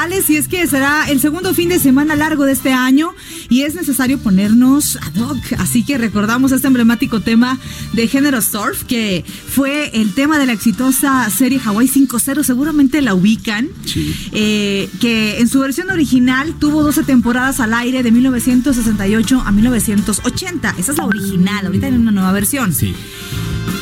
Muy 0.00 0.10
tropicales 0.10 0.30
y 0.30 0.36
es 0.36 0.48
que 0.48 0.66
será 0.66 1.10
el 1.10 1.20
segundo 1.20 1.54
fin 1.54 1.68
de 1.68 1.78
semana 1.78 2.16
largo 2.16 2.44
de 2.44 2.52
este 2.52 2.72
año 2.72 3.14
y 3.48 3.62
es 3.62 3.74
necesario 3.74 4.18
ponernos 4.18 4.96
ad 4.96 5.20
hoc. 5.22 5.38
Así 5.58 5.84
que 5.84 5.98
recordamos 5.98 6.52
este 6.52 6.66
emblemático 6.66 7.20
tema 7.20 7.58
de 7.92 8.08
género 8.08 8.40
surf 8.40 8.84
que 8.84 9.24
fue 9.48 9.90
el 10.00 10.14
tema 10.14 10.38
de 10.38 10.46
la 10.46 10.52
exitosa 10.52 11.28
serie 11.30 11.60
Hawaii 11.64 11.88
5.0. 11.88 12.42
Seguramente 12.44 13.02
la 13.02 13.14
ubican. 13.14 13.68
Sí. 13.84 14.14
Eh, 14.32 14.88
que 15.00 15.38
en 15.40 15.48
su 15.48 15.60
versión 15.60 15.90
original 15.90 16.54
tuvo 16.58 16.82
12 16.82 17.02
temporadas 17.04 17.60
al 17.60 17.74
aire 17.74 18.02
de 18.02 18.10
1968 18.10 19.42
a 19.44 19.52
1980. 19.52 20.74
Esa 20.78 20.92
es 20.92 20.98
la 20.98 21.06
original. 21.06 21.66
Ahorita 21.66 21.86
hay 21.86 21.94
una 21.94 22.10
nueva 22.10 22.32
versión 22.32 22.72
Sí. 22.72 22.94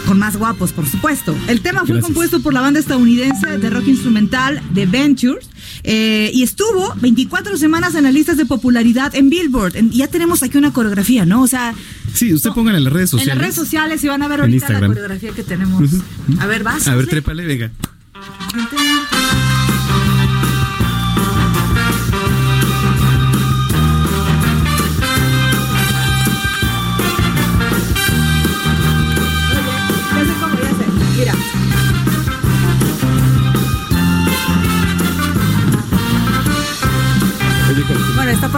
Con 0.08 0.18
más 0.18 0.36
guapos, 0.38 0.72
por 0.72 0.86
supuesto. 0.88 1.36
El 1.48 1.60
tema 1.60 1.80
fue 1.80 1.88
Gracias. 1.90 2.04
compuesto 2.06 2.40
por 2.40 2.54
la 2.54 2.62
banda 2.62 2.80
estadounidense 2.80 3.58
de 3.58 3.70
rock 3.70 3.86
instrumental 3.88 4.60
The 4.74 4.86
Ventures 4.86 5.48
eh, 5.84 6.30
y 6.32 6.42
estuvo 6.42 6.94
24 6.96 7.56
semanas 7.58 7.94
en 7.94 8.04
las 8.04 8.14
listas 8.14 8.38
de 8.38 8.46
popularidad 8.46 9.14
en 9.14 9.28
Billboard. 9.28 9.76
En- 9.76 9.90
ya 9.90 10.08
tenemos 10.08 10.42
aquí 10.42 10.56
una 10.56 10.72
coreografía, 10.72 11.26
¿no? 11.26 11.42
O 11.42 11.46
sea, 11.46 11.74
Sí, 12.14 12.32
usted 12.32 12.48
No, 12.48 12.54
pongan 12.54 12.74
en 12.74 12.84
las 12.84 12.92
redes 12.92 13.10
sociales. 13.10 13.32
en 13.32 13.38
las 13.38 13.42
redes 13.44 13.54
sociales 13.54 14.02
y 14.02 14.08
van 14.08 14.22
a 14.22 14.28
ver 14.28 14.40
ahorita 14.40 14.70
la 14.80 14.86
coreografía 14.86 15.30
que 15.32 15.42
tenemos. 15.44 15.82
A 16.40 16.46
ver, 16.46 16.64
vas. 16.64 16.88
A 16.88 16.94
ver, 16.96 17.06
trépale, 17.06 17.44
venga. 17.44 17.70
Ya 18.56 18.68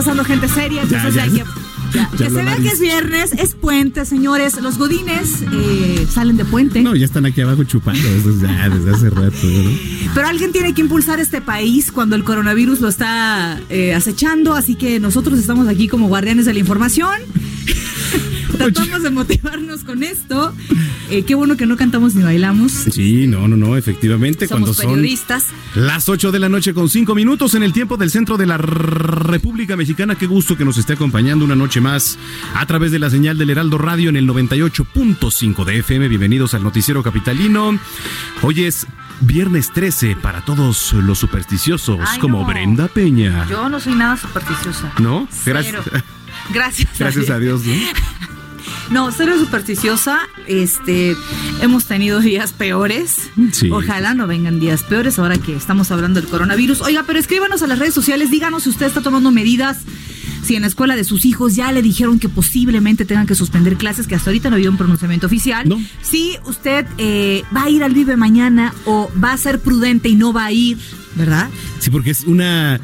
pasando 0.01 0.25
gente 0.25 0.49
seria, 0.49 0.83
entonces 0.83 1.15
Ya, 1.15 1.27
ya. 1.27 1.31
hay 1.31 1.31
que. 1.31 1.45
ya, 1.93 2.11
que 2.17 2.31
se 2.31 2.43
vea 2.43 2.57
que 2.57 2.69
es 2.69 2.81
viernes, 2.81 3.33
es 3.33 3.55
puente, 3.55 4.07
señores. 4.07 4.59
Los 4.63 4.79
godines 4.79 5.43
eh, 5.53 6.07
salen 6.11 6.39
de 6.39 6.47
puente. 6.47 6.81
No, 6.81 6.95
ya 6.97 7.05
están 7.05 7.27
aquí 7.27 7.43
abajo 7.43 7.65
chupando 7.65 8.01
eso 8.09 8.31
es 8.31 8.41
ya 8.41 8.69
desde 8.71 8.91
hace 8.95 9.11
rato, 9.11 9.37
¿no? 9.43 9.71
Pero 10.15 10.27
alguien 10.27 10.53
tiene 10.53 10.73
que 10.73 10.81
impulsar 10.81 11.21
este 11.21 11.43
país 11.43 11.93
cuando 11.93 12.17
el 12.17 12.25
coronavirus 12.25 12.81
lo 12.81 12.89
está 12.89 13.61
eh, 13.69 13.93
acechando, 13.95 14.55
así 14.55 14.75
que 14.75 15.01
nosotros 15.01 15.39
estamos 15.39 15.69
aquí 15.69 15.87
como 15.87 16.09
guardianes 16.09 16.47
de 16.47 16.55
la 16.55 16.61
información. 16.61 17.21
Tratamos 18.59 19.03
de 19.03 19.11
motivarnos 19.11 19.85
con 19.85 20.03
esto. 20.03 20.55
Eh, 21.11 21.23
qué 21.25 21.35
bueno 21.35 21.57
que 21.57 21.67
no 21.67 21.77
cantamos 21.77 22.15
ni 22.15 22.23
bailamos. 22.23 22.73
Sí, 22.73 23.27
no, 23.27 23.49
no, 23.49 23.57
no, 23.57 23.77
efectivamente, 23.77 24.47
Somos 24.47 24.61
cuando 24.61 24.75
son 24.75 24.95
periodistas. 24.95 25.47
las 25.75 26.09
8 26.09 26.31
de 26.33 26.39
la 26.39 26.49
noche 26.49 26.75
con 26.75 26.89
5 26.89 27.15
minutos 27.15 27.55
en 27.55 27.63
el 27.63 27.73
tiempo 27.73 27.97
del 27.97 28.11
centro 28.11 28.37
de 28.37 28.47
la 28.47 28.59
República 28.59 29.77
Mexicana. 29.77 30.15
Qué 30.17 30.27
gusto 30.27 30.57
que 30.57 30.65
nos 30.65 30.79
esté 30.79 30.93
acompañando 30.95 31.45
una 31.45 31.57
noche 31.57 31.81
más 31.81 32.19
a 32.55 32.65
través 32.67 32.93
de 32.93 32.99
la 32.99 33.11
señal 33.11 33.39
del 33.39 33.51
Heraldo 33.51 33.79
Radio 33.79 34.09
en 34.11 34.17
el 34.17 34.29
98.5 34.29 35.65
de 35.65 35.79
FM. 35.79 36.09
Bienvenidos 36.09 36.55
al 36.55 36.63
Noticiero 36.63 37.03
Capitalino. 37.03 37.79
Hoy 38.43 38.65
es 38.65 38.87
viernes 39.21 39.71
13 39.73 40.17
para 40.17 40.45
todos 40.45 40.93
los 40.95 41.19
supersticiosos, 41.19 41.99
Ay, 42.07 42.19
como 42.21 42.41
no. 42.41 42.47
Brenda 42.47 42.89
Peña. 42.89 43.47
Yo 43.49 43.69
no 43.69 43.81
soy 43.81 43.95
nada 43.95 44.17
supersticiosa. 44.17 44.93
¿No? 44.99 45.29
Gracias. 45.45 45.85
Gracias. 46.53 46.89
Gracias 46.99 47.31
a 47.31 47.39
Dios, 47.39 47.65
¿no? 47.65 47.73
No, 48.91 49.11
cero 49.13 49.35
supersticiosa. 49.39 50.19
Este, 50.47 51.17
hemos 51.61 51.85
tenido 51.87 52.21
días 52.21 52.53
peores. 52.53 53.31
Sí. 53.53 53.71
Ojalá 53.71 54.15
no 54.15 54.27
vengan 54.27 54.61
días 54.61 54.83
peores 54.83 55.19
ahora 55.19 55.39
que 55.39 55.55
estamos 55.55 55.91
hablando 55.91 56.21
del 56.21 56.29
coronavirus. 56.29 56.81
Oiga, 56.83 57.05
pero 57.07 57.19
escríbanos 57.19 57.63
a 57.63 57.67
las 57.67 57.79
redes 57.79 57.95
sociales, 57.95 58.31
díganos 58.31 58.65
si 58.65 58.71
usted 58.71 58.87
está 58.87 59.01
tomando 59.01 59.31
medidas. 59.31 59.79
Si 60.43 60.57
en 60.57 60.63
la 60.63 60.69
escuela 60.69 60.97
de 60.97 61.05
sus 61.05 61.27
hijos 61.27 61.55
ya 61.55 61.71
le 61.71 61.83
dijeron 61.83 62.19
que 62.19 62.29
posiblemente 62.29 63.05
tengan 63.05 63.27
que 63.27 63.35
suspender 63.35 63.77
clases, 63.77 64.07
que 64.07 64.15
hasta 64.15 64.31
ahorita 64.31 64.49
no 64.49 64.55
ha 64.55 64.57
habido 64.57 64.71
un 64.71 64.79
pronunciamiento 64.79 65.27
oficial. 65.27 65.69
No. 65.69 65.81
Si 66.03 66.37
usted 66.47 66.87
eh, 66.99 67.45
va 67.55 67.65
a 67.65 67.71
ir 67.71 67.85
al 67.85 67.93
Vive 67.93 68.17
mañana 68.17 68.73
o 68.87 69.11
va 69.23 69.33
a 69.33 69.37
ser 69.37 69.61
prudente 69.61 70.09
y 70.09 70.17
no 70.17 70.33
va 70.33 70.47
a 70.47 70.53
ir, 70.53 70.79
¿verdad? 71.15 71.51
Sí, 71.79 71.91
porque 71.91 72.11
es 72.11 72.25
una 72.25 72.81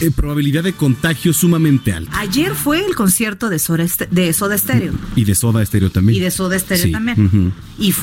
eh, 0.00 0.10
probabilidad 0.14 0.62
de 0.64 0.72
contagio 0.72 1.32
sumamente 1.32 1.92
alta. 1.92 2.18
Ayer 2.18 2.54
fue 2.54 2.84
el 2.84 2.94
concierto 2.94 3.48
de 3.48 3.58
Soda, 3.58 3.84
de 4.10 4.32
Soda 4.32 4.56
Stereo. 4.58 4.92
Y 5.16 5.24
de 5.24 5.34
soda 5.34 5.62
estéreo 5.62 5.90
también. 5.90 6.16
Y 6.18 6.20
de 6.20 6.30
Soda 6.30 6.58
Stereo 6.58 6.84
Sí, 6.84 6.92
también. 6.92 7.52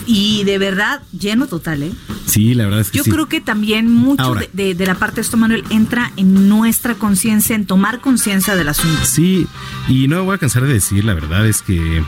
y, 0.05 0.43
de 0.43 0.57
verdad, 0.57 1.01
lleno 1.17 1.47
total, 1.47 1.83
¿eh? 1.83 1.91
Sí, 2.25 2.53
la 2.53 2.65
verdad 2.65 2.81
es 2.81 2.91
que 2.91 2.97
Yo 2.99 3.03
sí. 3.03 3.11
creo 3.11 3.27
que 3.27 3.41
también 3.41 3.91
mucho 3.91 4.21
Ahora. 4.23 4.41
de, 4.41 4.49
de- 4.53 4.75
de 4.75 4.85
la 4.85 4.95
parte 4.95 5.15
de 5.15 5.21
esto, 5.21 5.37
Manuel, 5.37 5.63
entra 5.69 6.11
en 6.17 6.47
nuestra 6.49 6.95
conciencia, 6.95 7.55
en 7.55 7.65
tomar 7.65 8.01
conciencia 8.01 8.55
del 8.55 8.69
asunto. 8.69 9.03
Sí, 9.05 9.47
y 9.87 10.07
no 10.07 10.17
me 10.17 10.21
voy 10.23 10.35
a 10.35 10.37
cansar 10.37 10.63
de 10.65 10.73
decir, 10.73 11.03
la 11.05 11.13
verdad 11.13 11.47
es 11.47 11.61
que 11.61 12.03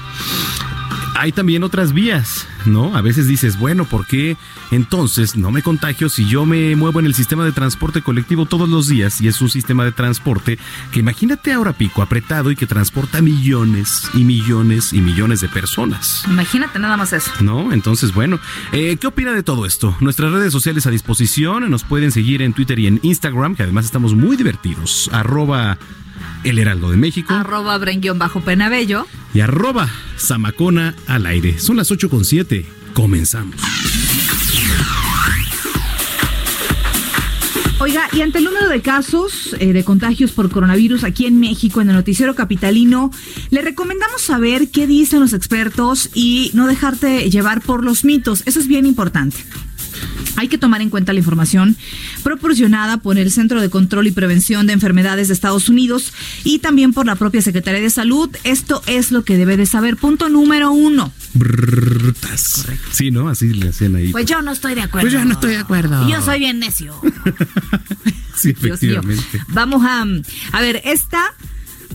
hay 1.22 1.32
también 1.32 1.64
otras 1.64 1.94
vías, 1.94 2.48
¿no? 2.66 2.98
A 2.98 3.02
veces 3.02 3.28
dices, 3.28 3.60
bueno, 3.60 3.86
¿por 3.86 4.08
qué 4.08 4.38
entonces 4.72 5.36
no 5.36 5.52
me 5.52 5.62
contagio 5.62 6.10
si 6.10 6.26
yo 6.28 6.48
me 6.48 6.76
muevo 6.76 7.00
en 7.00 7.06
el 7.06 7.14
sistema 7.14 7.46
de 7.46 7.52
transporte 7.52 8.02
colectivo 8.02 8.48
todos 8.48 8.68
los 8.68 8.88
días 8.88 9.22
y 9.22 9.28
es 9.28 9.40
un 9.40 9.52
sistema 9.52 9.86
de 9.86 9.92
transporte 9.92 10.58
que 10.92 11.02
imagínate 11.02 11.54
ahora 11.54 11.74
pico 11.74 12.02
apretado 12.02 12.50
y 12.50 12.56
que 12.56 12.66
transporta 12.66 13.22
millones 13.22 14.10
y 14.16 14.24
millones 14.24 14.94
y 14.94 15.02
millones 15.02 15.42
de 15.42 15.50
personas? 15.50 16.24
Imagínate 16.28 16.80
nada 16.80 16.98
más 16.98 17.14
eso. 17.14 17.32
¿No? 17.40 17.72
Entonces, 17.72 18.16
bueno, 18.16 18.40
eh, 18.72 18.98
¿qué 19.00 19.06
opina 19.06 19.32
de 19.32 19.44
todo 19.44 19.68
esto? 19.68 19.96
Nuestras 20.00 20.32
redes 20.32 20.52
sociales 20.52 20.88
a 20.88 20.90
disposición, 20.90 21.70
nos 21.70 21.84
pueden 21.84 22.12
seguir 22.12 22.42
en 22.42 22.54
Twitter 22.54 22.80
y 22.80 22.88
en 22.88 23.00
Instagram, 23.04 23.56
que 23.56 23.62
además 23.62 23.86
estamos 23.86 24.16
muy 24.16 24.38
divertidos. 24.38 25.08
Arroba 25.14 25.78
el 26.44 26.60
Heraldo 26.60 26.92
de 26.92 26.98
México. 26.98 27.34
Arroba 27.34 27.80
bajo 28.16 28.42
penabello. 28.42 29.08
Y 29.34 29.40
arroba 29.42 29.90
Zamacona 30.18 30.96
al 31.08 31.26
aire. 31.26 31.60
Son 31.60 31.78
las 31.78 31.92
8 31.92 32.10
con 32.10 32.26
7. 32.26 32.66
Comenzamos. 32.94 33.56
Oiga, 37.80 38.08
y 38.14 38.22
ante 38.22 38.38
el 38.38 38.44
número 38.44 38.70
de 38.70 38.82
casos 38.84 39.56
eh, 39.60 39.74
de 39.74 39.84
contagios 39.84 40.32
por 40.32 40.52
coronavirus 40.52 41.04
aquí 41.04 41.26
en 41.26 41.40
México, 41.40 41.82
en 41.82 41.90
el 41.90 41.96
noticiero 41.96 42.36
capitalino, 42.36 43.10
le 43.50 43.62
recomendamos 43.64 44.22
saber 44.22 44.70
qué 44.70 44.86
dicen 44.86 45.20
los 45.20 45.34
expertos 45.34 46.12
y 46.14 46.52
no 46.54 46.68
dejarte 46.68 47.28
llevar 47.32 47.62
por 47.62 47.84
los 47.84 48.06
mitos. 48.06 48.44
Eso 48.46 48.60
es 48.60 48.68
bien 48.68 48.86
importante. 48.86 49.38
Hay 50.38 50.48
que 50.48 50.58
tomar 50.58 50.82
en 50.82 50.90
cuenta 50.90 51.14
la 51.14 51.20
información 51.20 51.76
proporcionada 52.24 52.98
por 52.98 53.18
el 53.18 53.32
Centro 53.32 53.62
de 53.62 53.70
Control 53.70 54.08
y 54.08 54.12
Prevención 54.12 54.68
de 54.68 54.74
Enfermedades 54.74 55.28
de 55.28 55.34
Estados 55.34 55.70
Unidos 55.70 56.14
y 56.44 56.60
también 56.60 56.94
por 56.94 57.06
la 57.06 57.16
propia 57.16 57.42
Secretaría 57.42 57.82
de 57.82 57.90
Salud. 57.90 58.30
Esto 58.44 58.82
es 58.86 59.12
lo 59.12 59.24
que 59.24 59.38
debe 59.38 59.58
de 59.58 59.66
saber. 59.66 59.98
Punto 59.98 60.30
número 60.30 60.72
uno. 60.72 61.12
Sí, 62.92 63.12
¿no? 63.12 63.30
Así 63.30 63.54
le 63.54 63.70
hacen 63.70 63.96
ahí. 63.96 64.12
Pues 64.12 64.26
yo 64.26 64.42
no 64.42 64.52
estoy 64.52 64.76
de 64.76 64.82
acuerdo. 64.82 65.10
Pues 65.10 65.14
yo 65.14 65.26
no 65.26 65.34
estoy 65.34 65.52
de 65.52 65.58
acuerdo. 65.58 66.08
Yo 66.10 66.22
soy 66.22 66.40
bien 66.40 66.60
necio. 66.60 66.94
sí, 68.36 68.50
efectivamente. 68.50 69.42
Vamos 69.50 69.84
a, 69.86 70.06
a 70.52 70.62
ver, 70.62 70.82
esta 70.86 71.34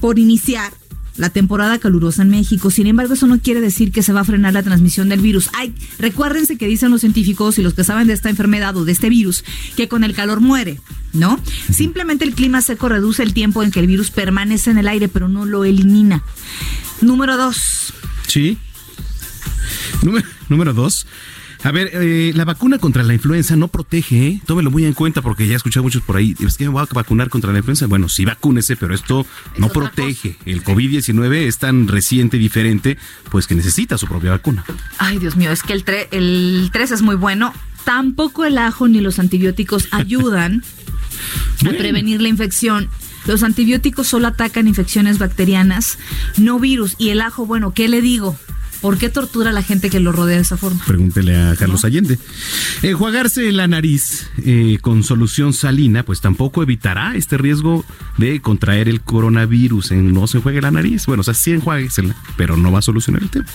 por 0.00 0.18
iniciar 0.18 0.72
la 1.16 1.30
temporada 1.30 1.78
calurosa 1.78 2.22
en 2.22 2.30
México. 2.30 2.70
Sin 2.70 2.86
embargo, 2.86 3.14
eso 3.14 3.26
no 3.26 3.38
quiere 3.38 3.60
decir 3.60 3.92
que 3.92 4.02
se 4.02 4.12
va 4.12 4.20
a 4.20 4.24
frenar 4.24 4.52
la 4.52 4.62
transmisión 4.62 5.08
del 5.08 5.20
virus. 5.20 5.50
Ay, 5.52 5.74
recuérdense 5.98 6.56
que 6.56 6.66
dicen 6.66 6.90
los 6.90 7.00
científicos 7.00 7.58
y 7.58 7.62
los 7.62 7.74
que 7.74 7.84
saben 7.84 8.06
de 8.06 8.12
esta 8.12 8.30
enfermedad 8.30 8.76
o 8.76 8.84
de 8.84 8.92
este 8.92 9.08
virus 9.08 9.44
que 9.76 9.88
con 9.88 10.04
el 10.04 10.14
calor 10.14 10.40
muere, 10.40 10.80
¿no? 11.12 11.40
Simplemente 11.72 12.24
el 12.24 12.34
clima 12.34 12.60
seco 12.60 12.88
reduce 12.88 13.22
el 13.22 13.34
tiempo 13.34 13.62
en 13.62 13.70
que 13.70 13.80
el 13.80 13.86
virus 13.86 14.10
permanece 14.10 14.70
en 14.70 14.78
el 14.78 14.88
aire, 14.88 15.08
pero 15.08 15.28
no 15.28 15.44
lo 15.44 15.64
elimina. 15.64 16.22
Número 17.00 17.36
dos. 17.36 17.92
Sí. 18.26 18.58
Número, 20.02 20.26
número 20.48 20.72
dos. 20.72 21.06
A 21.62 21.72
ver, 21.72 21.90
eh, 21.92 22.32
la 22.34 22.44
vacuna 22.44 22.78
contra 22.78 23.02
la 23.02 23.14
influenza 23.14 23.56
no 23.56 23.68
protege, 23.68 24.26
¿eh? 24.26 24.42
tómelo 24.46 24.70
muy 24.70 24.84
en 24.84 24.92
cuenta 24.92 25.22
porque 25.22 25.46
ya 25.46 25.54
he 25.54 25.56
escuchado 25.56 25.82
muchos 25.82 26.02
por 26.02 26.16
ahí, 26.16 26.36
es 26.38 26.56
que 26.56 26.64
me 26.64 26.70
voy 26.70 26.82
a 26.82 26.94
vacunar 26.94 27.28
contra 27.28 27.52
la 27.52 27.58
influenza. 27.58 27.86
Bueno, 27.86 28.08
sí 28.08 28.24
vacúnese, 28.24 28.76
pero 28.76 28.94
esto 28.94 29.26
no 29.56 29.68
protege. 29.68 30.36
El 30.44 30.62
COVID-19 30.62 31.34
es 31.46 31.58
tan 31.58 31.88
reciente 31.88 32.36
y 32.36 32.40
diferente, 32.40 32.98
pues 33.30 33.46
que 33.46 33.54
necesita 33.54 33.98
su 33.98 34.06
propia 34.06 34.30
vacuna. 34.30 34.64
Ay, 34.98 35.18
Dios 35.18 35.36
mío, 35.36 35.50
es 35.50 35.62
que 35.62 35.72
el, 35.72 35.84
el 36.10 36.70
3 36.72 36.90
es 36.92 37.02
muy 37.02 37.16
bueno. 37.16 37.52
Tampoco 37.84 38.44
el 38.44 38.58
ajo 38.58 38.88
ni 38.88 39.00
los 39.00 39.18
antibióticos 39.18 39.88
ayudan 39.92 40.62
a 41.64 41.70
prevenir 41.70 42.20
la 42.20 42.28
infección. 42.28 42.88
Los 43.26 43.42
antibióticos 43.42 44.06
solo 44.06 44.28
atacan 44.28 44.68
infecciones 44.68 45.18
bacterianas, 45.18 45.98
no 46.36 46.60
virus. 46.60 46.94
Y 46.98 47.10
el 47.10 47.20
ajo, 47.20 47.44
bueno, 47.44 47.72
¿qué 47.74 47.88
le 47.88 48.00
digo? 48.00 48.36
¿Por 48.81 48.99
qué 48.99 49.08
tortura 49.08 49.50
a 49.50 49.52
la 49.52 49.62
gente 49.62 49.90
que 49.90 50.00
lo 50.00 50.12
rodea 50.12 50.37
de 50.37 50.43
esa 50.43 50.56
forma? 50.56 50.84
Pregúntele 50.87 51.37
a 51.37 51.56
Carlos 51.56 51.84
Allende. 51.84 52.19
Enjuagarse 52.82 53.50
la 53.52 53.67
nariz 53.67 54.28
eh, 54.44 54.78
con 54.81 55.02
solución 55.02 55.52
salina, 55.52 56.02
pues 56.02 56.20
tampoco 56.20 56.62
evitará 56.62 57.14
este 57.17 57.38
riesgo 57.38 57.84
de 58.19 58.40
contraer 58.40 58.88
el 58.88 59.00
coronavirus. 59.00 59.93
En 59.93 60.12
no 60.12 60.26
se 60.26 60.38
enjuague 60.38 60.61
la 60.61 60.70
nariz. 60.70 61.06
Bueno, 61.06 61.23
o 61.23 61.25
sea, 61.25 61.34
sí 61.34 61.52
enjuáguesela, 61.52 62.14
pero 62.37 62.56
no 62.56 62.70
va 62.73 62.81
a 62.81 62.82
solucionar 62.82 63.23
el 63.23 63.31
tema. 63.31 63.46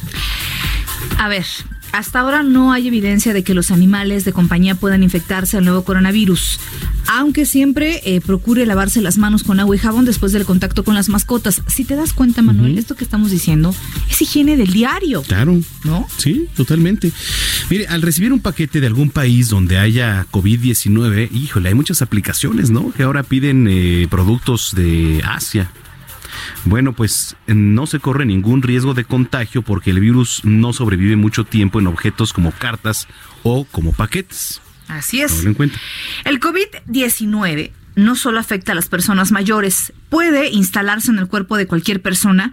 A 1.17 1.27
ver, 1.27 1.45
hasta 1.91 2.19
ahora 2.19 2.43
no 2.43 2.71
hay 2.71 2.87
evidencia 2.87 3.33
de 3.33 3.43
que 3.43 3.53
los 3.53 3.71
animales 3.71 4.25
de 4.25 4.33
compañía 4.33 4.75
puedan 4.75 5.03
infectarse 5.03 5.57
al 5.57 5.65
nuevo 5.65 5.83
coronavirus, 5.83 6.59
aunque 7.07 7.45
siempre 7.45 8.01
eh, 8.05 8.21
procure 8.21 8.65
lavarse 8.65 9.01
las 9.01 9.17
manos 9.17 9.43
con 9.43 9.59
agua 9.59 9.75
y 9.75 9.79
jabón 9.79 10.05
después 10.05 10.31
del 10.31 10.45
contacto 10.45 10.83
con 10.83 10.95
las 10.95 11.09
mascotas. 11.09 11.61
Si 11.67 11.83
te 11.83 11.95
das 11.95 12.13
cuenta, 12.13 12.41
Manuel, 12.41 12.77
esto 12.77 12.95
que 12.95 13.03
estamos 13.03 13.31
diciendo 13.31 13.75
es 14.09 14.21
higiene 14.21 14.57
del 14.57 14.71
diario. 14.71 15.21
Claro. 15.23 15.59
¿No? 15.83 16.07
Sí, 16.17 16.47
totalmente. 16.55 17.11
Mire, 17.69 17.87
al 17.87 18.01
recibir 18.01 18.31
un 18.31 18.39
paquete 18.39 18.79
de 18.79 18.87
algún 18.87 19.09
país 19.09 19.49
donde 19.49 19.77
haya 19.77 20.25
COVID-19, 20.31 21.31
híjole, 21.31 21.69
hay 21.69 21.75
muchas 21.75 22.01
aplicaciones, 22.01 22.69
¿no? 22.69 22.91
Que 22.93 23.03
ahora 23.03 23.23
piden 23.23 23.67
eh, 23.69 24.07
productos 24.09 24.73
de 24.75 25.21
Asia 25.25 25.71
bueno, 26.65 26.93
pues 26.93 27.35
no 27.47 27.87
se 27.87 27.99
corre 27.99 28.25
ningún 28.25 28.61
riesgo 28.61 28.93
de 28.93 29.05
contagio 29.05 29.61
porque 29.61 29.91
el 29.91 29.99
virus 29.99 30.41
no 30.43 30.73
sobrevive 30.73 31.15
mucho 31.15 31.43
tiempo 31.43 31.79
en 31.79 31.87
objetos 31.87 32.33
como 32.33 32.51
cartas 32.51 33.07
o 33.43 33.65
como 33.65 33.93
paquetes. 33.93 34.61
Así 34.87 35.21
es. 35.21 35.45
El 35.45 36.39
COVID-19 36.39 37.71
no 37.95 38.15
solo 38.15 38.39
afecta 38.39 38.71
a 38.71 38.75
las 38.75 38.89
personas 38.89 39.31
mayores, 39.31 39.93
puede 40.09 40.49
instalarse 40.49 41.11
en 41.11 41.19
el 41.19 41.27
cuerpo 41.27 41.57
de 41.57 41.67
cualquier 41.67 42.01
persona 42.01 42.51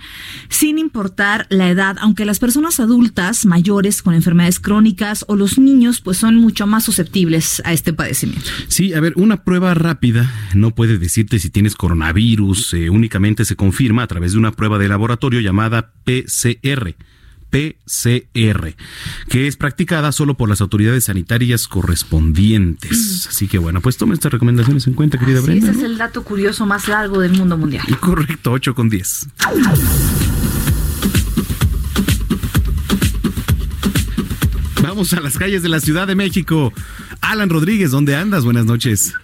sin 0.48 0.78
importar 0.78 1.46
la 1.50 1.68
edad, 1.68 1.96
aunque 2.00 2.24
las 2.24 2.38
personas 2.38 2.80
adultas 2.80 3.46
mayores 3.46 4.02
con 4.02 4.14
enfermedades 4.14 4.60
crónicas 4.60 5.24
o 5.28 5.36
los 5.36 5.58
niños 5.58 6.00
pues 6.00 6.18
son 6.18 6.36
mucho 6.36 6.66
más 6.66 6.84
susceptibles 6.84 7.62
a 7.64 7.72
este 7.72 7.92
padecimiento. 7.92 8.50
Sí, 8.68 8.94
a 8.94 9.00
ver, 9.00 9.12
una 9.16 9.44
prueba 9.44 9.74
rápida 9.74 10.30
no 10.54 10.74
puede 10.74 10.98
decirte 10.98 11.38
si 11.38 11.50
tienes 11.50 11.74
coronavirus, 11.74 12.74
eh, 12.74 12.90
únicamente 12.90 13.44
se 13.44 13.56
confirma 13.56 14.02
a 14.02 14.06
través 14.06 14.32
de 14.32 14.38
una 14.38 14.52
prueba 14.52 14.78
de 14.78 14.88
laboratorio 14.88 15.40
llamada 15.40 15.92
PCR 16.04 16.94
PCR, 17.50 18.74
que 19.28 19.46
es 19.46 19.56
practicada 19.56 20.12
solo 20.12 20.34
por 20.34 20.48
las 20.48 20.60
autoridades 20.60 21.04
sanitarias 21.04 21.68
correspondientes. 21.68 23.26
Así 23.28 23.48
que 23.48 23.58
bueno, 23.58 23.80
pues 23.80 23.96
tome 23.96 24.14
estas 24.14 24.32
recomendaciones 24.32 24.86
en 24.86 24.94
cuenta, 24.94 25.18
querida 25.18 25.40
Brenda. 25.40 25.70
Ese 25.70 25.78
es 25.78 25.84
el 25.84 25.98
dato 25.98 26.22
curioso 26.24 26.66
más 26.66 26.88
largo 26.88 27.20
del 27.20 27.32
mundo 27.32 27.56
mundial. 27.56 27.86
Correcto, 28.00 28.52
8 28.52 28.74
con 28.74 28.88
10. 28.88 29.28
Vamos 34.82 35.12
a 35.12 35.20
las 35.20 35.36
calles 35.36 35.62
de 35.62 35.68
la 35.68 35.80
Ciudad 35.80 36.06
de 36.06 36.14
México. 36.14 36.72
Alan 37.20 37.50
Rodríguez, 37.50 37.90
¿dónde 37.90 38.16
andas? 38.16 38.44
Buenas 38.44 38.66
noches. 38.66 39.14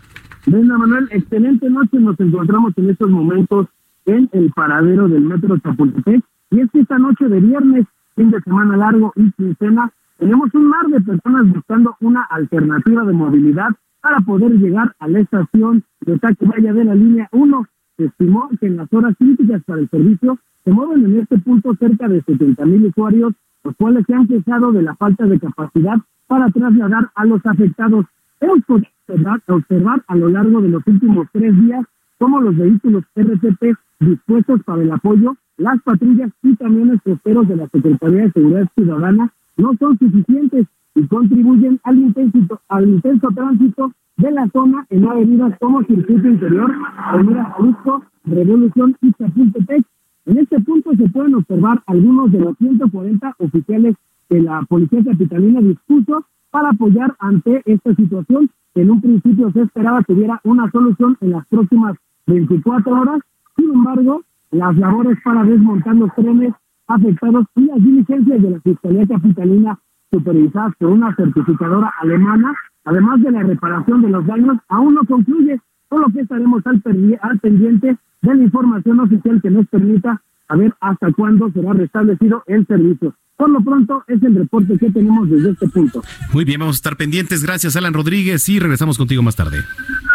Brenda 0.46 0.76
Manuel, 0.76 1.08
excelente 1.10 1.70
noche. 1.70 1.98
Nos 1.98 2.18
encontramos 2.20 2.72
en 2.76 2.90
estos 2.90 3.08
momentos 3.08 3.68
en 4.06 4.28
el 4.32 4.50
paradero 4.52 5.08
del 5.08 5.22
Metro 5.22 5.56
Chapultepec. 5.58 6.22
Y 6.50 6.60
es 6.60 6.70
que 6.70 6.80
esta 6.80 6.98
noche 6.98 7.28
de 7.28 7.40
viernes 7.40 7.86
fin 8.14 8.30
de 8.30 8.40
semana 8.40 8.76
largo 8.76 9.12
y 9.16 9.30
quincena, 9.32 9.90
tenemos 10.18 10.54
un 10.54 10.66
mar 10.68 10.86
de 10.86 11.00
personas 11.00 11.48
buscando 11.52 11.96
una 12.00 12.22
alternativa 12.22 13.04
de 13.04 13.12
movilidad 13.12 13.70
para 14.00 14.20
poder 14.20 14.52
llegar 14.52 14.94
a 14.98 15.08
la 15.08 15.20
estación 15.20 15.82
de 16.02 16.18
Tacubaya 16.18 16.72
de 16.72 16.84
la 16.84 16.94
línea 16.94 17.28
1. 17.32 17.66
Se 17.96 18.04
estimó 18.06 18.48
que 18.60 18.66
en 18.66 18.76
las 18.76 18.92
horas 18.92 19.14
críticas 19.18 19.62
para 19.64 19.80
el 19.80 19.88
servicio 19.88 20.38
se 20.64 20.72
mueven 20.72 21.04
en 21.04 21.20
este 21.20 21.38
punto 21.38 21.74
cerca 21.74 22.08
de 22.08 22.22
70 22.22 22.64
mil 22.66 22.86
usuarios, 22.86 23.34
los 23.64 23.74
cuales 23.76 24.04
se 24.06 24.14
han 24.14 24.26
quejado 24.26 24.72
de 24.72 24.82
la 24.82 24.94
falta 24.94 25.26
de 25.26 25.38
capacidad 25.40 25.96
para 26.26 26.48
trasladar 26.50 27.10
a 27.14 27.24
los 27.24 27.44
afectados. 27.44 28.06
Hemos 28.40 28.60
podido 28.64 28.88
observar, 29.06 29.40
observar 29.48 30.02
a 30.06 30.16
lo 30.16 30.28
largo 30.28 30.60
de 30.60 30.68
los 30.68 30.86
últimos 30.86 31.26
tres 31.32 31.58
días 31.60 31.84
cómo 32.18 32.40
los 32.40 32.56
vehículos 32.56 33.04
RTP 33.16 33.76
dispuestos 34.00 34.62
para 34.64 34.82
el 34.82 34.92
apoyo 34.92 35.36
las 35.56 35.80
patrullas 35.82 36.30
y 36.42 36.56
camiones 36.56 37.00
costeros 37.02 37.48
de 37.48 37.56
la 37.56 37.68
Secretaría 37.68 38.22
de 38.22 38.32
Seguridad 38.32 38.68
Ciudadana 38.74 39.32
no 39.56 39.72
son 39.78 39.98
suficientes 39.98 40.66
y 40.94 41.06
contribuyen 41.06 41.80
al 41.84 41.98
intenso, 41.98 42.60
al 42.68 42.88
intenso 42.88 43.28
tránsito 43.34 43.92
de 44.16 44.30
la 44.30 44.48
zona 44.48 44.86
en 44.90 45.06
avenidas 45.06 45.58
como 45.60 45.82
Circuito 45.84 46.28
Interior, 46.28 46.72
Avenida 46.96 47.54
Jalisco, 47.56 48.04
Revolución 48.24 48.96
y 49.00 49.12
Chapultepec. 49.12 49.84
En 50.26 50.38
este 50.38 50.60
punto 50.60 50.94
se 50.96 51.08
pueden 51.08 51.34
observar 51.34 51.82
algunos 51.86 52.32
de 52.32 52.40
los 52.40 52.56
140 52.58 53.34
oficiales 53.38 53.96
que 54.28 54.40
la 54.40 54.62
Policía 54.62 55.04
Capitalina 55.04 55.60
dispuso 55.60 56.24
para 56.50 56.70
apoyar 56.70 57.14
ante 57.18 57.62
esta 57.66 57.94
situación 57.94 58.48
que 58.74 58.82
en 58.82 58.90
un 58.90 59.00
principio 59.00 59.50
se 59.52 59.62
esperaba 59.62 60.02
tuviera 60.02 60.40
una 60.44 60.70
solución 60.70 61.16
en 61.20 61.30
las 61.30 61.46
próximas 61.46 61.96
24 62.26 62.92
horas. 62.92 63.20
Sin 63.56 63.70
embargo, 63.70 64.22
las 64.54 64.76
labores 64.76 65.18
para 65.24 65.42
desmontar 65.44 65.94
los 65.96 66.14
trenes 66.14 66.54
afectados 66.86 67.46
y 67.56 67.62
las 67.62 67.82
diligencias 67.82 68.42
de 68.42 68.50
la 68.50 68.60
Fiscalía 68.60 69.06
Capitalina 69.06 69.78
supervisadas 70.12 70.72
por 70.78 70.90
una 70.90 71.14
certificadora 71.16 71.92
alemana, 72.00 72.54
además 72.84 73.20
de 73.20 73.32
la 73.32 73.42
reparación 73.42 74.02
de 74.02 74.10
los 74.10 74.24
daños, 74.26 74.58
aún 74.68 74.94
no 74.94 75.00
concluye, 75.04 75.60
por 75.88 76.00
lo 76.00 76.12
que 76.12 76.20
estaremos 76.20 76.64
al, 76.66 76.82
al 77.20 77.38
pendiente 77.40 77.96
de 78.22 78.34
la 78.34 78.42
información 78.42 79.00
oficial 79.00 79.42
que 79.42 79.50
nos 79.50 79.66
permita 79.66 80.22
saber 80.46 80.72
hasta 80.80 81.12
cuándo 81.12 81.50
será 81.50 81.72
restablecido 81.72 82.44
el 82.46 82.64
servicio. 82.66 83.14
Por 83.36 83.50
lo 83.50 83.60
pronto 83.60 84.04
es 84.06 84.22
el 84.22 84.34
reporte 84.36 84.78
que 84.78 84.90
tenemos 84.90 85.28
desde 85.28 85.50
este 85.50 85.68
punto. 85.68 86.02
Muy 86.32 86.44
bien, 86.44 86.60
vamos 86.60 86.76
a 86.76 86.78
estar 86.78 86.96
pendientes. 86.96 87.42
Gracias, 87.42 87.74
Alan 87.74 87.92
Rodríguez, 87.92 88.48
y 88.48 88.60
regresamos 88.60 88.96
contigo 88.96 89.22
más 89.22 89.34
tarde. 89.34 89.58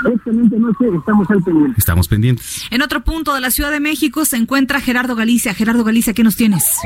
Excelente 0.05 0.57
noche, 0.57 0.85
estamos 0.97 1.29
al 1.29 1.43
pendiente. 1.43 1.75
Estamos 1.77 2.07
pendientes. 2.07 2.65
En 2.71 2.81
otro 2.81 3.03
punto 3.03 3.33
de 3.33 3.41
la 3.41 3.51
Ciudad 3.51 3.71
de 3.71 3.81
México 3.81 4.23
se 4.23 4.37
encuentra 4.37 4.79
Gerardo 4.79 5.15
Galicia. 5.15 5.53
Gerardo 5.53 5.83
Galicia, 5.83 6.13
¿qué 6.13 6.23
nos 6.23 6.37
tienes? 6.37 6.77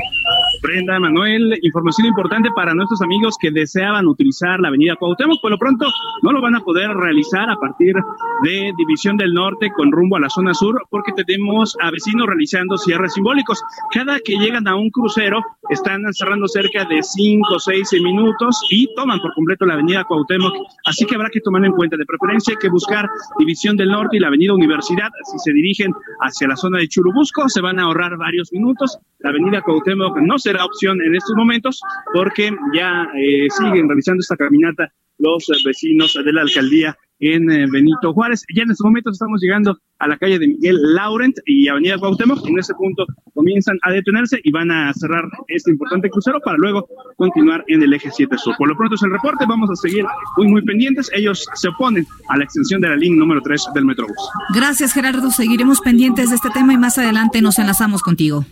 Brenda, 0.62 0.98
Manuel, 0.98 1.58
información 1.62 2.06
importante 2.06 2.48
para 2.56 2.74
nuestros 2.74 3.02
amigos 3.02 3.36
que 3.38 3.50
deseaban 3.50 4.06
utilizar 4.06 4.58
la 4.60 4.68
avenida 4.68 4.96
Cuauhtémoc. 4.96 5.40
Por 5.40 5.50
lo 5.50 5.58
pronto 5.58 5.86
no 6.22 6.32
lo 6.32 6.40
van 6.40 6.56
a 6.56 6.60
poder 6.60 6.88
realizar 6.90 7.50
a 7.50 7.56
partir 7.56 7.94
de 8.42 8.72
División 8.76 9.16
del 9.16 9.34
Norte 9.34 9.70
con 9.76 9.92
rumbo 9.92 10.16
a 10.16 10.20
la 10.20 10.30
zona 10.30 10.54
sur 10.54 10.82
porque 10.90 11.12
tenemos 11.12 11.76
a 11.80 11.90
vecinos 11.90 12.26
realizando 12.26 12.78
cierres 12.78 13.12
simbólicos. 13.12 13.62
Cada 13.92 14.18
que 14.20 14.38
llegan 14.38 14.66
a 14.66 14.74
un 14.74 14.90
crucero 14.90 15.40
están 15.68 16.02
cerrando 16.24 16.48
cerca 16.48 16.84
de 16.86 17.02
5 17.02 17.54
o 17.54 17.58
6 17.58 17.92
minutos 18.02 18.62
y 18.70 18.92
toman 18.94 19.20
por 19.20 19.34
completo 19.34 19.66
la 19.66 19.74
avenida 19.74 20.04
Cuauhtémoc. 20.04 20.54
Así 20.86 21.04
que 21.04 21.14
habrá 21.14 21.28
que 21.28 21.40
tomar 21.40 21.64
en 21.64 21.72
cuenta 21.72 21.96
de 21.96 22.06
preferencia 22.06 22.52
hay 22.52 22.58
que 22.58 22.70
buscar 22.70 23.08
División 23.38 23.76
del 23.76 23.88
Norte 23.88 24.16
y 24.16 24.20
la 24.20 24.28
avenida 24.28 24.54
Universidad. 24.54 25.10
Si 25.30 25.38
se 25.38 25.52
dirigen 25.52 25.92
hacia 26.20 26.48
la 26.48 26.56
zona 26.56 26.78
de 26.78 26.88
Churubusco 26.88 27.48
se 27.48 27.60
van 27.60 27.78
a 27.78 27.84
ahorrar 27.84 28.16
varios 28.16 28.52
minutos. 28.52 28.98
La 29.18 29.30
avenida 29.30 29.60
Cuauhtémoc 29.60 30.18
no 30.18 30.38
será 30.38 30.64
opción 30.64 31.00
en 31.02 31.14
estos 31.14 31.36
momentos 31.36 31.80
porque 32.12 32.50
ya 32.74 33.06
eh, 33.16 33.48
siguen 33.50 33.88
realizando 33.88 34.20
esta 34.20 34.36
caminata 34.36 34.90
los 35.18 35.46
vecinos 35.64 36.18
de 36.24 36.32
la 36.32 36.42
alcaldía 36.42 36.96
en 37.20 37.50
eh, 37.50 37.66
Benito 37.70 38.12
Juárez. 38.12 38.44
Ya 38.54 38.62
en 38.62 38.70
estos 38.70 38.84
momentos 38.84 39.14
estamos 39.14 39.40
llegando 39.40 39.78
a 39.98 40.08
la 40.08 40.18
calle 40.18 40.38
de 40.38 40.48
Miguel 40.48 40.76
Laurent 40.94 41.36
y 41.46 41.68
Avenida 41.68 41.98
Cuauhtémoc. 41.98 42.46
En 42.46 42.58
ese 42.58 42.74
punto 42.74 43.06
comienzan 43.32 43.78
a 43.82 43.92
detenerse 43.92 44.40
y 44.42 44.50
van 44.50 44.70
a 44.70 44.92
cerrar 44.94 45.24
este 45.48 45.70
importante 45.70 46.10
crucero 46.10 46.40
para 46.44 46.56
luego 46.58 46.86
continuar 47.16 47.64
en 47.68 47.82
el 47.82 47.92
eje 47.94 48.10
7 48.12 48.36
sur. 48.36 48.54
Por 48.56 48.68
lo 48.68 48.76
pronto 48.76 48.96
es 48.96 49.02
el 49.02 49.10
reporte, 49.10 49.44
vamos 49.48 49.70
a 49.70 49.76
seguir 49.76 50.04
muy 50.36 50.48
muy 50.48 50.62
pendientes. 50.62 51.10
Ellos 51.14 51.46
se 51.54 51.68
oponen 51.68 52.06
a 52.28 52.36
la 52.36 52.44
extensión 52.44 52.80
de 52.80 52.88
la 52.88 52.96
línea 52.96 53.18
número 53.18 53.40
3 53.42 53.68
del 53.74 53.84
Metrobús. 53.84 54.16
Gracias 54.54 54.92
Gerardo, 54.92 55.30
seguiremos 55.30 55.80
pendientes 55.80 56.30
de 56.30 56.36
este 56.36 56.50
tema 56.50 56.72
y 56.72 56.78
más 56.78 56.98
adelante 56.98 57.40
nos 57.40 57.58
enlazamos 57.58 58.02
contigo. 58.02 58.44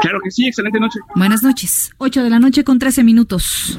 Claro 0.00 0.20
que 0.22 0.30
sí, 0.30 0.46
excelente 0.46 0.78
noche. 0.78 1.00
Buenas 1.16 1.42
noches. 1.42 1.90
8 1.98 2.22
de 2.22 2.30
la 2.30 2.38
noche 2.38 2.62
con 2.62 2.78
13 2.78 3.02
minutos. 3.02 3.78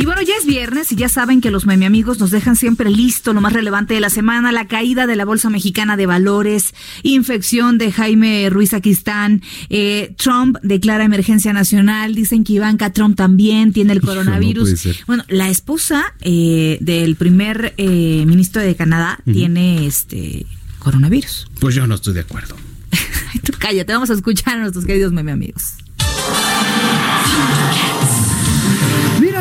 Y 0.00 0.06
bueno, 0.06 0.22
ya 0.22 0.32
es 0.34 0.46
viernes 0.46 0.90
y 0.92 0.96
ya 0.96 1.10
saben 1.10 1.42
que 1.42 1.50
los 1.50 1.66
meme 1.66 1.84
amigos 1.84 2.18
nos 2.20 2.30
dejan 2.30 2.56
siempre 2.56 2.88
listo 2.88 3.34
lo 3.34 3.42
más 3.42 3.52
relevante 3.52 3.92
de 3.92 4.00
la 4.00 4.08
semana, 4.08 4.50
la 4.50 4.66
caída 4.66 5.06
de 5.06 5.14
la 5.14 5.26
Bolsa 5.26 5.50
Mexicana 5.50 5.98
de 5.98 6.06
Valores, 6.06 6.72
infección 7.02 7.76
de 7.76 7.92
Jaime 7.92 8.48
Ruiz 8.48 8.72
Aquistán, 8.72 9.42
eh, 9.68 10.14
Trump 10.16 10.56
declara 10.62 11.04
emergencia 11.04 11.52
nacional, 11.52 12.14
dicen 12.14 12.44
que 12.44 12.54
Ivanka 12.54 12.94
Trump 12.94 13.14
también 13.14 13.74
tiene 13.74 13.92
el 13.92 14.00
coronavirus. 14.00 15.04
bueno, 15.06 15.22
la 15.28 15.50
esposa 15.50 16.14
eh, 16.22 16.78
del 16.80 17.16
primer 17.16 17.74
eh, 17.76 18.24
ministro 18.26 18.62
de 18.62 18.74
Canadá 18.76 19.18
tiene 19.30 19.86
este 19.86 20.46
coronavirus. 20.78 21.46
Pues 21.60 21.74
yo 21.74 21.86
no 21.86 21.96
estoy 21.96 22.14
de 22.14 22.20
acuerdo. 22.20 22.56
Tú 23.44 23.52
cállate, 23.58 23.92
vamos 23.92 24.08
a 24.08 24.14
escuchar 24.14 24.56
a 24.56 24.60
nuestros 24.60 24.86
queridos 24.86 25.12
meme 25.12 25.32
amigos. 25.32 25.74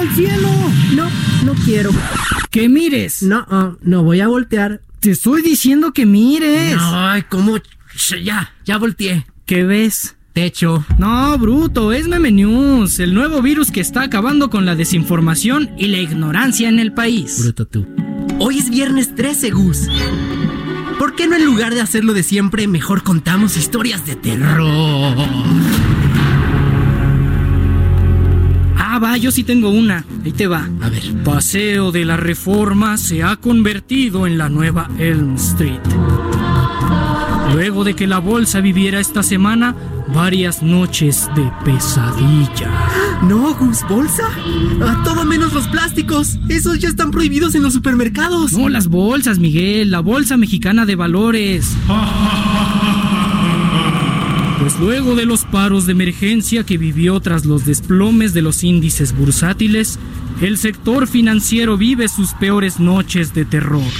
Al 0.09 0.15
cielo! 0.15 0.49
No, 0.95 1.09
no 1.45 1.53
quiero. 1.65 1.91
Que 2.51 2.69
mires. 2.69 3.23
No, 3.23 3.45
uh, 3.49 3.77
no 3.81 4.03
voy 4.03 4.21
a 4.21 4.27
voltear. 4.27 4.81
Te 4.99 5.11
estoy 5.11 5.41
diciendo 5.41 5.93
que 5.93 6.05
mires. 6.05 6.77
Ay, 6.79 7.23
¿cómo? 7.29 7.57
Ya, 8.23 8.53
ya 8.65 8.77
volteé. 8.77 9.25
¿Qué 9.45 9.63
ves? 9.63 10.15
Techo. 10.33 10.85
No, 10.97 11.37
bruto, 11.37 11.91
es 11.91 12.07
Meme 12.07 12.31
News, 12.31 12.99
el 12.99 13.13
nuevo 13.13 13.41
virus 13.41 13.71
que 13.71 13.81
está 13.81 14.03
acabando 14.03 14.49
con 14.49 14.65
la 14.65 14.75
desinformación 14.75 15.71
y 15.77 15.87
la 15.87 15.97
ignorancia 15.97 16.69
en 16.69 16.79
el 16.79 16.93
país. 16.93 17.41
Bruto 17.41 17.65
tú. 17.65 17.87
Hoy 18.39 18.59
es 18.59 18.69
viernes 18.69 19.15
13, 19.15 19.49
Gus. 19.51 19.87
¿Por 20.97 21.15
qué 21.15 21.27
no 21.27 21.35
en 21.35 21.45
lugar 21.45 21.73
de 21.73 21.81
hacerlo 21.81 22.13
de 22.13 22.23
siempre, 22.23 22.67
mejor 22.67 23.03
contamos 23.03 23.57
historias 23.57 24.05
de 24.05 24.15
terror? 24.15 25.15
Ah, 28.99 29.01
va, 29.01 29.17
yo 29.17 29.31
sí 29.31 29.45
tengo 29.45 29.69
una. 29.69 30.03
Ahí 30.25 30.33
te 30.33 30.45
va. 30.45 30.67
A 30.81 30.89
ver. 30.89 31.23
Paseo 31.23 31.93
de 31.93 32.03
la 32.03 32.17
Reforma 32.17 32.97
se 32.97 33.23
ha 33.23 33.37
convertido 33.37 34.27
en 34.27 34.37
la 34.37 34.49
nueva 34.49 34.89
Elm 34.99 35.35
Street. 35.35 35.79
Luego 37.53 37.85
de 37.85 37.95
que 37.95 38.07
la 38.07 38.19
bolsa 38.19 38.59
viviera 38.59 38.99
esta 38.99 39.23
semana 39.23 39.73
varias 40.13 40.61
noches 40.61 41.29
de 41.33 41.49
pesadilla. 41.63 42.69
No, 43.21 43.55
Gus, 43.55 43.85
¿bolsa? 43.87 44.27
A 44.85 45.01
todo 45.05 45.23
menos 45.23 45.53
los 45.53 45.69
plásticos. 45.69 46.37
Esos 46.49 46.79
ya 46.79 46.89
están 46.89 47.11
prohibidos 47.11 47.55
en 47.55 47.63
los 47.63 47.71
supermercados. 47.71 48.51
No, 48.51 48.67
las 48.67 48.89
bolsas, 48.89 49.39
Miguel. 49.39 49.91
La 49.91 50.01
Bolsa 50.01 50.35
Mexicana 50.35 50.85
de 50.85 50.97
Valores. 50.97 51.73
Luego 54.77 55.15
de 55.15 55.25
los 55.25 55.45
paros 55.45 55.85
de 55.85 55.93
emergencia 55.93 56.65
que 56.65 56.77
vivió 56.77 57.19
tras 57.19 57.45
los 57.45 57.65
desplomes 57.65 58.33
de 58.33 58.41
los 58.41 58.63
índices 58.63 59.15
bursátiles, 59.15 59.99
el 60.41 60.57
sector 60.57 61.07
financiero 61.07 61.77
vive 61.77 62.07
sus 62.07 62.33
peores 62.33 62.79
noches 62.79 63.33
de 63.33 63.45
terror. 63.45 63.91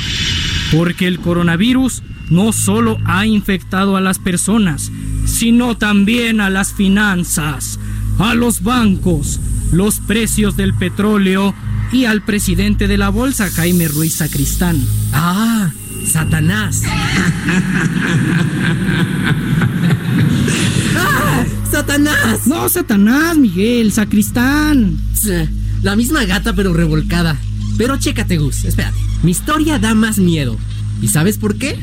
Porque 0.72 1.08
el 1.08 1.20
coronavirus 1.20 2.04
no 2.30 2.54
solo 2.54 2.98
ha 3.06 3.26
infectado 3.26 3.98
a 3.98 4.02
las 4.02 4.20
personas, 4.20 4.92
sino 5.26 5.78
también 5.78 6.42
a 6.42 6.50
las 6.50 6.74
finanzas, 6.74 7.80
a 8.18 8.34
los 8.36 8.64
bancos, 8.64 9.40
los 9.72 10.00
precios 10.00 10.56
del 10.56 10.74
petróleo 10.74 11.54
y 11.92 12.06
al 12.06 12.22
presidente 12.22 12.88
de 12.88 12.98
la 12.98 13.10
bolsa, 13.10 13.50
Jaime 13.50 13.88
Ruiz 13.88 14.16
Sacristán. 14.16 14.78
Ah, 15.14 15.72
Satanás. 16.06 16.84
¡Ah! 20.98 21.46
¡Satanás! 21.72 22.48
No, 22.48 22.68
Satanás, 22.70 23.38
Miguel, 23.38 23.92
Sacristán. 23.92 24.98
La 25.84 25.96
misma 25.96 26.26
gata 26.26 26.54
pero 26.54 26.74
revolcada. 26.74 27.38
Pero 27.78 27.98
chécate, 27.98 28.38
Gus, 28.38 28.66
espérate. 28.66 28.98
Mi 29.24 29.32
historia 29.32 29.80
da 29.80 29.94
más 29.94 30.18
miedo. 30.18 30.58
¿Y 31.02 31.08
sabes 31.08 31.38
por 31.38 31.58
qué? 31.58 31.80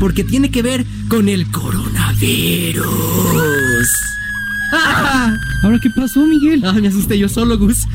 Porque 0.00 0.24
tiene 0.24 0.50
que 0.50 0.62
ver 0.62 0.84
con 1.08 1.28
el 1.28 1.50
coronavirus. 1.50 2.86
¡Ah! 4.72 5.34
¿Ahora 5.62 5.78
qué 5.80 5.90
pasó, 5.90 6.26
Miguel? 6.26 6.64
Ah, 6.64 6.72
me 6.72 6.88
asusté 6.88 7.18
yo 7.18 7.28
solo, 7.28 7.58
Gus. 7.58 7.86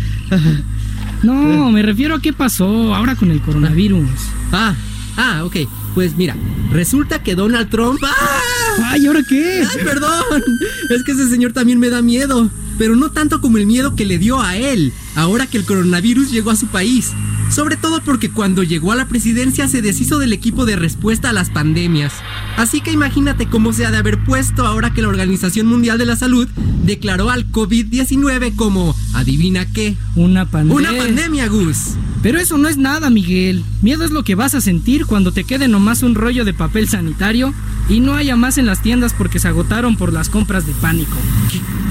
No, 1.24 1.70
me 1.72 1.82
refiero 1.82 2.16
a 2.16 2.22
qué 2.22 2.34
pasó 2.34 2.96
ahora 2.96 3.16
con 3.16 3.32
el 3.32 3.42
coronavirus. 3.42 4.10
Ah, 4.52 4.74
ah, 5.18 5.44
ok. 5.46 5.58
Pues 5.94 6.16
mira, 6.16 6.36
resulta 6.72 7.22
que 7.22 7.36
Donald 7.36 7.70
Trump. 7.70 8.02
¡Ah! 8.04 8.92
¡Ay, 8.92 9.06
¿ahora 9.06 9.22
qué? 9.28 9.64
¡Ay, 9.70 9.84
perdón! 9.84 10.44
Es 10.90 11.04
que 11.04 11.12
ese 11.12 11.30
señor 11.30 11.54
también 11.54 11.80
me 11.80 11.90
da 11.90 12.02
miedo. 12.02 12.50
Pero 12.82 12.96
no 12.96 13.12
tanto 13.12 13.42
como 13.42 13.60
el 13.60 13.68
miedo 13.68 13.96
que 13.96 14.06
le 14.06 14.18
dio 14.18 14.42
a 14.42 14.58
él, 14.58 14.92
ahora 15.14 15.46
que 15.46 15.60
el 15.60 15.66
coronavirus 15.66 16.32
llegó 16.32 16.50
a 16.50 16.56
su 16.56 16.66
país. 16.66 17.12
Sobre 17.52 17.78
todo 17.78 18.02
porque 18.04 18.32
cuando 18.32 18.64
llegó 18.64 18.92
a 18.92 18.96
la 18.96 19.08
presidencia 19.08 19.68
se 19.68 19.84
deshizo 19.84 20.18
del 20.18 20.34
equipo 20.34 20.66
de 20.66 20.78
respuesta 20.78 21.30
a 21.30 21.34
las 21.34 21.52
pandemias. 21.52 22.12
Así 22.58 22.82
que 22.82 22.92
imagínate 22.92 23.46
cómo 23.46 23.72
se 23.72 23.86
ha 23.86 23.92
de 23.92 23.98
haber 23.98 24.24
puesto 24.24 24.66
ahora 24.66 24.96
que 24.96 25.04
la 25.04 25.10
Organización 25.10 25.68
Mundial 25.68 26.00
de 26.00 26.08
la 26.08 26.16
Salud 26.16 26.48
declaró 26.84 27.30
al 27.30 27.52
COVID-19 27.52 28.56
como, 28.56 28.96
adivina 29.14 29.68
qué, 29.72 29.96
Una 30.16 30.50
pandemia. 30.50 30.90
una 30.90 31.04
pandemia, 31.04 31.48
Gus. 31.50 31.78
Pero 32.24 32.40
eso 32.40 32.58
no 32.58 32.68
es 32.68 32.78
nada, 32.78 33.12
Miguel. 33.12 33.64
Miedo 33.84 34.06
es 34.06 34.10
lo 34.10 34.24
que 34.24 34.34
vas 34.34 34.56
a 34.56 34.62
sentir 34.62 35.06
cuando 35.06 35.32
te 35.32 35.44
quede 35.44 35.68
nomás 35.68 36.02
un 36.02 36.16
rollo 36.16 36.46
de 36.46 36.56
papel 36.56 36.90
sanitario 36.90 37.54
y 37.90 38.00
no 38.00 38.16
haya 38.16 38.36
más 38.36 38.58
en 38.58 38.66
las 38.66 38.82
tiendas 38.82 39.14
porque 39.14 39.38
se 39.38 39.50
agotaron 39.50 39.98
por 39.98 40.12
las 40.12 40.30
compras 40.30 40.66
de 40.66 40.74
pánico. 40.74 41.18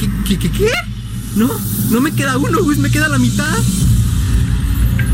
¿Qué, 0.00 0.09
qué, 0.26 0.38
qué, 0.38 0.50
qué? 0.50 0.71
No, 1.37 1.50
no 1.90 2.00
me 2.00 2.12
queda 2.12 2.38
uno, 2.38 2.62
Gus, 2.62 2.78
me 2.78 2.90
queda 2.90 3.07
la 3.07 3.19
mitad. 3.19 3.59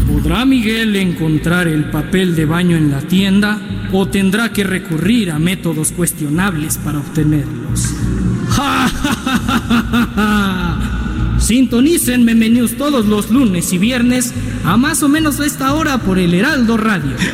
¿Podrá 0.06 0.44
Miguel 0.44 0.94
encontrar 0.94 1.66
el 1.66 1.90
papel 1.90 2.36
de 2.36 2.44
baño 2.44 2.76
en 2.76 2.92
la 2.92 3.00
tienda 3.00 3.60
o 3.92 4.06
tendrá 4.06 4.52
que 4.52 4.62
recurrir 4.62 5.32
a 5.32 5.40
métodos 5.40 5.90
cuestionables 5.90 6.78
para 6.78 7.00
obtenerlos? 7.00 7.94
¡Ja, 8.48 8.88
ja, 8.88 9.14
ja, 9.14 9.38
ja, 9.44 9.86
ja, 9.90 10.08
ja! 10.14 11.36
Sintonicen 11.40 12.24
Meme 12.24 12.48
News 12.48 12.76
todos 12.76 13.06
los 13.06 13.30
lunes 13.30 13.72
y 13.72 13.78
viernes 13.78 14.32
a 14.64 14.76
más 14.76 15.02
o 15.02 15.08
menos 15.08 15.40
a 15.40 15.46
esta 15.46 15.74
hora 15.74 15.98
por 15.98 16.20
el 16.20 16.32
Heraldo 16.32 16.76
Radio. 16.76 17.10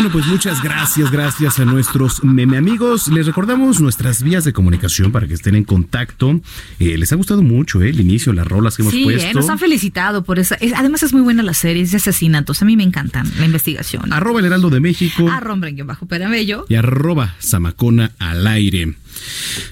Bueno, 0.00 0.14
pues 0.14 0.26
muchas 0.28 0.62
gracias, 0.62 1.10
gracias 1.10 1.58
a 1.58 1.66
nuestros 1.66 2.24
meme 2.24 2.56
amigos. 2.56 3.08
Les 3.08 3.26
recordamos 3.26 3.82
nuestras 3.82 4.22
vías 4.22 4.44
de 4.44 4.54
comunicación 4.54 5.12
para 5.12 5.26
que 5.26 5.34
estén 5.34 5.54
en 5.54 5.64
contacto. 5.64 6.40
Eh, 6.78 6.96
les 6.96 7.12
ha 7.12 7.16
gustado 7.16 7.42
mucho 7.42 7.82
eh, 7.82 7.90
el 7.90 8.00
inicio, 8.00 8.32
las 8.32 8.46
rolas 8.46 8.76
que 8.76 8.82
hemos 8.82 8.94
sí, 8.94 9.04
puesto. 9.04 9.28
Eh, 9.28 9.34
nos 9.34 9.50
han 9.50 9.58
felicitado 9.58 10.24
por 10.24 10.38
eso. 10.38 10.54
además 10.74 11.02
es 11.02 11.12
muy 11.12 11.20
buena 11.20 11.42
la 11.42 11.52
serie 11.52 11.84
de 11.84 11.96
asesinatos. 11.98 12.62
A 12.62 12.64
mí 12.64 12.78
me 12.78 12.82
encantan 12.82 13.30
la 13.38 13.44
investigación. 13.44 14.10
Arroba 14.10 14.40
el 14.40 14.46
Heraldo 14.46 14.70
de 14.70 14.80
México. 14.80 15.28
Arroba 15.30 15.68
bajo 15.84 16.06
Peramello. 16.06 16.64
Y 16.70 16.76
arroba 16.76 17.34
Zamacona 17.38 18.12
al 18.18 18.46
aire. 18.46 18.94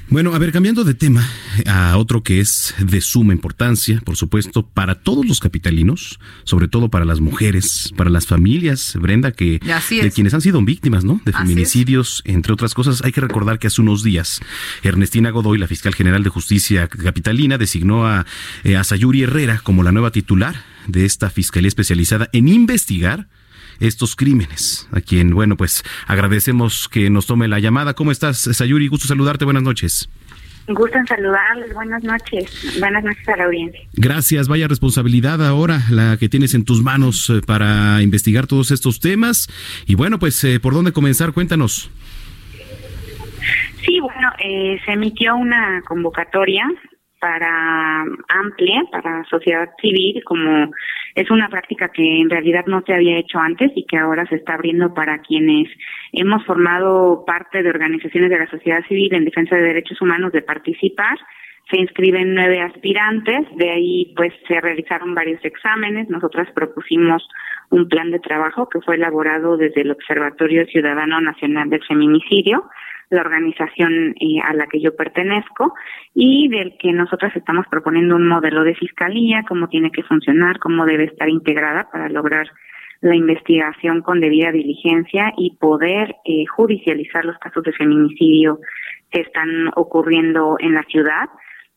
Bueno, 0.08 0.34
a 0.34 0.38
ver, 0.38 0.52
cambiando 0.52 0.84
de 0.84 0.94
tema 0.94 1.28
a 1.66 1.96
otro 1.98 2.22
que 2.22 2.40
es 2.40 2.74
de 2.78 3.00
suma 3.00 3.32
importancia, 3.32 4.00
por 4.04 4.16
supuesto, 4.16 4.66
para 4.66 4.96
todos 4.96 5.26
los 5.26 5.40
capitalinos, 5.40 6.18
sobre 6.44 6.68
todo 6.68 6.88
para 6.88 7.04
las 7.04 7.20
mujeres, 7.20 7.92
para 7.96 8.08
las 8.08 8.26
familias, 8.26 8.94
Brenda, 9.00 9.32
que 9.32 9.60
de 10.02 10.10
quienes 10.10 10.34
han 10.34 10.40
sido 10.40 10.62
víctimas, 10.62 11.04
¿no? 11.04 11.20
De 11.24 11.32
feminicidios, 11.32 12.22
entre 12.24 12.52
otras 12.52 12.74
cosas. 12.74 13.02
Hay 13.04 13.12
que 13.12 13.20
recordar 13.20 13.58
que 13.58 13.66
hace 13.66 13.80
unos 13.80 14.02
días 14.02 14.40
Ernestina 14.82 15.30
Godoy, 15.30 15.58
la 15.58 15.66
fiscal 15.66 15.94
general 15.94 16.22
de 16.22 16.30
justicia 16.30 16.88
capitalina, 16.88 17.58
designó 17.58 18.06
a, 18.06 18.26
eh, 18.64 18.76
a 18.76 18.84
Sayuri 18.84 19.22
Herrera 19.22 19.60
como 19.62 19.82
la 19.82 19.92
nueva 19.92 20.10
titular 20.10 20.64
de 20.86 21.04
esta 21.04 21.30
fiscalía 21.30 21.68
especializada 21.68 22.28
en 22.32 22.48
investigar 22.48 23.28
estos 23.80 24.16
crímenes. 24.16 24.88
A 24.92 25.00
quien, 25.00 25.35
bueno, 25.35 25.56
pues 25.56 25.85
agradecemos 26.06 26.88
que 26.88 27.11
nos 27.11 27.26
tome 27.26 27.49
la 27.49 27.58
llamada. 27.58 27.94
¿Cómo 27.94 28.11
estás, 28.11 28.38
Sayuri? 28.38 28.88
Gusto 28.88 29.06
saludarte. 29.06 29.44
Buenas 29.44 29.62
noches. 29.62 30.08
Gusto 30.68 30.99
en 30.99 31.06
saludarles. 31.06 31.73
Buenas 31.73 32.04
noches. 32.04 32.78
Buenas 32.78 33.02
noches 33.02 33.26
a 33.28 33.37
la 33.37 33.44
audiencia. 33.44 33.80
Gracias. 33.94 34.49
Vaya 34.49 34.68
responsabilidad 34.68 35.44
ahora 35.47 35.80
la 35.90 36.16
que 36.18 36.28
tienes 36.28 36.54
en 36.54 36.64
tus 36.64 36.82
manos 36.82 37.30
eh, 37.30 37.40
para 37.47 38.02
investigar 38.02 38.47
todos 38.47 38.70
estos 38.70 39.00
temas. 39.00 39.49
Y 39.87 39.94
bueno, 39.94 40.18
pues, 40.18 40.42
eh, 40.44 40.61
¿por 40.61 40.75
dónde 40.75 40.92
comenzar? 40.92 41.32
Cuéntanos. 41.32 41.90
Sí, 43.85 43.99
bueno, 44.00 44.30
eh, 44.38 44.78
se 44.85 44.92
emitió 44.92 45.37
una 45.37 45.80
convocatoria 45.87 46.64
para 47.18 48.02
amplia, 48.28 48.82
para 48.92 49.25
sociedad 49.25 49.68
civil, 49.80 50.23
como 50.25 50.70
es 51.20 51.30
una 51.32 51.48
práctica 51.48 51.88
que 51.88 52.20
en 52.20 52.30
realidad 52.30 52.66
no 52.66 52.82
se 52.87 52.94
había 52.94 53.18
hecho 53.18 53.38
antes 53.38 53.72
y 53.75 53.84
que 53.87 53.96
ahora 53.96 54.25
se 54.26 54.37
está 54.37 54.54
abriendo 54.54 54.94
para 54.94 55.18
quienes 55.18 55.68
hemos 56.12 56.44
formado 56.44 57.25
parte 57.26 57.62
de 57.62 57.70
organizaciones 57.70 58.30
de 58.30 58.38
la 58.38 58.48
sociedad 58.48 58.84
civil 58.87 59.12
en 59.12 59.25
defensa 59.25 59.56
de 59.56 59.62
derechos 59.62 60.00
humanos 60.00 60.30
de 60.30 60.42
participar. 60.42 61.18
Se 61.70 61.76
inscriben 61.76 62.34
nueve 62.34 62.60
aspirantes, 62.60 63.46
de 63.56 63.68
ahí 63.68 64.14
pues 64.16 64.32
se 64.46 64.60
realizaron 64.60 65.14
varios 65.14 65.44
exámenes. 65.44 66.08
Nosotras 66.08 66.48
propusimos 66.54 67.28
un 67.70 67.88
plan 67.88 68.12
de 68.12 68.20
trabajo 68.20 68.68
que 68.68 68.80
fue 68.80 68.94
elaborado 68.94 69.56
desde 69.56 69.80
el 69.80 69.90
Observatorio 69.90 70.66
Ciudadano 70.66 71.20
Nacional 71.20 71.68
del 71.68 71.84
Feminicidio 71.84 72.64
la 73.10 73.22
organización 73.22 74.14
eh, 74.20 74.40
a 74.42 74.52
la 74.52 74.66
que 74.66 74.80
yo 74.80 74.94
pertenezco 74.94 75.74
y 76.14 76.48
del 76.48 76.76
que 76.78 76.92
nosotras 76.92 77.34
estamos 77.36 77.66
proponiendo 77.70 78.16
un 78.16 78.28
modelo 78.28 78.64
de 78.64 78.74
fiscalía, 78.74 79.44
cómo 79.48 79.68
tiene 79.68 79.90
que 79.90 80.02
funcionar, 80.02 80.58
cómo 80.58 80.84
debe 80.84 81.04
estar 81.04 81.28
integrada 81.28 81.88
para 81.90 82.08
lograr 82.08 82.48
la 83.00 83.14
investigación 83.14 84.02
con 84.02 84.20
debida 84.20 84.50
diligencia 84.50 85.32
y 85.36 85.56
poder 85.56 86.16
eh, 86.24 86.44
judicializar 86.46 87.24
los 87.24 87.38
casos 87.38 87.62
de 87.62 87.72
feminicidio 87.72 88.58
que 89.10 89.20
están 89.20 89.70
ocurriendo 89.76 90.56
en 90.58 90.74
la 90.74 90.82
ciudad. 90.82 91.28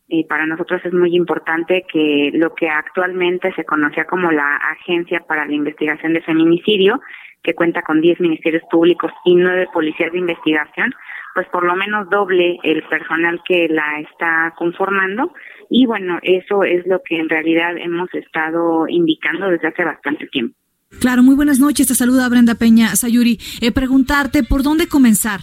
Y 0.07 0.25
para 0.25 0.45
nosotros 0.45 0.81
es 0.83 0.93
muy 0.93 1.15
importante 1.15 1.85
que 1.91 2.31
lo 2.33 2.53
que 2.53 2.67
actualmente 2.67 3.53
se 3.53 3.63
conocía 3.63 4.05
como 4.05 4.31
la 4.31 4.55
Agencia 4.71 5.21
para 5.21 5.45
la 5.45 5.53
Investigación 5.53 6.13
de 6.13 6.21
Feminicidio, 6.21 6.99
que 7.43 7.53
cuenta 7.53 7.81
con 7.81 8.01
10 8.01 8.19
ministerios 8.19 8.63
públicos 8.69 9.11
y 9.23 9.35
9 9.35 9.67
policías 9.73 10.11
de 10.11 10.19
investigación, 10.19 10.93
pues 11.33 11.47
por 11.49 11.65
lo 11.65 11.75
menos 11.75 12.09
doble 12.09 12.57
el 12.63 12.83
personal 12.83 13.41
que 13.47 13.67
la 13.69 13.99
está 13.99 14.53
conformando 14.57 15.33
y 15.69 15.85
bueno, 15.85 16.19
eso 16.21 16.63
es 16.63 16.85
lo 16.85 17.01
que 17.03 17.17
en 17.17 17.29
realidad 17.29 17.77
hemos 17.77 18.13
estado 18.13 18.87
indicando 18.87 19.47
desde 19.47 19.69
hace 19.69 19.83
bastante 19.85 20.27
tiempo. 20.27 20.55
Claro, 20.99 21.23
muy 21.23 21.35
buenas 21.35 21.59
noches. 21.59 21.87
Te 21.87 21.95
saluda 21.95 22.27
Brenda 22.27 22.55
Peña 22.55 22.95
Sayuri. 22.95 23.39
Eh, 23.61 23.71
preguntarte 23.71 24.43
por 24.43 24.63
dónde 24.63 24.87
comenzar. 24.87 25.41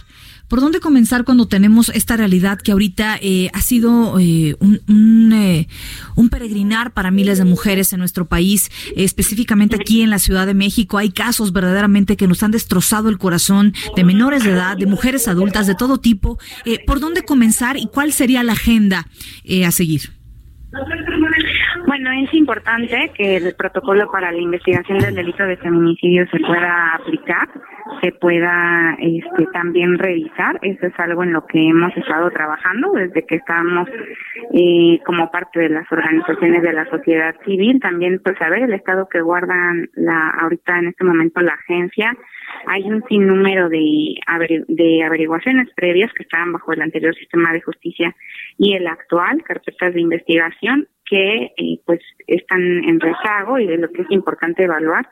¿Por 0.49 0.61
dónde 0.61 0.79
comenzar 0.79 1.25
cuando 1.25 1.47
tenemos 1.47 1.89
esta 1.89 2.17
realidad 2.17 2.57
que 2.57 2.71
ahorita 2.71 3.17
eh, 3.21 3.49
ha 3.53 3.59
sido 3.59 4.19
eh, 4.19 4.55
un, 4.59 5.31
eh, 5.31 5.67
un, 6.15 6.29
peregrinar 6.29 6.91
para 6.91 7.11
miles 7.11 7.37
de 7.37 7.45
mujeres 7.45 7.93
en 7.93 7.99
nuestro 7.99 8.25
país, 8.25 8.71
específicamente 8.95 9.75
aquí 9.75 10.01
en 10.01 10.09
la 10.09 10.17
Ciudad 10.17 10.47
de 10.47 10.55
México? 10.55 10.97
Hay 10.97 11.11
casos 11.11 11.53
verdaderamente 11.53 12.17
que 12.17 12.27
nos 12.27 12.41
han 12.41 12.49
destrozado 12.49 13.09
el 13.09 13.19
corazón 13.19 13.73
de 13.95 14.03
menores 14.03 14.43
de 14.43 14.51
edad, 14.51 14.75
de 14.75 14.87
mujeres 14.87 15.27
adultas, 15.27 15.67
de 15.67 15.75
todo 15.75 15.99
tipo. 15.99 16.39
¿Por 16.87 16.99
dónde 16.99 17.21
comenzar 17.23 17.77
y 17.77 17.85
cuál 17.85 18.11
sería 18.11 18.43
la 18.43 18.53
agenda 18.53 19.05
a 19.65 19.71
seguir? 19.71 20.19
Bueno, 21.87 22.11
es 22.23 22.33
importante 22.33 23.11
que 23.15 23.37
el 23.37 23.55
protocolo 23.55 24.11
para 24.11 24.31
la 24.31 24.39
investigación 24.39 24.99
del 24.99 25.15
delito 25.15 25.43
de 25.43 25.57
feminicidio 25.57 26.25
se 26.31 26.39
pueda 26.39 26.95
aplicar, 26.95 27.49
se 28.01 28.11
pueda 28.11 28.95
este, 28.99 29.45
también 29.53 29.97
revisar. 29.97 30.59
Eso 30.61 30.87
es 30.87 30.99
algo 30.99 31.23
en 31.23 31.33
lo 31.33 31.45
que 31.45 31.67
hemos 31.67 31.95
estado 31.97 32.29
trabajando 32.31 32.91
desde 32.93 33.25
que 33.25 33.35
estamos 33.35 33.87
eh, 34.53 34.99
como 35.05 35.31
parte 35.31 35.59
de 35.59 35.69
las 35.69 35.91
organizaciones 35.91 36.61
de 36.61 36.73
la 36.73 36.89
sociedad 36.89 37.35
civil. 37.45 37.79
También, 37.79 38.21
pues, 38.23 38.37
saber 38.37 38.63
el 38.63 38.73
estado 38.73 39.07
que 39.09 39.21
guardan 39.21 39.89
la 39.95 40.29
ahorita 40.29 40.79
en 40.79 40.87
este 40.87 41.03
momento 41.03 41.41
la 41.41 41.53
agencia. 41.53 42.15
Hay 42.65 42.83
un 42.83 43.03
sinnúmero 43.07 43.69
de, 43.69 44.15
de 44.67 45.03
averiguaciones 45.03 45.69
previas 45.75 46.11
que 46.13 46.23
estaban 46.23 46.51
bajo 46.51 46.73
el 46.73 46.81
anterior 46.81 47.15
sistema 47.15 47.51
de 47.53 47.61
justicia 47.61 48.15
y 48.57 48.73
el 48.73 48.87
actual, 48.87 49.43
carpetas 49.43 49.93
de 49.93 50.01
investigación 50.01 50.87
que 51.05 51.51
eh, 51.57 51.79
pues 51.85 51.99
están 52.27 52.61
en 52.61 52.99
rezago 52.99 53.57
y 53.59 53.67
de 53.67 53.77
lo 53.77 53.91
que 53.91 54.03
es 54.03 54.11
importante 54.11 54.63
evaluar 54.63 55.07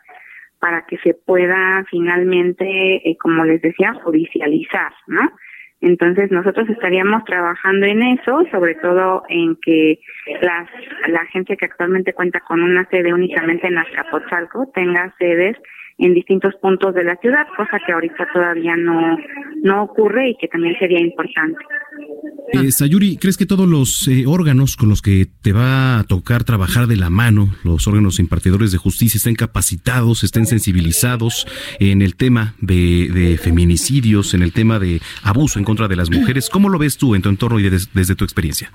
para 0.60 0.86
que 0.86 0.98
se 1.00 1.13
pueda 1.13 1.86
finalmente, 1.89 2.65
eh, 3.10 3.17
como 3.20 3.46
les 3.46 3.62
decía, 3.62 3.93
judicializar, 4.04 4.91
¿no? 5.08 5.32
Entonces 5.80 6.32
nosotros 6.32 6.67
estaríamos 6.70 7.24
trabajando 7.26 7.86
en 7.86 8.02
eso, 8.02 8.43
sobre 8.52 8.76
todo 8.76 9.24
en 9.30 9.56
que 9.62 10.00
las, 10.41 10.67
la 11.08 11.20
agencia 11.20 11.56
que 11.56 11.65
actualmente 11.65 12.13
cuenta 12.13 12.39
con 12.39 12.63
una 12.63 12.88
sede 12.89 13.13
únicamente 13.13 13.67
en 13.67 13.78
Azcapotzalco 13.78 14.72
tenga 14.74 15.13
sedes 15.20 15.56
en 15.97 16.13
distintos 16.13 16.53
puntos 16.62 16.93
de 16.93 17.03
la 17.03 17.15
ciudad, 17.17 17.47
cosa 17.55 17.79
que 17.86 17.91
ahorita 17.91 18.27
todavía 18.31 18.75
no, 18.77 19.17
no 19.63 19.83
ocurre 19.83 20.29
y 20.29 20.38
que 20.38 20.47
también 20.47 20.75
sería 20.77 20.99
importante. 20.99 21.57
Eh, 22.53 22.71
Sayuri, 22.71 23.17
¿crees 23.17 23.36
que 23.36 23.45
todos 23.45 23.67
los 23.67 24.07
eh, 24.07 24.23
órganos 24.25 24.77
con 24.77 24.88
los 24.88 25.01
que 25.01 25.27
te 25.41 25.51
va 25.51 25.99
a 25.99 26.03
tocar 26.05 26.43
trabajar 26.43 26.88
de 26.88 26.95
la 26.95 27.10
mano, 27.10 27.49
los 27.63 27.88
órganos 27.88 28.19
impartidores 28.19 28.71
de 28.71 28.77
justicia, 28.77 29.17
estén 29.17 29.36
capacitados, 29.36 30.23
estén 30.23 30.45
sensibilizados 30.45 31.45
en 31.79 32.01
el 32.01 32.15
tema 32.15 32.53
de, 32.62 33.38
feminicidios, 33.41 34.33
en 34.33 34.43
el 34.43 34.53
tema 34.53 34.79
de 34.79 35.01
abuso 35.23 35.60
en 35.60 35.65
contra 35.65 35.88
de 35.88 35.97
las 35.97 36.10
mujeres? 36.10 36.49
¿Cómo 36.49 36.69
lo 36.69 36.79
ves 36.79 36.97
tú 36.97 37.15
en 37.15 37.21
tu 37.21 37.29
entorno 37.29 37.60
y 37.60 37.69
desde 37.69 38.15
tu 38.15 38.23
experiencia? 38.23 38.71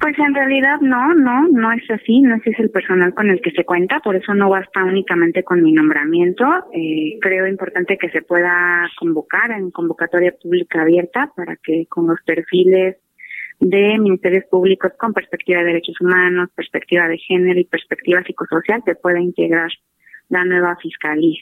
Pues 0.00 0.18
en 0.18 0.34
realidad 0.34 0.80
no, 0.82 1.14
no, 1.14 1.48
no 1.48 1.72
es 1.72 1.90
así, 1.90 2.20
no 2.20 2.36
es 2.36 2.58
el 2.58 2.70
personal 2.70 3.14
con 3.14 3.30
el 3.30 3.40
que 3.40 3.50
se 3.52 3.64
cuenta, 3.64 4.00
por 4.00 4.14
eso 4.14 4.34
no 4.34 4.50
basta 4.50 4.84
únicamente 4.84 5.42
con 5.42 5.62
mi 5.62 5.72
nombramiento. 5.72 6.44
Eh, 6.72 7.18
creo 7.20 7.46
importante 7.46 7.96
que 7.96 8.10
se 8.10 8.22
pueda 8.22 8.88
convocar 8.98 9.50
en 9.52 9.70
convocatoria 9.70 10.32
pública 10.32 10.82
abierta 10.82 11.32
para 11.34 11.56
que 11.56 11.86
con 11.88 12.06
los 12.06 12.20
perfiles 12.24 12.96
de 13.58 13.98
ministerios 13.98 14.44
públicos 14.50 14.92
con 14.98 15.14
perspectiva 15.14 15.60
de 15.60 15.66
derechos 15.66 15.98
humanos, 16.00 16.50
perspectiva 16.54 17.08
de 17.08 17.16
género 17.16 17.58
y 17.58 17.64
perspectiva 17.64 18.22
psicosocial 18.22 18.82
se 18.84 18.96
pueda 18.96 19.18
integrar 19.18 19.70
la 20.28 20.44
nueva 20.44 20.76
fiscalía. 20.76 21.40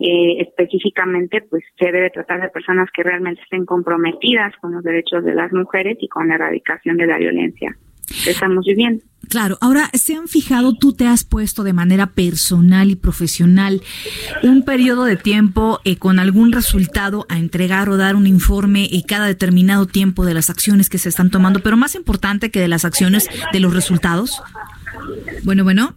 Eh, 0.00 0.40
específicamente, 0.42 1.42
pues 1.42 1.64
se 1.76 1.90
debe 1.90 2.10
tratar 2.10 2.40
de 2.40 2.50
personas 2.50 2.88
que 2.94 3.02
realmente 3.02 3.42
estén 3.42 3.66
comprometidas 3.66 4.54
con 4.60 4.72
los 4.72 4.84
derechos 4.84 5.24
de 5.24 5.34
las 5.34 5.52
mujeres 5.52 5.98
y 6.00 6.08
con 6.08 6.28
la 6.28 6.36
erradicación 6.36 6.96
de 6.96 7.06
la 7.06 7.18
violencia 7.18 7.76
estamos 8.26 8.64
viviendo. 8.64 9.04
Claro, 9.28 9.58
ahora 9.60 9.90
se 9.92 10.14
han 10.14 10.26
fijado, 10.26 10.72
tú 10.72 10.94
te 10.94 11.06
has 11.06 11.22
puesto 11.22 11.62
de 11.62 11.74
manera 11.74 12.06
personal 12.06 12.90
y 12.90 12.96
profesional 12.96 13.82
un 14.42 14.64
periodo 14.64 15.04
de 15.04 15.16
tiempo 15.16 15.80
eh, 15.84 15.96
con 15.96 16.18
algún 16.18 16.50
resultado 16.50 17.26
a 17.28 17.36
entregar 17.36 17.90
o 17.90 17.98
dar 17.98 18.16
un 18.16 18.26
informe 18.26 18.88
y 18.90 19.02
cada 19.02 19.26
determinado 19.26 19.86
tiempo 19.86 20.24
de 20.24 20.32
las 20.32 20.48
acciones 20.48 20.88
que 20.88 20.96
se 20.96 21.10
están 21.10 21.30
tomando, 21.30 21.60
pero 21.60 21.76
más 21.76 21.94
importante 21.94 22.50
que 22.50 22.60
de 22.60 22.68
las 22.68 22.86
acciones, 22.86 23.28
de 23.52 23.60
los 23.60 23.74
resultados. 23.74 24.42
Bueno, 25.44 25.64
bueno, 25.64 25.94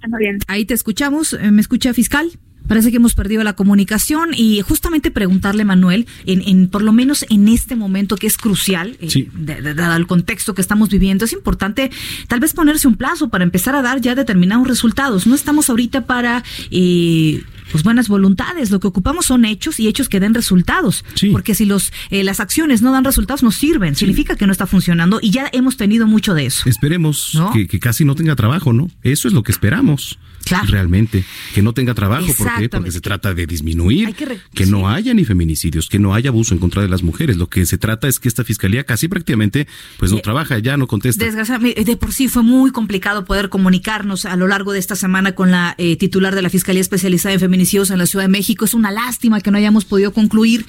ahí 0.47 0.65
te 0.65 0.73
escuchamos. 0.73 1.33
Eh, 1.33 1.51
¿Me 1.51 1.61
escucha 1.61 1.93
fiscal? 1.93 2.31
Parece 2.67 2.91
que 2.91 2.97
hemos 2.97 3.15
perdido 3.15 3.43
la 3.43 3.53
comunicación 3.53 4.29
y 4.33 4.61
justamente 4.61 5.11
preguntarle, 5.11 5.65
Manuel, 5.65 6.07
en, 6.25 6.41
en 6.47 6.69
por 6.69 6.83
lo 6.83 6.93
menos 6.93 7.25
en 7.29 7.47
este 7.49 7.75
momento 7.75 8.15
que 8.15 8.27
es 8.27 8.37
crucial, 8.37 8.97
eh, 9.01 9.27
dado 9.75 9.97
el 9.97 10.07
contexto 10.07 10.53
que 10.53 10.61
estamos 10.61 10.89
viviendo, 10.89 11.25
es 11.25 11.33
importante 11.33 11.91
tal 12.27 12.39
vez 12.39 12.53
ponerse 12.53 12.87
un 12.87 12.95
plazo 12.95 13.29
para 13.29 13.43
empezar 13.43 13.75
a 13.75 13.81
dar 13.81 13.99
ya 13.99 14.15
determinados 14.15 14.67
resultados. 14.67 15.27
No 15.27 15.35
estamos 15.35 15.69
ahorita 15.69 16.05
para... 16.05 16.43
Eh, 16.69 17.43
pues 17.71 17.83
buenas 17.83 18.07
voluntades. 18.07 18.71
Lo 18.71 18.79
que 18.79 18.87
ocupamos 18.87 19.25
son 19.25 19.45
hechos 19.45 19.79
y 19.79 19.87
hechos 19.87 20.09
que 20.09 20.19
den 20.19 20.33
resultados. 20.33 21.05
Porque 21.31 21.55
si 21.55 21.65
los 21.65 21.91
eh, 22.09 22.23
las 22.23 22.39
acciones 22.39 22.81
no 22.81 22.91
dan 22.91 23.03
resultados, 23.03 23.43
no 23.43 23.51
sirven. 23.51 23.95
Significa 23.95 24.35
que 24.35 24.45
no 24.45 24.51
está 24.51 24.67
funcionando 24.67 25.19
y 25.21 25.31
ya 25.31 25.49
hemos 25.51 25.77
tenido 25.77 26.07
mucho 26.07 26.33
de 26.33 26.45
eso. 26.45 26.69
Esperemos 26.69 27.39
que, 27.53 27.67
que 27.67 27.79
casi 27.79 28.05
no 28.05 28.15
tenga 28.15 28.35
trabajo, 28.35 28.73
¿no? 28.73 28.89
Eso 29.03 29.27
es 29.27 29.33
lo 29.33 29.43
que 29.43 29.51
esperamos. 29.51 30.19
Realmente, 30.67 31.23
que 31.53 31.61
no 31.61 31.73
tenga 31.73 31.93
trabajo, 31.93 32.27
¿por 32.37 32.55
qué? 32.57 32.69
Porque 32.69 32.91
se 32.91 33.01
trata 33.01 33.33
de 33.33 33.45
disminuir, 33.45 34.15
que, 34.53 34.65
no 34.65 34.89
haya 34.89 35.13
ni 35.13 35.25
feminicidios, 35.25 35.89
que 35.89 35.99
no 35.99 36.13
haya 36.13 36.29
abuso 36.29 36.53
en 36.53 36.59
contra 36.59 36.81
de 36.81 36.87
las 36.87 37.03
mujeres. 37.03 37.37
Lo 37.37 37.47
que 37.47 37.65
se 37.65 37.77
trata 37.77 38.07
es 38.07 38.19
que 38.19 38.27
esta 38.27 38.43
fiscalía 38.43 38.83
casi 38.83 39.07
prácticamente 39.07 39.67
pues 39.97 40.11
no 40.11 40.19
trabaja, 40.19 40.59
ya 40.59 40.77
no 40.77 40.87
contesta. 40.87 41.23
Desgraciadamente, 41.23 41.83
de 41.83 41.97
por 41.97 42.13
sí 42.13 42.27
fue 42.27 42.43
muy 42.43 42.71
complicado 42.71 43.25
poder 43.25 43.49
comunicarnos 43.49 44.25
a 44.25 44.35
lo 44.35 44.47
largo 44.47 44.71
de 44.73 44.79
esta 44.79 44.95
semana 44.95 45.33
con 45.33 45.51
la 45.51 45.75
eh, 45.77 45.95
titular 45.95 46.35
de 46.35 46.41
la 46.41 46.49
Fiscalía 46.49 46.81
Especializada 46.81 47.33
en 47.33 47.39
Feminicidios 47.39 47.89
en 47.91 47.97
la 47.97 48.05
Ciudad 48.05 48.25
de 48.25 48.29
México. 48.29 48.65
Es 48.65 48.73
una 48.73 48.91
lástima 48.91 49.41
que 49.41 49.51
no 49.51 49.57
hayamos 49.57 49.85
podido 49.85 50.13
concluir 50.13 50.65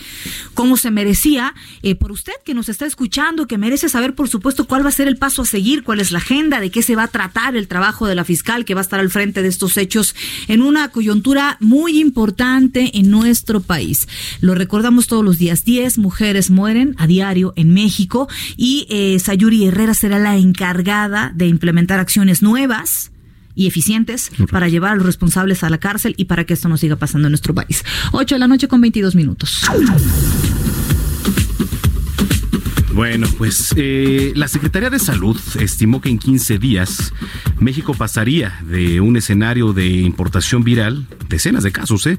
cómo 0.55 0.77
se 0.77 0.91
merecía. 0.91 1.55
Eh, 1.83 1.95
por 1.95 2.13
usted 2.13 2.33
que 2.45 2.55
nos 2.55 2.69
está 2.69 2.87
escuchando, 2.87 3.47
que 3.47 3.59
merece 3.59 3.89
saber, 3.89 4.15
por 4.15 4.29
supuesto, 4.29 4.67
cuál 4.67 4.85
va 4.85 4.89
a 4.89 4.93
ser 4.93 5.09
el 5.09 5.17
paso 5.17 5.43
a 5.43 5.47
seguir, 5.47 5.83
cuál 5.83 6.01
es 6.01 6.13
la 6.13 6.19
agenda, 6.19 6.61
de 6.61 6.71
qué 6.71 6.83
se 6.83 6.97
va 6.97 7.05
a 7.05 7.09
tratar 7.09 7.57
el 7.57 7.69
trabajo 7.69 8.07
de 8.07 8.15
la 8.15 8.25
fiscal 8.25 8.65
que 8.65 8.75
va 8.75 8.81
a 8.81 8.83
estar 8.83 9.01
al 9.01 9.11
frente 9.11 9.43
de 9.43 9.49
estos 9.62 9.77
hechos 9.77 10.16
en 10.48 10.61
una 10.61 10.88
coyuntura 10.88 11.57
muy 11.61 12.01
importante 12.01 12.98
en 12.98 13.11
nuestro 13.11 13.61
país. 13.61 14.09
Lo 14.40 14.57
recordamos 14.57 15.07
todos 15.07 15.25
los 15.25 15.38
días. 15.38 15.64
Diez 15.64 15.98
mujeres 15.98 16.51
mueren 16.51 16.96
a 16.98 17.07
diario 17.07 17.53
en 17.55 17.72
México 17.72 18.29
y 18.57 18.88
eh, 18.90 19.20
Sayuri 19.20 19.66
Herrera 19.66 19.94
será 19.94 20.18
la 20.18 20.37
encargada 20.37 21.31
de 21.37 21.46
implementar 21.46 22.01
acciones 22.01 22.42
nuevas 22.42 23.12
y 23.55 23.68
eficientes 23.68 24.33
para 24.51 24.68
llevar 24.68 24.92
a 24.92 24.96
los 24.96 25.07
responsables 25.07 25.62
a 25.62 25.70
la 25.70 25.79
cárcel 25.79 26.14
y 26.16 26.25
para 26.25 26.44
que 26.44 26.55
esto 26.55 26.68
no 26.68 26.77
siga 26.77 26.96
pasando 26.96 27.29
en 27.29 27.33
nuestro 27.33 27.55
país. 27.55 27.85
Ocho 28.11 28.35
de 28.35 28.40
la 28.40 28.48
noche 28.48 28.66
con 28.66 28.81
22 28.81 29.14
minutos. 29.14 29.62
Bueno, 32.94 33.26
pues 33.38 33.74
eh, 33.76 34.33
la 34.37 34.48
Secretaría 34.48 34.90
de 34.90 34.98
Salud 34.98 35.40
estimó 35.59 36.02
que 36.02 36.11
en 36.11 36.18
15 36.18 36.59
días 36.59 37.14
México 37.59 37.94
pasaría 37.94 38.61
de 38.66 39.00
un 39.00 39.16
escenario 39.16 39.72
de 39.72 39.87
importación 39.87 40.62
viral, 40.62 41.07
decenas 41.28 41.64
de 41.64 41.72
casos, 41.72 42.07
¿eh? 42.07 42.18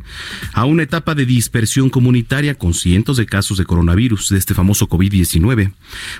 a 0.51 0.65
una 0.65 0.81
etapa 0.81 1.13
de 1.13 1.27
dispersión 1.27 1.91
comunitaria 1.91 2.55
con 2.55 2.73
cientos 2.73 3.17
de 3.17 3.27
casos 3.27 3.59
de 3.59 3.65
coronavirus, 3.65 4.29
de 4.29 4.39
este 4.39 4.55
famoso 4.55 4.89
COVID-19, 4.89 5.73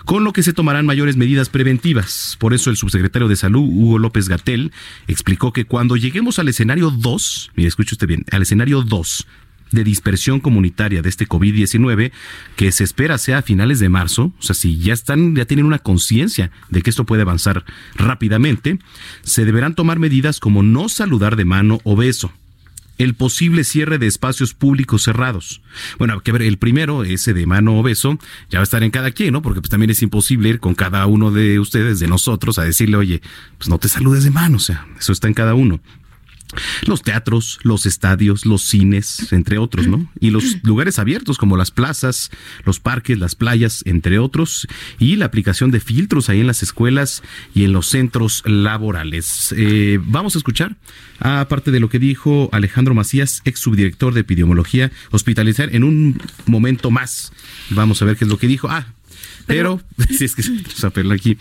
con 0.05 0.23
lo 0.23 0.33
que 0.33 0.43
se 0.43 0.53
tomarán 0.53 0.85
mayores 0.85 1.17
medidas 1.17 1.49
preventivas. 1.49 2.37
Por 2.39 2.53
eso 2.53 2.69
el 2.69 2.77
subsecretario 2.77 3.27
de 3.27 3.35
Salud, 3.35 3.61
Hugo 3.61 3.97
López 3.97 4.29
Gatel, 4.29 4.71
explicó 5.07 5.51
que 5.51 5.65
cuando 5.65 5.95
lleguemos 5.95 6.37
al 6.37 6.47
escenario 6.47 6.91
2, 6.91 7.51
mire, 7.55 7.69
escuche 7.69 7.95
usted 7.95 8.07
bien, 8.07 8.23
al 8.31 8.43
escenario 8.43 8.83
2 8.83 9.25
de 9.73 9.83
dispersión 9.83 10.39
comunitaria 10.39 11.01
de 11.01 11.09
este 11.09 11.27
COVID-19 11.27 12.11
que 12.55 12.71
se 12.71 12.83
espera 12.83 13.17
sea 13.17 13.39
a 13.39 13.41
finales 13.41 13.79
de 13.79 13.89
marzo, 13.89 14.31
o 14.39 14.41
sea, 14.41 14.55
si 14.55 14.77
ya 14.77 14.93
están, 14.93 15.35
ya 15.35 15.45
tienen 15.45 15.65
una 15.65 15.79
conciencia 15.79 16.51
de 16.69 16.81
que 16.81 16.89
esto 16.89 17.05
puede 17.05 17.23
avanzar 17.23 17.65
rápidamente, 17.95 18.79
se 19.23 19.45
deberán 19.45 19.75
tomar 19.75 19.99
medidas 19.99 20.39
como 20.39 20.63
no 20.63 20.89
saludar 20.89 21.35
de 21.35 21.45
mano 21.45 21.79
o 21.83 21.95
beso 21.95 22.31
el 22.99 23.15
posible 23.15 23.63
cierre 23.63 23.97
de 23.97 24.05
espacios 24.05 24.53
públicos 24.53 25.03
cerrados. 25.03 25.61
Bueno, 25.97 26.19
que 26.21 26.31
ver, 26.31 26.43
el 26.43 26.57
primero, 26.57 27.03
ese 27.03 27.33
de 27.33 27.47
mano 27.47 27.77
o 27.79 27.83
beso, 27.83 28.19
ya 28.49 28.59
va 28.59 28.61
a 28.61 28.63
estar 28.63 28.83
en 28.83 28.91
cada 28.91 29.11
quien, 29.11 29.33
¿no? 29.33 29.41
Porque 29.41 29.61
pues 29.61 29.71
también 29.71 29.89
es 29.89 30.03
imposible 30.03 30.49
ir 30.49 30.59
con 30.59 30.75
cada 30.75 31.05
uno 31.07 31.31
de 31.31 31.59
ustedes, 31.59 31.99
de 31.99 32.07
nosotros, 32.07 32.59
a 32.59 32.63
decirle, 32.63 32.97
oye, 32.97 33.21
pues 33.57 33.67
no 33.67 33.79
te 33.79 33.89
saludes 33.89 34.23
de 34.23 34.31
mano, 34.31 34.57
o 34.57 34.59
sea, 34.59 34.85
eso 34.99 35.11
está 35.11 35.27
en 35.27 35.33
cada 35.33 35.55
uno 35.55 35.81
los 36.85 37.01
teatros, 37.01 37.59
los 37.63 37.85
estadios, 37.85 38.45
los 38.45 38.63
cines, 38.63 39.31
entre 39.31 39.57
otros, 39.57 39.87
¿no? 39.87 40.09
Y 40.19 40.31
los 40.31 40.63
lugares 40.63 40.99
abiertos 40.99 41.37
como 41.37 41.57
las 41.57 41.71
plazas, 41.71 42.31
los 42.65 42.79
parques, 42.79 43.19
las 43.19 43.35
playas, 43.35 43.83
entre 43.85 44.19
otros, 44.19 44.67
y 44.99 45.15
la 45.15 45.25
aplicación 45.25 45.71
de 45.71 45.79
filtros 45.79 46.29
ahí 46.29 46.41
en 46.41 46.47
las 46.47 46.63
escuelas 46.63 47.23
y 47.53 47.63
en 47.63 47.73
los 47.73 47.87
centros 47.87 48.43
laborales. 48.45 49.53
Eh, 49.57 49.99
vamos 50.01 50.35
a 50.35 50.37
escuchar, 50.37 50.75
aparte 51.19 51.71
de 51.71 51.79
lo 51.79 51.89
que 51.89 51.99
dijo 51.99 52.49
Alejandro 52.51 52.93
Macías, 52.93 53.41
ex 53.45 53.59
subdirector 53.59 54.13
de 54.13 54.21
epidemiología 54.21 54.91
hospitalizar, 55.11 55.73
en 55.75 55.83
un 55.83 56.21
momento 56.45 56.91
más. 56.91 57.31
Vamos 57.69 58.01
a 58.01 58.05
ver 58.05 58.17
qué 58.17 58.25
es 58.25 58.29
lo 58.29 58.37
que 58.37 58.47
dijo. 58.47 58.67
Ah, 58.69 58.87
pero, 59.45 59.81
si 60.09 60.25
es 60.25 60.35
que 60.35 60.43
se 60.43 60.87
aquí, 61.13 61.37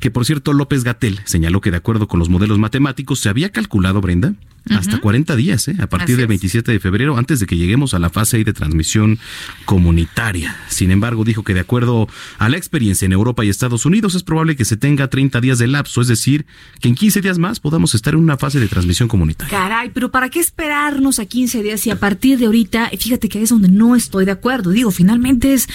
que 0.00 0.10
por 0.10 0.24
cierto 0.24 0.52
López 0.52 0.84
Gatel 0.84 1.20
señaló 1.24 1.60
que 1.60 1.70
de 1.70 1.76
acuerdo 1.76 2.08
con 2.08 2.18
los 2.18 2.28
modelos 2.28 2.58
matemáticos 2.58 3.20
se 3.20 3.28
había 3.28 3.50
calculado, 3.50 4.00
Brenda, 4.00 4.34
hasta 4.70 4.98
40 5.00 5.36
días, 5.36 5.68
¿eh? 5.68 5.76
a 5.80 5.88
partir 5.88 6.16
del 6.16 6.26
27 6.26 6.72
de 6.72 6.80
febrero, 6.80 7.16
antes 7.16 7.40
de 7.40 7.46
que 7.46 7.56
lleguemos 7.56 7.94
a 7.94 7.98
la 7.98 8.10
fase 8.10 8.42
de 8.42 8.52
transmisión 8.52 9.18
comunitaria. 9.64 10.56
Sin 10.68 10.90
embargo, 10.90 11.24
dijo 11.24 11.42
que 11.42 11.54
de 11.54 11.60
acuerdo 11.60 12.08
a 12.38 12.48
la 12.48 12.56
experiencia 12.56 13.06
en 13.06 13.12
Europa 13.12 13.44
y 13.44 13.48
Estados 13.48 13.86
Unidos, 13.86 14.14
es 14.14 14.22
probable 14.22 14.56
que 14.56 14.64
se 14.64 14.76
tenga 14.76 15.08
30 15.08 15.40
días 15.40 15.58
de 15.58 15.66
lapso, 15.66 16.00
es 16.00 16.08
decir, 16.08 16.46
que 16.80 16.88
en 16.88 16.94
15 16.94 17.20
días 17.20 17.38
más 17.38 17.60
podamos 17.60 17.94
estar 17.94 18.14
en 18.14 18.20
una 18.20 18.36
fase 18.36 18.60
de 18.60 18.68
transmisión 18.68 19.08
comunitaria. 19.08 19.50
Caray, 19.50 19.90
pero 19.90 20.10
¿para 20.10 20.28
qué 20.28 20.40
esperarnos 20.40 21.18
a 21.18 21.26
15 21.26 21.62
días 21.62 21.86
y 21.86 21.90
a 21.90 21.96
partir 21.96 22.38
de 22.38 22.46
ahorita, 22.46 22.90
fíjate 22.98 23.28
que 23.28 23.42
es 23.42 23.50
donde 23.50 23.68
no 23.68 23.96
estoy 23.96 24.24
de 24.24 24.32
acuerdo? 24.32 24.70
Digo, 24.70 24.90
finalmente 24.90 25.54
es, 25.54 25.68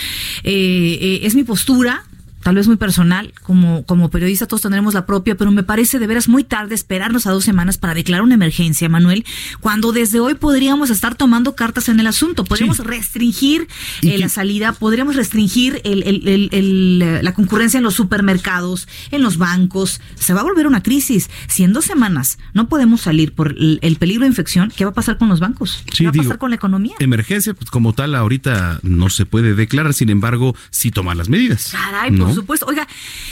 eh, 0.44 0.98
eh, 1.02 1.20
es 1.24 1.36
mi 1.36 1.44
postura 1.44 2.04
tal 2.48 2.56
vez 2.56 2.66
muy 2.66 2.78
personal, 2.78 3.34
como, 3.44 3.84
como 3.84 4.10
periodista 4.10 4.46
todos 4.46 4.62
tendremos 4.62 4.94
la 4.94 5.06
propia, 5.06 5.36
pero 5.36 5.52
me 5.52 5.64
parece 5.64 6.00
de 6.00 6.08
veras 6.08 6.30
muy 6.30 6.46
tarde 6.46 6.76
esperarnos 6.76 7.28
a 7.28 7.32
dos 7.32 7.44
semanas 7.44 7.78
para 7.78 7.94
declarar 7.94 8.24
una 8.24 8.36
emergencia, 8.36 8.88
Manuel, 8.88 9.26
cuando 9.60 9.92
desde 9.92 10.22
hoy 10.22 10.34
podríamos 10.36 10.90
estar 10.90 11.16
tomando 11.16 11.58
cartas 11.58 11.90
en 11.90 12.00
el 12.00 12.08
asunto, 12.08 12.46
podríamos 12.46 12.80
restringir 12.80 13.68
eh, 14.02 14.18
la 14.18 14.30
salida, 14.30 14.72
podríamos 14.72 15.18
restringir 15.18 15.82
el, 15.84 16.04
el, 16.04 16.50
el, 16.54 17.00
la 17.22 17.34
concurrencia 17.34 17.80
en 17.80 17.84
los 17.84 17.96
supermercados, 17.96 18.88
en 19.12 19.24
los 19.24 19.38
bancos, 19.38 20.00
se 20.16 20.34
va 20.34 20.40
a 20.40 20.44
volver 20.44 20.68
una 20.68 20.82
crisis. 20.82 21.30
Si 21.50 21.66
en 21.66 21.74
dos 21.74 21.84
semanas 21.84 22.38
no 22.54 22.70
podemos 22.70 23.02
salir 23.02 23.34
por 23.34 23.58
el, 23.58 23.98
peligro 24.00 24.22
de 24.22 24.30
infección, 24.30 24.72
¿qué 24.74 24.86
va 24.86 24.92
a 24.92 24.94
pasar 24.94 25.18
con 25.18 25.28
los 25.28 25.42
bancos? 25.42 25.84
¿Qué 25.94 26.06
va 26.06 26.12
a 26.12 26.14
pasar 26.14 26.38
con 26.38 26.52
la 26.52 26.56
economía? 26.56 26.96
Emergencia, 27.00 27.54
pues 27.54 27.70
como 27.70 27.92
tal, 27.92 28.16
ahorita 28.16 28.80
no 28.84 29.10
se 29.10 29.26
puede 29.26 29.54
declarar, 29.54 29.94
sin 29.94 30.10
embargo, 30.10 30.56
sí 30.70 30.92
tomar 30.92 31.18
las 31.18 31.28
medidas. 31.28 31.74
Caray, 31.74 32.12
¿no? 32.12 32.37
Supuesto. 32.38 32.66
Oiga, 32.68 32.88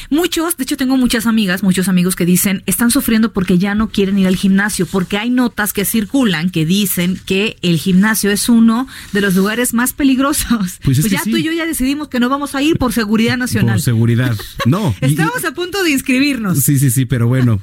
muchos, 0.10 0.58
de 0.58 0.64
hecho 0.64 0.78
tengo 0.78 0.98
muchas 0.98 1.26
amigas, 1.26 1.64
muchos 1.64 1.88
amigos 1.88 2.16
que 2.16 2.26
dicen, 2.26 2.64
están 2.66 2.92
sufriendo 2.92 3.34
porque 3.34 3.58
ya 3.58 3.76
no 3.76 3.90
quieren 3.90 4.20
ir 4.20 4.28
al 4.28 4.36
gimnasio, 4.36 4.86
porque 4.86 5.18
hay 5.18 5.30
notas 5.30 5.74
que 5.74 5.86
circulan 5.86 6.50
que 6.50 6.66
dicen 6.66 7.20
que 7.26 7.58
el 7.62 7.78
gimnasio 7.78 8.32
es 8.32 8.50
uno 8.50 8.88
de 9.14 9.22
los 9.22 9.36
lugares 9.36 9.74
más 9.74 9.94
peligrosos. 9.94 10.80
Pues, 10.84 11.00
pues 11.00 11.12
ya 11.12 11.22
tú 11.24 11.38
y 11.38 11.44
yo 11.44 11.52
ya 11.52 11.66
decidimos 11.66 12.08
que 12.08 12.20
no 12.20 12.30
vamos 12.30 12.56
a 12.56 12.62
ir 12.62 12.78
por 12.78 12.94
seguridad 12.94 13.38
nacional. 13.38 13.76
Por 13.76 13.84
seguridad, 13.84 14.36
no. 14.66 14.96
Estamos 15.02 15.44
a 15.46 15.54
punto 15.54 15.84
de 15.84 15.92
inscribirnos. 15.92 16.60
Sí, 16.60 16.80
sí, 16.80 16.92
sí, 16.92 17.06
pero 17.06 17.28
bueno, 17.28 17.60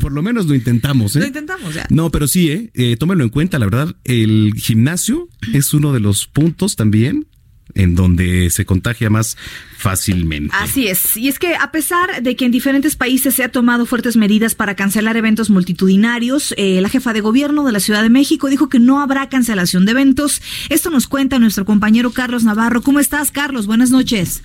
por 0.00 0.12
lo 0.12 0.22
menos 0.22 0.46
lo 0.46 0.54
intentamos. 0.54 1.16
¿eh? 1.16 1.20
Lo 1.20 1.26
intentamos, 1.26 1.74
ya. 1.74 1.86
No, 1.90 2.10
pero 2.10 2.28
sí, 2.28 2.50
¿eh? 2.50 2.70
eh 2.74 2.96
tómenlo 2.98 3.24
en 3.24 3.30
cuenta, 3.30 3.58
la 3.58 3.66
verdad, 3.66 3.94
el 4.04 4.54
gimnasio 4.56 5.28
es 5.52 5.74
uno 5.74 5.92
de 5.92 6.00
los 6.00 6.26
puntos 6.26 6.76
también 6.76 7.26
en 7.74 7.94
donde 7.94 8.50
se 8.50 8.64
contagia 8.64 9.10
más 9.10 9.36
fácilmente. 9.76 10.54
Así 10.58 10.88
es. 10.88 11.16
Y 11.16 11.28
es 11.28 11.38
que 11.38 11.54
a 11.54 11.70
pesar 11.70 12.22
de 12.22 12.36
que 12.36 12.46
en 12.46 12.52
diferentes 12.52 12.96
países 12.96 13.34
se 13.34 13.44
ha 13.44 13.50
tomado 13.50 13.86
fuertes 13.86 14.16
medidas 14.16 14.54
para 14.54 14.74
cancelar 14.74 15.16
eventos 15.16 15.50
multitudinarios, 15.50 16.54
eh, 16.56 16.80
la 16.80 16.88
jefa 16.88 17.12
de 17.12 17.20
gobierno 17.20 17.64
de 17.64 17.72
la 17.72 17.80
Ciudad 17.80 18.02
de 18.02 18.10
México 18.10 18.48
dijo 18.48 18.68
que 18.68 18.78
no 18.78 19.00
habrá 19.00 19.28
cancelación 19.28 19.84
de 19.84 19.92
eventos. 19.92 20.40
Esto 20.68 20.90
nos 20.90 21.06
cuenta 21.06 21.38
nuestro 21.38 21.64
compañero 21.64 22.10
Carlos 22.12 22.44
Navarro. 22.44 22.82
¿Cómo 22.82 23.00
estás, 23.00 23.30
Carlos? 23.30 23.66
Buenas 23.66 23.90
noches. 23.90 24.42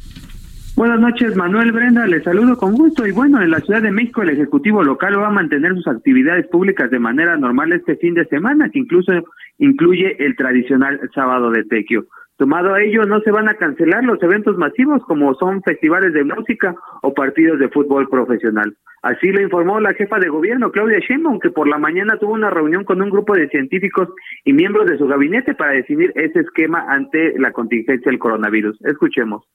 Buenas 0.75 0.99
noches, 0.99 1.36
Manuel 1.36 1.73
Brenda, 1.73 2.07
les 2.07 2.23
saludo 2.23 2.57
con 2.57 2.73
gusto 2.73 3.05
y 3.05 3.12
bueno, 3.12 3.41
en 3.41 3.51
la 3.51 3.60
Ciudad 3.60 3.81
de 3.81 3.91
México 3.91 4.21
el 4.21 4.29
Ejecutivo 4.29 4.84
local 4.84 5.19
va 5.19 5.27
a 5.27 5.31
mantener 5.31 5.75
sus 5.75 5.88
actividades 5.88 6.47
públicas 6.47 6.89
de 6.89 6.97
manera 6.97 7.36
normal 7.38 7.73
este 7.73 7.97
fin 7.97 8.13
de 8.13 8.25
semana, 8.25 8.69
que 8.69 8.79
incluso 8.79 9.12
incluye 9.60 10.15
el 10.25 10.36
tradicional 10.36 10.99
sábado 11.13 11.51
de 11.51 11.65
Tequio. 11.65 12.05
Tomado 12.38 12.73
a 12.73 12.81
ello, 12.81 13.03
no 13.03 13.19
se 13.19 13.29
van 13.29 13.49
a 13.49 13.53
cancelar 13.53 14.03
los 14.03 14.23
eventos 14.23 14.57
masivos 14.57 15.03
como 15.05 15.36
son 15.36 15.62
festivales 15.62 16.13
de 16.13 16.23
música 16.23 16.73
o 17.03 17.13
partidos 17.13 17.60
de 17.60 17.69
fútbol 17.69 18.10
profesional. 18.10 18.75
Así 19.03 19.27
lo 19.27 19.41
informó 19.41 19.79
la 19.79 19.93
jefa 19.93 20.17
de 20.19 20.29
gobierno, 20.29 20.71
Claudia 20.71 20.99
Sheinbaum, 20.99 21.39
que 21.39 21.51
por 21.51 21.67
la 21.67 21.77
mañana 21.77 22.17
tuvo 22.17 22.34
una 22.34 22.49
reunión 22.49 22.84
con 22.84 23.01
un 23.01 23.10
grupo 23.10 23.36
de 23.36 23.49
científicos 23.49 24.10
y 24.45 24.53
miembros 24.53 24.89
de 24.89 24.97
su 24.97 25.05
gabinete 25.05 25.53
para 25.53 25.73
definir 25.73 26.12
ese 26.15 26.39
esquema 26.39 26.86
ante 26.88 27.38
la 27.38 27.51
contingencia 27.51 28.10
del 28.10 28.19
coronavirus. 28.19 28.79
Escuchemos. 28.86 29.45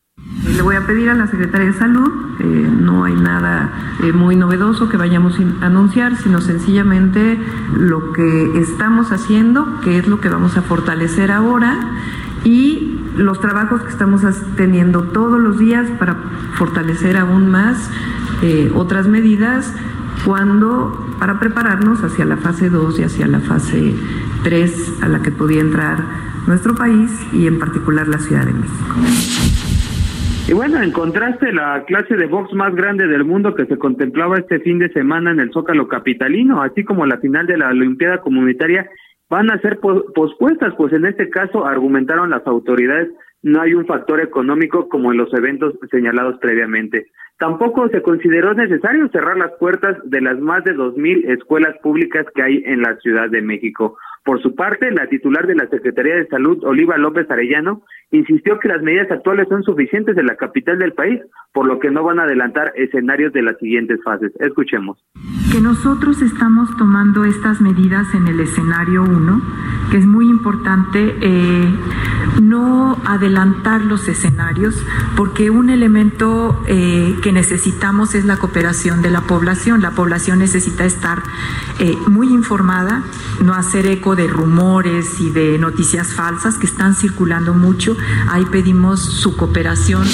Le 0.57 0.62
voy 0.62 0.77
a 0.77 0.87
pedir 0.87 1.11
a 1.11 1.14
la 1.14 1.27
Secretaría 1.27 1.66
de 1.66 1.75
Salud, 1.75 2.11
eh, 2.40 2.71
no 2.81 3.05
hay 3.05 3.14
nada 3.14 3.71
eh, 4.03 4.12
muy 4.12 4.37
novedoso 4.37 4.88
que 4.88 4.97
vayamos 4.97 5.38
a 5.38 5.66
anunciar, 5.66 6.16
sino 6.16 6.40
sencillamente 6.40 7.38
lo 7.75 8.12
que 8.12 8.59
estamos 8.59 9.12
haciendo, 9.12 9.81
que 9.83 9.99
es 9.99 10.09
lo 10.09 10.19
que 10.19 10.31
vamos 10.31 10.57
a 10.57 10.62
fortalecer 10.62 11.31
ahora 11.31 11.77
y 12.42 12.99
los 13.16 13.38
trabajos 13.38 13.83
que 13.83 13.90
estamos 13.90 14.23
teniendo 14.57 15.03
todos 15.03 15.38
los 15.38 15.59
días 15.59 15.90
para 15.99 16.16
fortalecer 16.55 17.19
aún 17.19 17.49
más 17.51 17.90
eh, 18.42 18.73
otras 18.75 19.09
medidas 19.09 19.75
cuando 20.25 21.07
para 21.19 21.38
prepararnos 21.38 22.03
hacia 22.03 22.25
la 22.25 22.38
fase 22.38 22.71
2 22.71 22.99
y 22.99 23.03
hacia 23.03 23.27
la 23.27 23.40
fase 23.40 23.95
tres 24.42 24.92
a 25.03 25.09
la 25.09 25.21
que 25.21 25.31
podía 25.31 25.61
entrar 25.61 26.03
nuestro 26.47 26.75
país 26.75 27.11
y 27.33 27.47
en 27.47 27.59
particular 27.59 28.09
la 28.09 28.19
Ciudad 28.19 28.47
de 28.47 28.55
México. 28.55 29.65
Y 30.48 30.52
bueno, 30.52 30.80
en 30.80 30.92
contraste, 30.92 31.52
la 31.52 31.85
clase 31.87 32.14
de 32.14 32.26
box 32.26 32.52
más 32.52 32.72
grande 32.74 33.09
del 33.09 33.24
mundo 33.24 33.54
que 33.54 33.66
se 33.66 33.78
contemplaba 33.78 34.38
este 34.38 34.61
fin 34.61 34.78
de 34.78 34.88
semana 34.90 35.32
en 35.32 35.40
el 35.40 35.50
Zócalo 35.50 35.88
Capitalino, 35.88 36.62
así 36.62 36.85
como 36.85 37.04
la 37.04 37.18
final 37.18 37.46
de 37.48 37.59
la 37.59 37.70
Olimpiada 37.70 38.20
Comunitaria, 38.20 38.88
van 39.28 39.50
a 39.50 39.61
ser 39.61 39.80
pospuestas, 39.80 40.72
pues 40.76 40.92
en 40.92 41.06
este 41.06 41.30
caso 41.30 41.66
argumentaron 41.66 42.30
las 42.30 42.46
autoridades 42.46 43.09
no 43.42 43.61
hay 43.61 43.74
un 43.74 43.87
factor 43.87 44.20
económico 44.20 44.88
como 44.88 45.12
en 45.12 45.18
los 45.18 45.32
eventos 45.32 45.74
señalados 45.90 46.37
previamente. 46.40 47.06
Tampoco 47.38 47.88
se 47.90 48.02
consideró 48.02 48.54
necesario 48.54 49.09
cerrar 49.11 49.37
las 49.37 49.52
puertas 49.61 49.96
de 50.04 50.20
las 50.20 50.40
más 50.40 50.64
de 50.64 50.74
2.000 50.74 51.30
escuelas 51.30 51.76
públicas 51.82 52.26
que 52.35 52.42
hay 52.42 52.62
en 52.66 52.82
la 52.82 52.96
Ciudad 52.96 53.30
de 53.30 53.42
México. 53.42 53.98
Por 54.27 54.43
su 54.43 54.57
parte, 54.57 54.91
la 54.91 55.07
titular 55.09 55.47
de 55.47 55.55
la 55.55 55.69
Secretaría 55.69 56.17
de 56.17 56.27
Salud, 56.27 56.59
Oliva 56.65 56.99
López 56.99 57.31
Arellano, 57.31 57.83
insistió 58.11 58.59
que 58.59 58.67
las 58.67 58.83
medidas 58.83 59.09
actuales 59.09 59.47
son 59.49 59.62
suficientes 59.62 60.19
en 60.19 60.27
la 60.27 60.35
capital 60.35 60.81
del 60.81 60.95
país, 60.95 61.21
por 61.53 61.69
lo 61.69 61.79
que 61.79 61.93
no 61.93 62.03
van 62.03 62.19
a 62.19 62.25
adelantar 62.25 62.73
escenarios 62.75 63.33
de 63.33 63.43
las 63.43 63.57
siguientes 63.59 64.01
fases. 64.03 64.33
Escuchemos. 64.41 64.99
Que 65.53 65.61
nosotros 65.61 66.23
estamos 66.23 66.77
tomando 66.77 67.25
estas 67.25 67.61
medidas 67.61 68.12
en 68.15 68.27
el 68.27 68.41
escenario 68.41 69.05
1, 69.05 69.43
que 69.93 69.99
es 69.99 70.07
muy 70.07 70.29
importante 70.29 71.15
eh, 71.21 71.75
no 72.43 72.99
adelantar 73.07 73.83
los 73.83 74.09
escenarios, 74.09 74.85
porque 75.17 75.51
un 75.51 75.71
elemento 75.71 76.61
eh, 76.67 77.15
que 77.23 77.31
necesitamos 77.31 78.17
es 78.17 78.25
la 78.25 78.39
cooperación 78.39 79.03
de 79.03 79.11
la 79.11 79.21
población. 79.21 79.83
La 79.83 79.93
población 79.93 80.41
necesita 80.41 80.85
estar 80.85 81.23
eh, 81.79 81.95
muy 82.09 82.29
informada, 82.29 83.05
no 83.45 83.55
hacer 83.55 83.87
eco 83.87 84.15
de 84.16 84.26
rumores 84.26 85.20
y 85.20 85.31
de 85.31 85.59
noticias 85.59 86.14
falsas 86.14 86.59
que 86.59 86.66
están 86.66 86.94
circulando 86.94 87.55
mucho. 87.55 87.96
Ahí 88.29 88.44
pedimos 88.50 89.00
su 89.00 89.37
cooperación. 89.37 90.05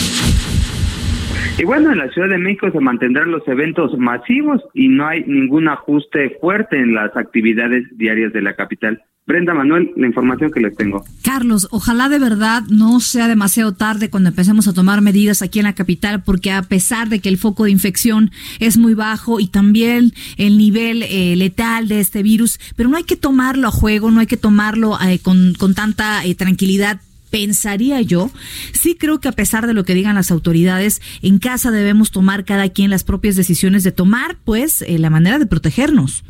Y 1.58 1.64
bueno, 1.64 1.92
en 1.92 1.98
la 1.98 2.08
Ciudad 2.08 2.28
de 2.28 2.38
México 2.38 2.70
se 2.72 2.80
mantendrán 2.80 3.30
los 3.30 3.46
eventos 3.46 3.96
masivos 3.98 4.60
y 4.74 4.88
no 4.88 5.06
hay 5.06 5.22
ningún 5.24 5.68
ajuste 5.68 6.38
fuerte 6.40 6.78
en 6.78 6.94
las 6.94 7.16
actividades 7.16 7.84
diarias 7.96 8.32
de 8.32 8.42
la 8.42 8.54
capital. 8.54 9.02
Brenda 9.24 9.54
Manuel, 9.54 9.92
la 9.96 10.08
información 10.08 10.50
que 10.50 10.60
les 10.60 10.76
tengo. 10.76 11.04
Carlos, 11.22 11.68
ojalá 11.70 12.08
de 12.08 12.18
verdad 12.18 12.64
no 12.68 12.98
sea 12.98 13.28
demasiado 13.28 13.72
tarde 13.72 14.10
cuando 14.10 14.30
empecemos 14.30 14.66
a 14.66 14.72
tomar 14.72 15.00
medidas 15.00 15.42
aquí 15.42 15.60
en 15.60 15.64
la 15.64 15.74
capital, 15.74 16.24
porque 16.24 16.50
a 16.50 16.62
pesar 16.62 17.08
de 17.08 17.20
que 17.20 17.28
el 17.28 17.38
foco 17.38 17.64
de 17.64 17.70
infección 17.70 18.32
es 18.58 18.78
muy 18.78 18.94
bajo 18.94 19.38
y 19.38 19.46
también 19.46 20.12
el 20.38 20.58
nivel 20.58 21.04
eh, 21.04 21.36
letal 21.36 21.86
de 21.86 22.00
este 22.00 22.24
virus, 22.24 22.58
pero 22.74 22.88
no 22.88 22.96
hay 22.96 23.04
que 23.04 23.16
tomarlo 23.16 23.68
a 23.68 23.70
juego, 23.70 24.10
no 24.10 24.18
hay 24.18 24.26
que 24.26 24.36
tomarlo 24.36 24.98
eh, 25.00 25.20
con, 25.20 25.54
con, 25.54 25.74
tanta 25.74 26.24
eh, 26.24 26.34
tranquilidad 26.34 27.00
pensaría 27.30 28.02
yo, 28.02 28.30
sí 28.72 28.94
creo 28.94 29.20
que 29.20 29.28
a 29.28 29.32
pesar 29.32 29.66
de 29.66 29.72
lo 29.72 29.84
que 29.84 29.94
digan 29.94 30.16
las 30.16 30.30
autoridades, 30.30 31.00
en 31.22 31.38
casa 31.38 31.70
debemos 31.70 32.10
tomar 32.10 32.44
cada 32.44 32.68
quien 32.68 32.90
las 32.90 33.04
propias 33.04 33.36
decisiones 33.36 33.84
de 33.84 33.92
tomar, 33.92 34.36
pues, 34.44 34.84
la 34.86 35.08
manera 35.08 35.38
de 35.38 35.46
protegernos. 35.46 36.24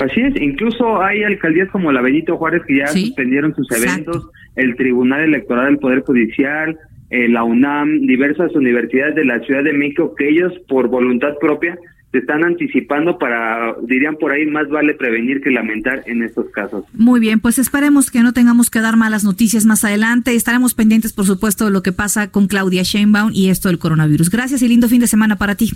Así 0.00 0.20
es, 0.20 0.34
incluso 0.40 1.02
hay 1.02 1.22
alcaldías 1.22 1.68
como 1.70 1.92
la 1.92 2.00
Benito 2.00 2.36
Juárez 2.36 2.62
que 2.66 2.78
ya 2.78 2.86
suspendieron 2.88 3.54
sus 3.54 3.70
eventos, 3.70 4.28
el 4.56 4.74
Tribunal 4.76 5.20
Electoral 5.20 5.66
del 5.66 5.78
Poder 5.78 6.00
Judicial, 6.00 6.78
eh, 7.10 7.28
la 7.28 7.44
UNAM, 7.44 8.06
diversas 8.06 8.54
universidades 8.54 9.14
de 9.14 9.24
la 9.24 9.40
Ciudad 9.40 9.64
de 9.64 9.72
México 9.72 10.14
que 10.16 10.28
ellos 10.28 10.52
por 10.68 10.88
voluntad 10.88 11.34
propia 11.40 11.78
se 12.12 12.18
están 12.18 12.44
anticipando 12.44 13.18
para, 13.18 13.76
dirían 13.82 14.16
por 14.16 14.32
ahí, 14.32 14.44
más 14.46 14.68
vale 14.68 14.94
prevenir 14.94 15.40
que 15.40 15.50
lamentar 15.50 16.02
en 16.06 16.22
estos 16.22 16.46
casos. 16.50 16.84
Muy 16.92 17.20
bien, 17.20 17.38
pues 17.38 17.58
esperemos 17.58 18.10
que 18.10 18.22
no 18.22 18.32
tengamos 18.32 18.68
que 18.68 18.80
dar 18.80 18.96
malas 18.96 19.22
noticias 19.22 19.64
más 19.64 19.84
adelante. 19.84 20.34
Estaremos 20.34 20.74
pendientes, 20.74 21.12
por 21.12 21.24
supuesto, 21.24 21.66
de 21.66 21.70
lo 21.70 21.82
que 21.82 21.92
pasa 21.92 22.30
con 22.32 22.48
Claudia 22.48 22.82
Sheinbaum 22.82 23.30
y 23.32 23.50
esto 23.50 23.68
del 23.68 23.78
coronavirus. 23.78 24.30
Gracias 24.30 24.62
y 24.62 24.68
lindo 24.68 24.88
fin 24.88 25.00
de 25.00 25.06
semana 25.06 25.36
para 25.36 25.54
ti. 25.54 25.70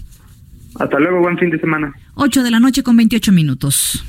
Hasta 0.76 0.98
luego, 0.98 1.20
buen 1.20 1.38
fin 1.38 1.50
de 1.50 1.60
semana. 1.60 1.94
8 2.14 2.42
de 2.42 2.50
la 2.50 2.58
noche 2.58 2.82
con 2.82 2.96
28 2.96 3.30
minutos. 3.30 4.04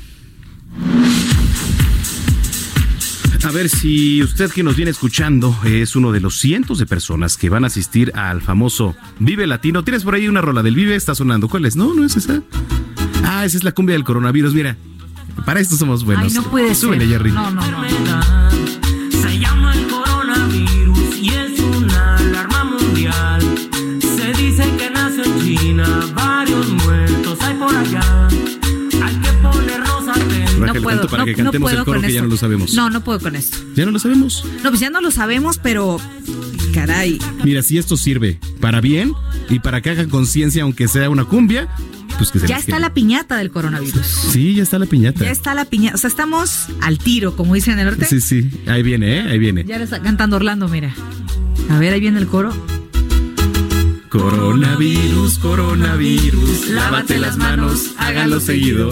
A 3.46 3.52
ver 3.52 3.68
si 3.68 4.24
usted 4.24 4.50
que 4.50 4.64
nos 4.64 4.74
viene 4.74 4.90
escuchando 4.90 5.56
es 5.64 5.94
uno 5.94 6.10
de 6.10 6.20
los 6.20 6.36
cientos 6.36 6.78
de 6.78 6.86
personas 6.86 7.36
que 7.36 7.48
van 7.48 7.62
a 7.62 7.68
asistir 7.68 8.10
al 8.16 8.42
famoso 8.42 8.96
Vive 9.20 9.46
Latino. 9.46 9.84
¿Tienes 9.84 10.02
por 10.02 10.16
ahí 10.16 10.26
una 10.26 10.40
rola 10.40 10.64
del 10.64 10.74
Vive? 10.74 10.96
Está 10.96 11.14
sonando. 11.14 11.48
¿Cuál 11.48 11.64
es? 11.64 11.76
No, 11.76 11.94
no 11.94 12.04
es 12.04 12.16
esa. 12.16 12.42
Ah, 13.24 13.44
esa 13.44 13.56
es 13.56 13.62
la 13.62 13.70
cumbia 13.70 13.94
del 13.94 14.02
coronavirus. 14.02 14.52
Mira, 14.52 14.76
para 15.44 15.60
esto 15.60 15.76
somos 15.76 16.04
buenos. 16.04 16.24
Ay, 16.24 16.32
no 16.32 16.42
puede 16.50 16.74
Súbele, 16.74 17.06
Jerry. 17.06 17.30
No, 17.30 17.50
no, 17.52 17.62
no. 17.70 18.35
No 30.94 31.00
puedo, 31.02 31.10
para 31.10 31.24
que 31.24 31.34
cantemos 31.34 31.72
el 31.72 31.84
coro 31.84 32.00
que 32.00 32.12
ya 32.12 32.22
no 32.22 32.28
lo 32.28 32.36
sabemos. 32.36 32.74
No, 32.74 32.90
no 32.90 33.02
puedo 33.02 33.20
con 33.20 33.36
esto. 33.36 33.58
¿Ya 33.74 33.84
no 33.84 33.90
lo 33.90 33.98
sabemos? 33.98 34.44
No, 34.62 34.70
pues 34.70 34.80
ya 34.80 34.90
no 34.90 35.00
lo 35.00 35.10
sabemos, 35.10 35.58
pero 35.58 36.00
caray. 36.72 37.18
Mira, 37.44 37.62
si 37.62 37.78
esto 37.78 37.96
sirve 37.96 38.38
para 38.60 38.80
bien 38.80 39.12
y 39.48 39.60
para 39.60 39.80
que 39.80 39.90
hagan 39.90 40.08
conciencia, 40.08 40.62
aunque 40.62 40.88
sea 40.88 41.10
una 41.10 41.24
cumbia, 41.24 41.68
pues 42.18 42.30
que 42.30 42.38
se 42.38 42.46
Ya 42.46 42.58
está 42.58 42.78
la 42.78 42.94
piñata 42.94 43.36
del 43.36 43.50
coronavirus. 43.50 44.06
Sí, 44.06 44.54
ya 44.54 44.62
está 44.62 44.78
la 44.78 44.86
piñata. 44.86 45.24
Ya 45.24 45.30
está 45.30 45.54
la 45.54 45.64
piñata. 45.64 45.96
O 45.96 45.98
sea, 45.98 46.08
estamos 46.08 46.66
al 46.80 46.98
tiro, 46.98 47.36
como 47.36 47.54
dicen 47.54 47.74
en 47.74 47.80
el 47.80 47.86
norte. 47.86 48.06
Sí, 48.06 48.20
sí. 48.20 48.50
Ahí 48.66 48.82
viene, 48.82 49.18
¿eh? 49.18 49.20
Ahí 49.22 49.38
viene. 49.38 49.64
Ya 49.64 49.78
le 49.78 49.84
está 49.84 50.00
cantando 50.00 50.36
Orlando, 50.36 50.68
mira. 50.68 50.94
A 51.70 51.78
ver, 51.78 51.92
ahí 51.92 52.00
viene 52.00 52.18
el 52.18 52.26
coro. 52.26 52.52
Coronavirus, 54.08 55.38
coronavirus, 55.40 56.68
lávate 56.70 57.18
las 57.18 57.36
manos, 57.36 57.90
háganlo 57.98 58.40
seguido. 58.40 58.90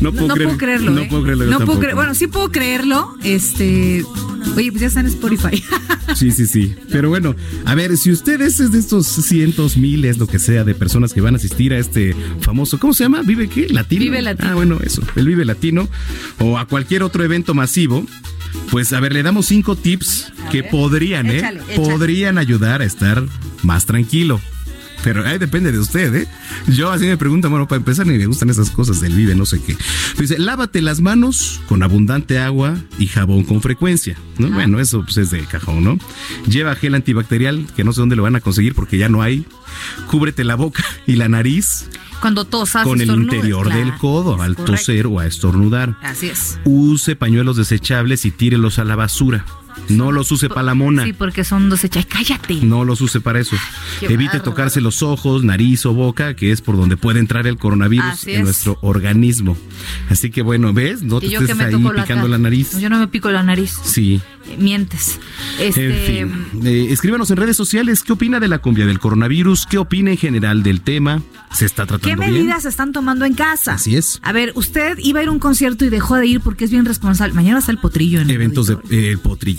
No 0.00 0.12
puedo, 0.12 0.56
creerlo. 0.56 0.90
No 0.92 1.02
¿eh? 1.02 1.06
puedo 1.08 1.22
creerlo. 1.22 1.46
No 1.46 1.64
puedo 1.64 1.94
bueno, 1.94 2.14
sí 2.14 2.26
puedo 2.26 2.50
creerlo. 2.50 3.14
Este. 3.22 4.04
Oye, 4.56 4.70
pues 4.70 4.80
ya 4.80 4.86
está 4.86 5.00
en 5.00 5.06
Spotify. 5.06 5.62
sí, 6.14 6.30
sí, 6.30 6.46
sí. 6.46 6.74
Pero 6.90 7.08
bueno, 7.08 7.34
a 7.64 7.74
ver, 7.74 7.96
si 7.96 8.10
ustedes 8.10 8.60
es 8.60 8.72
de 8.72 8.78
estos 8.78 9.06
cientos, 9.06 9.76
miles, 9.76 10.18
lo 10.18 10.26
que 10.26 10.38
sea, 10.38 10.64
de 10.64 10.74
personas 10.74 11.12
que 11.12 11.20
van 11.20 11.34
a 11.34 11.36
asistir 11.36 11.74
a 11.74 11.78
este 11.78 12.14
famoso, 12.40 12.78
¿cómo 12.78 12.94
se 12.94 13.04
llama? 13.04 13.22
¿Vive 13.22 13.48
qué? 13.48 13.68
¿Latino? 13.68 14.00
Vive 14.00 14.22
Latino. 14.22 14.48
Ah, 14.50 14.54
bueno, 14.54 14.78
eso, 14.82 15.02
el 15.16 15.26
Vive 15.26 15.44
Latino. 15.44 15.88
O 16.38 16.58
a 16.58 16.66
cualquier 16.66 17.02
otro 17.02 17.24
evento 17.24 17.54
masivo. 17.54 18.06
Pues 18.70 18.92
a 18.92 19.00
ver, 19.00 19.12
le 19.12 19.22
damos 19.22 19.46
cinco 19.46 19.76
tips 19.76 20.32
que 20.50 20.62
podrían, 20.62 21.26
¿eh? 21.26 21.42
Podrían 21.76 22.38
ayudar 22.38 22.80
a 22.80 22.84
estar 22.84 23.22
más 23.62 23.84
tranquilo. 23.84 24.40
Pero 25.06 25.24
ahí 25.24 25.38
depende 25.38 25.70
de 25.70 25.78
usted, 25.78 26.12
¿eh? 26.16 26.26
Yo 26.66 26.90
así 26.90 27.06
me 27.06 27.16
pregunto, 27.16 27.48
bueno, 27.48 27.68
para 27.68 27.76
empezar 27.76 28.08
ni 28.08 28.18
me 28.18 28.26
gustan 28.26 28.50
esas 28.50 28.72
cosas 28.72 29.00
del 29.00 29.14
vive, 29.14 29.36
no 29.36 29.46
sé 29.46 29.62
qué. 29.62 29.76
Dice, 30.18 30.36
lávate 30.36 30.82
las 30.82 31.00
manos 31.00 31.60
con 31.68 31.84
abundante 31.84 32.40
agua 32.40 32.76
y 32.98 33.06
jabón 33.06 33.44
con 33.44 33.62
frecuencia, 33.62 34.18
¿no? 34.36 34.50
Bueno, 34.50 34.80
eso 34.80 35.04
pues 35.04 35.16
es 35.18 35.30
de 35.30 35.44
cajón, 35.44 35.84
¿no? 35.84 35.96
Lleva 36.48 36.74
gel 36.74 36.96
antibacterial, 36.96 37.68
que 37.76 37.84
no 37.84 37.92
sé 37.92 38.00
dónde 38.00 38.16
lo 38.16 38.24
van 38.24 38.34
a 38.34 38.40
conseguir 38.40 38.74
porque 38.74 38.98
ya 38.98 39.08
no 39.08 39.22
hay. 39.22 39.46
Cúbrete 40.10 40.42
la 40.42 40.56
boca 40.56 40.84
y 41.06 41.14
la 41.14 41.28
nariz 41.28 41.88
cuando 42.20 42.44
tosas. 42.44 42.82
Con 42.82 43.00
el 43.00 43.08
interior 43.08 43.72
del 43.72 43.96
codo, 43.98 44.42
al 44.42 44.56
toser 44.56 45.06
o 45.06 45.20
a 45.20 45.26
estornudar. 45.26 45.96
Así 46.02 46.30
es. 46.30 46.58
Use 46.64 47.14
pañuelos 47.14 47.56
desechables 47.56 48.24
y 48.24 48.32
tírelos 48.32 48.80
a 48.80 48.84
la 48.84 48.96
basura. 48.96 49.44
No 49.88 50.12
los 50.12 50.30
use 50.32 50.48
para 50.48 50.62
la 50.62 50.74
mona. 50.74 51.04
Sí, 51.04 51.12
porque 51.12 51.44
son 51.44 51.70
desechables. 51.70 52.06
Cállate. 52.06 52.54
No 52.62 52.84
los 52.84 53.00
use 53.00 53.20
para 53.20 53.40
eso. 53.40 53.56
Evite 54.00 54.40
tocarse 54.40 54.80
los 54.80 55.02
ojos, 55.02 55.44
nariz 55.44 55.86
o 55.86 55.92
boca, 55.92 56.34
que 56.34 56.52
es 56.52 56.60
por 56.60 56.76
donde 56.76 56.96
puede 56.96 57.20
entrar 57.20 57.46
el 57.46 57.56
coronavirus 57.56 58.26
en 58.26 58.44
nuestro 58.44 58.78
organismo. 58.82 59.56
Así 60.10 60.30
que 60.30 60.42
bueno, 60.42 60.72
¿ves? 60.72 61.02
No 61.02 61.20
te 61.20 61.26
estés 61.26 61.58
ahí 61.58 61.74
picando 61.94 62.28
la 62.28 62.38
nariz. 62.38 62.78
Yo 62.78 62.90
no 62.90 62.98
me 62.98 63.08
pico 63.08 63.30
la 63.30 63.42
nariz. 63.42 63.78
Sí 63.84 64.20
mientes. 64.58 65.18
Este, 65.58 66.20
en 66.20 66.30
fin, 66.30 66.66
eh, 66.66 66.88
escríbanos 66.90 67.30
en 67.30 67.36
redes 67.36 67.56
sociales 67.56 68.02
qué 68.02 68.12
opina 68.12 68.40
de 68.40 68.48
la 68.48 68.58
cumbia 68.58 68.86
del 68.86 68.98
coronavirus, 68.98 69.66
qué 69.66 69.78
opina 69.78 70.10
en 70.10 70.16
general 70.16 70.62
del 70.62 70.82
tema, 70.82 71.22
se 71.52 71.66
está 71.66 71.86
tratando 71.86 72.22
¿Qué 72.22 72.30
medidas 72.30 72.62
se 72.62 72.68
están 72.68 72.92
tomando 72.92 73.24
en 73.24 73.34
casa? 73.34 73.74
Así 73.74 73.96
es. 73.96 74.20
A 74.22 74.32
ver, 74.32 74.52
usted 74.54 74.98
iba 74.98 75.20
a 75.20 75.22
ir 75.22 75.28
a 75.28 75.32
un 75.32 75.38
concierto 75.38 75.84
y 75.84 75.88
dejó 75.88 76.16
de 76.16 76.26
ir 76.26 76.40
porque 76.40 76.64
es 76.64 76.70
bien 76.70 76.84
responsable. 76.84 77.34
Mañana 77.34 77.58
está 77.58 77.72
el 77.72 77.78
potrillo 77.78 78.20
en 78.20 78.30
Eventos 78.30 78.66
de 78.66 78.78
eh, 78.90 79.16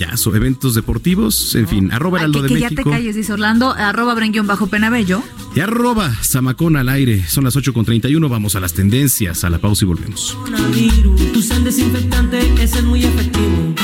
potrillazo, 0.07 0.35
eventos 0.35 0.73
deportivos, 0.75 1.55
en 1.55 1.67
fin, 1.67 1.91
arroba 1.91 2.19
Heraldo 2.19 2.41
de 2.41 2.47
que 2.47 2.53
México. 2.55 2.69
ya 2.75 2.83
te 2.83 2.89
calles, 2.89 3.15
dice 3.15 3.33
Orlando, 3.33 3.73
arroba 3.73 4.13
Brenguión 4.13 4.47
bajo 4.47 4.67
Penabello. 4.67 5.21
Y 5.55 5.59
arroba 5.59 6.13
Zamacón 6.23 6.77
al 6.77 6.89
aire. 6.89 7.27
Son 7.27 7.43
las 7.43 7.55
8 7.55 7.73
con 7.73 7.85
31, 7.85 8.29
vamos 8.29 8.55
a 8.55 8.59
las 8.59 8.73
tendencias, 8.73 9.43
a 9.43 9.49
la 9.49 9.59
pausa 9.59 9.85
y 9.85 9.87
volvemos. 9.87 10.37
Tu 11.33 11.63
desinfectante 11.63 12.39
es 12.61 12.83
muy 12.83 13.03
efectivo. 13.03 13.75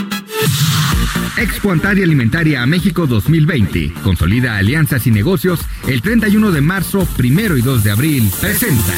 Expo 1.37 1.71
Antaria 1.71 2.03
Alimentaria 2.03 2.61
a 2.61 2.65
México 2.65 3.07
2020. 3.07 3.93
Consolida 4.03 4.57
alianzas 4.57 5.07
y 5.07 5.11
negocios 5.11 5.59
el 5.87 6.01
31 6.01 6.51
de 6.51 6.61
marzo, 6.61 7.07
primero 7.17 7.57
y 7.57 7.61
2 7.61 7.83
de 7.83 7.91
abril. 7.91 8.31
Presenta. 8.39 8.93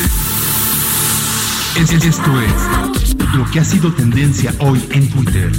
Esto 1.78 2.42
es 2.42 3.16
lo 3.36 3.50
que 3.52 3.60
ha 3.60 3.66
sido 3.66 3.92
tendencia 3.94 4.54
hoy 4.60 4.82
en 4.92 5.10
Twitter. 5.10 5.52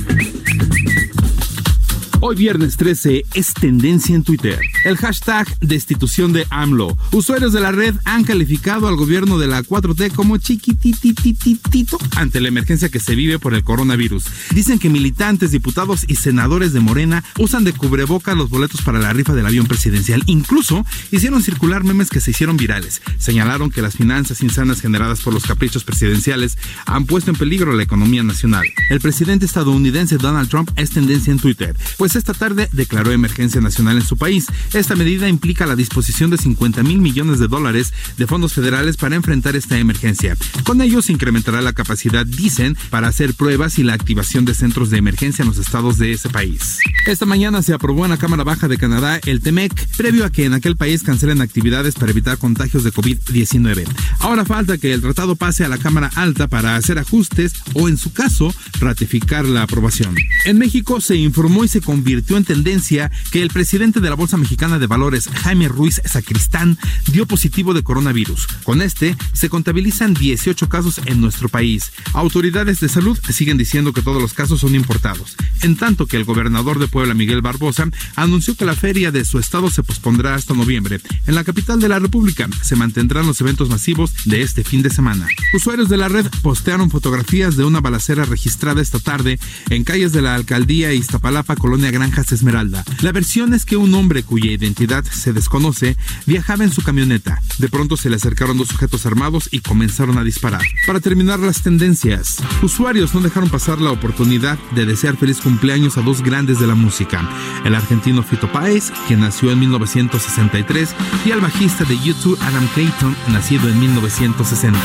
Hoy 2.20 2.34
viernes 2.34 2.78
13 2.78 3.26
es 3.34 3.52
tendencia 3.52 4.16
en 4.16 4.22
Twitter. 4.22 4.58
El 4.86 4.96
hashtag 4.96 5.46
destitución 5.60 6.32
de 6.32 6.46
AMLO. 6.48 6.96
Usuarios 7.12 7.52
de 7.52 7.60
la 7.60 7.72
red 7.72 7.94
han 8.04 8.24
calificado 8.24 8.88
al 8.88 8.96
gobierno 8.96 9.38
de 9.38 9.46
la 9.46 9.62
4T 9.62 10.14
como 10.14 10.38
chiquititititito 10.38 11.98
ante 12.16 12.40
la 12.40 12.48
emergencia 12.48 12.88
que 12.88 13.00
se 13.00 13.14
vive 13.14 13.38
por 13.38 13.52
el 13.52 13.64
coronavirus. 13.64 14.24
Dicen 14.52 14.78
que 14.78 14.88
militantes, 14.88 15.50
diputados 15.50 16.06
y 16.08 16.16
senadores 16.16 16.72
de 16.72 16.80
Morena 16.80 17.22
usan 17.38 17.64
de 17.64 17.74
cubreboca 17.74 18.34
los 18.34 18.48
boletos 18.48 18.80
para 18.80 18.98
la 18.98 19.12
rifa 19.12 19.34
del 19.34 19.46
avión 19.46 19.66
presidencial. 19.66 20.22
Incluso 20.24 20.86
hicieron 21.10 21.42
circular 21.42 21.84
memes 21.84 22.08
que 22.08 22.20
se 22.20 22.30
hicieron 22.30 22.56
virales. 22.56 23.02
Señalaron 23.18 23.70
que 23.70 23.82
las 23.82 23.96
finanzas 23.96 24.42
insanas 24.42 24.80
generadas 24.80 25.20
por 25.20 25.34
los 25.34 25.44
caprichos 25.44 25.84
presidenciales 25.84 26.56
han 26.86 27.04
puesto 27.04 27.30
en 27.30 27.36
peligro 27.36 27.74
la 27.74 27.82
economía 27.82 28.22
nacional. 28.22 28.64
El 28.88 29.00
presidente 29.00 29.44
estadounidense 29.44 30.16
Donald 30.16 30.48
Trump 30.48 30.70
es 30.76 30.90
tendencia 30.90 31.30
en 31.30 31.38
Twitter, 31.38 31.76
pues 31.98 32.05
esta 32.14 32.34
tarde 32.34 32.68
declaró 32.72 33.10
emergencia 33.10 33.60
nacional 33.60 33.96
en 33.96 34.04
su 34.04 34.16
país. 34.16 34.46
Esta 34.72 34.94
medida 34.94 35.28
implica 35.28 35.66
la 35.66 35.76
disposición 35.76 36.30
de 36.30 36.38
50 36.38 36.82
mil 36.82 36.98
millones 36.98 37.38
de 37.38 37.48
dólares 37.48 37.92
de 38.16 38.26
fondos 38.26 38.52
federales 38.52 38.96
para 38.96 39.16
enfrentar 39.16 39.56
esta 39.56 39.78
emergencia. 39.78 40.36
Con 40.64 40.80
ello 40.80 41.02
se 41.02 41.12
incrementará 41.12 41.62
la 41.62 41.72
capacidad, 41.72 42.26
dicen, 42.26 42.76
para 42.90 43.08
hacer 43.08 43.34
pruebas 43.34 43.78
y 43.78 43.82
la 43.82 43.94
activación 43.94 44.44
de 44.44 44.54
centros 44.54 44.90
de 44.90 44.98
emergencia 44.98 45.42
en 45.42 45.48
los 45.48 45.58
estados 45.58 45.98
de 45.98 46.12
ese 46.12 46.28
país. 46.28 46.78
Esta 47.06 47.26
mañana 47.26 47.62
se 47.62 47.72
aprobó 47.72 48.04
en 48.04 48.10
la 48.10 48.18
Cámara 48.18 48.44
Baja 48.44 48.68
de 48.68 48.78
Canadá 48.78 49.18
el 49.24 49.40
TEMEC, 49.40 49.88
previo 49.96 50.24
a 50.24 50.30
que 50.30 50.44
en 50.44 50.54
aquel 50.54 50.76
país 50.76 51.02
cancelen 51.02 51.40
actividades 51.40 51.94
para 51.94 52.10
evitar 52.12 52.38
contagios 52.38 52.84
de 52.84 52.92
COVID-19. 52.92 53.84
Ahora 54.20 54.44
falta 54.44 54.78
que 54.78 54.92
el 54.92 55.00
tratado 55.00 55.36
pase 55.36 55.64
a 55.64 55.68
la 55.68 55.78
Cámara 55.78 56.10
Alta 56.14 56.48
para 56.48 56.76
hacer 56.76 56.98
ajustes 56.98 57.54
o, 57.74 57.88
en 57.88 57.96
su 57.96 58.12
caso, 58.12 58.54
ratificar 58.80 59.44
la 59.44 59.62
aprobación. 59.62 60.14
En 60.44 60.58
México 60.58 61.00
se 61.00 61.16
informó 61.16 61.64
y 61.64 61.68
se 61.68 61.80
convirtió 61.96 62.36
en 62.36 62.44
tendencia 62.44 63.10
que 63.30 63.40
el 63.40 63.48
presidente 63.48 64.00
de 64.00 64.10
la 64.10 64.16
Bolsa 64.16 64.36
Mexicana 64.36 64.78
de 64.78 64.86
Valores, 64.86 65.30
Jaime 65.42 65.66
Ruiz 65.66 66.02
Sacristán, 66.04 66.76
dio 67.10 67.24
positivo 67.24 67.72
de 67.72 67.82
coronavirus. 67.82 68.46
Con 68.64 68.82
este, 68.82 69.16
se 69.32 69.48
contabilizan 69.48 70.12
18 70.12 70.68
casos 70.68 71.00
en 71.06 71.22
nuestro 71.22 71.48
país. 71.48 71.92
Autoridades 72.12 72.80
de 72.80 72.90
salud 72.90 73.18
siguen 73.30 73.56
diciendo 73.56 73.94
que 73.94 74.02
todos 74.02 74.20
los 74.20 74.34
casos 74.34 74.60
son 74.60 74.74
importados, 74.74 75.36
en 75.62 75.76
tanto 75.76 76.04
que 76.04 76.18
el 76.18 76.24
gobernador 76.24 76.78
de 76.78 76.86
Puebla, 76.86 77.14
Miguel 77.14 77.40
Barbosa, 77.40 77.88
anunció 78.14 78.54
que 78.56 78.66
la 78.66 78.76
feria 78.76 79.10
de 79.10 79.24
su 79.24 79.38
estado 79.38 79.70
se 79.70 79.82
pospondrá 79.82 80.34
hasta 80.34 80.52
noviembre. 80.52 81.00
En 81.26 81.34
la 81.34 81.44
capital 81.44 81.80
de 81.80 81.88
la 81.88 81.98
República 81.98 82.46
se 82.60 82.76
mantendrán 82.76 83.26
los 83.26 83.40
eventos 83.40 83.70
masivos 83.70 84.12
de 84.26 84.42
este 84.42 84.64
fin 84.64 84.82
de 84.82 84.90
semana. 84.90 85.26
Usuarios 85.54 85.88
de 85.88 85.96
la 85.96 86.08
red 86.08 86.26
postearon 86.42 86.90
fotografías 86.90 87.56
de 87.56 87.64
una 87.64 87.80
balacera 87.80 88.26
registrada 88.26 88.82
esta 88.82 88.98
tarde 88.98 89.40
en 89.70 89.82
calles 89.82 90.12
de 90.12 90.20
la 90.20 90.34
alcaldía 90.34 90.92
Iztapalapa, 90.92 91.56
Colonia 91.56 91.85
Granjas 91.90 92.32
Esmeralda. 92.32 92.84
La 93.00 93.12
versión 93.12 93.54
es 93.54 93.64
que 93.64 93.76
un 93.76 93.94
hombre 93.94 94.22
cuya 94.22 94.50
identidad 94.50 95.04
se 95.04 95.32
desconoce 95.32 95.96
viajaba 96.26 96.64
en 96.64 96.72
su 96.72 96.82
camioneta. 96.82 97.40
De 97.58 97.68
pronto 97.68 97.96
se 97.96 98.10
le 98.10 98.16
acercaron 98.16 98.58
dos 98.58 98.68
sujetos 98.68 99.06
armados 99.06 99.48
y 99.50 99.60
comenzaron 99.60 100.18
a 100.18 100.24
disparar. 100.24 100.62
Para 100.86 101.00
terminar 101.00 101.38
las 101.40 101.62
tendencias, 101.62 102.36
usuarios 102.62 103.14
no 103.14 103.20
dejaron 103.20 103.50
pasar 103.50 103.80
la 103.80 103.90
oportunidad 103.90 104.58
de 104.74 104.86
desear 104.86 105.16
feliz 105.16 105.40
cumpleaños 105.40 105.96
a 105.98 106.02
dos 106.02 106.22
grandes 106.22 106.58
de 106.58 106.66
la 106.66 106.74
música. 106.74 107.28
El 107.64 107.74
argentino 107.74 108.22
Fito 108.22 108.50
Páez, 108.50 108.92
quien 109.06 109.20
nació 109.20 109.50
en 109.50 109.60
1963, 109.60 110.94
y 111.24 111.30
al 111.30 111.40
bajista 111.40 111.84
de 111.84 111.98
YouTube 111.98 112.38
Adam 112.42 112.66
Clayton, 112.74 113.16
nacido 113.28 113.68
en 113.68 113.80
1960. 113.80 114.78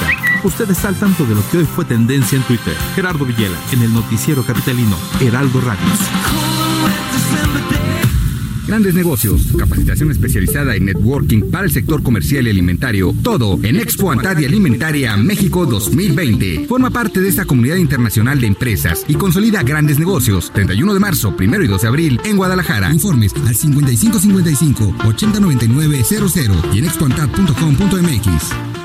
Usted 0.44 0.70
está 0.72 0.88
al 0.88 0.96
tanto 0.96 1.26
de 1.26 1.36
lo 1.36 1.50
que 1.50 1.60
hoy 1.60 1.66
fue 1.66 1.86
tendencia 1.86 2.38
en 2.38 2.44
Twitter. 2.44 2.76
Gerardo 2.96 3.26
Villela, 3.26 3.58
en 3.72 3.82
el 3.84 3.94
noticiero 3.94 4.44
capitalino 4.44 4.98
Heraldo 5.20 5.62
Radios. 5.62 6.61
Grandes 8.72 8.94
negocios, 8.94 9.48
capacitación 9.58 10.12
especializada 10.12 10.78
en 10.78 10.86
networking 10.86 11.52
para 11.52 11.66
el 11.66 11.72
sector 11.72 12.02
comercial 12.02 12.48
y 12.48 12.52
alimentario. 12.52 13.14
Todo 13.22 13.60
en 13.64 13.76
Expo 13.76 14.12
Antadia 14.12 14.48
Alimentaria 14.48 15.18
México 15.18 15.66
2020. 15.66 16.68
Forma 16.68 16.90
parte 16.90 17.20
de 17.20 17.28
esta 17.28 17.44
comunidad 17.44 17.76
internacional 17.76 18.40
de 18.40 18.48
empresas 18.48 19.04
y 19.10 19.16
consolida 19.16 19.62
grandes 19.64 20.00
negocios. 20.00 20.52
31 20.54 20.94
de 20.94 21.00
marzo, 21.02 21.36
1 21.38 21.62
y 21.62 21.68
2 21.68 21.82
de 21.82 21.88
abril 21.90 22.22
en 22.24 22.38
Guadalajara. 22.38 22.94
Informes 22.94 23.34
al 23.46 23.56
5555 23.56 24.96
809900 25.06 26.34
y 26.74 26.80
en 26.80 26.86
expoantad.com.mx. 26.86 28.81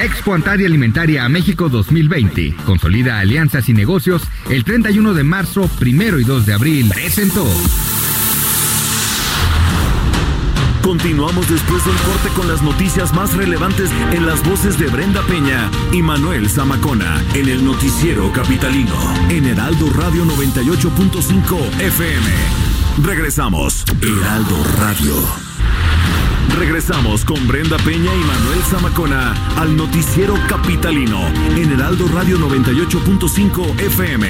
Expo 0.00 0.34
Antadia 0.34 0.66
Alimentaria 0.66 1.28
México 1.28 1.68
2020. 1.68 2.54
Consolida 2.64 3.18
alianzas 3.18 3.68
y 3.68 3.74
negocios. 3.74 4.22
El 4.48 4.64
31 4.64 5.14
de 5.14 5.24
marzo, 5.24 5.68
1 5.80 6.18
y 6.18 6.24
2 6.24 6.46
de 6.46 6.52
abril. 6.54 6.90
Presentó. 6.94 7.46
Continuamos 10.82 11.50
después 11.50 11.84
del 11.84 11.96
corte 11.96 12.28
con 12.34 12.48
las 12.48 12.62
noticias 12.62 13.12
más 13.12 13.34
relevantes 13.34 13.90
en 14.12 14.24
las 14.24 14.42
voces 14.42 14.78
de 14.78 14.86
Brenda 14.86 15.20
Peña 15.26 15.70
y 15.92 16.00
Manuel 16.00 16.48
Zamacona 16.48 17.22
en 17.34 17.48
el 17.48 17.62
noticiero 17.62 18.32
capitalino 18.32 18.96
en 19.28 19.44
Heraldo 19.44 19.90
Radio 19.92 20.24
98.5 20.24 21.80
FM. 21.80 22.26
Regresamos, 23.02 23.84
Heraldo 24.00 24.64
Radio. 24.78 25.47
Regresamos 26.56 27.24
con 27.24 27.46
Brenda 27.46 27.76
Peña 27.78 28.14
y 28.14 28.24
Manuel 28.24 28.58
Zamacona 28.68 29.34
al 29.56 29.76
noticiero 29.76 30.34
capitalino 30.48 31.26
en 31.56 31.72
Heraldo 31.72 32.08
Radio 32.08 32.38
98.5 32.38 33.80
FM. 33.80 34.28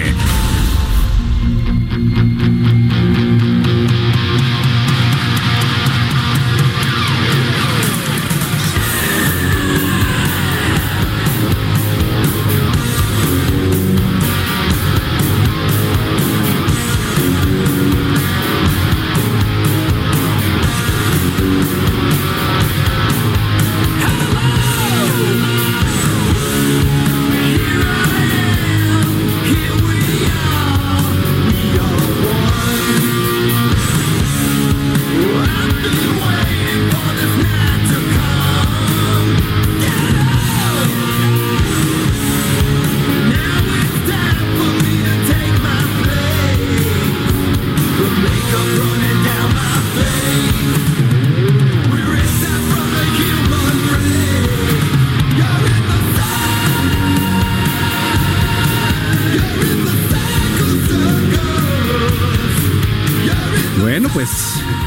Bueno, 64.01 64.15
pues 64.15 64.31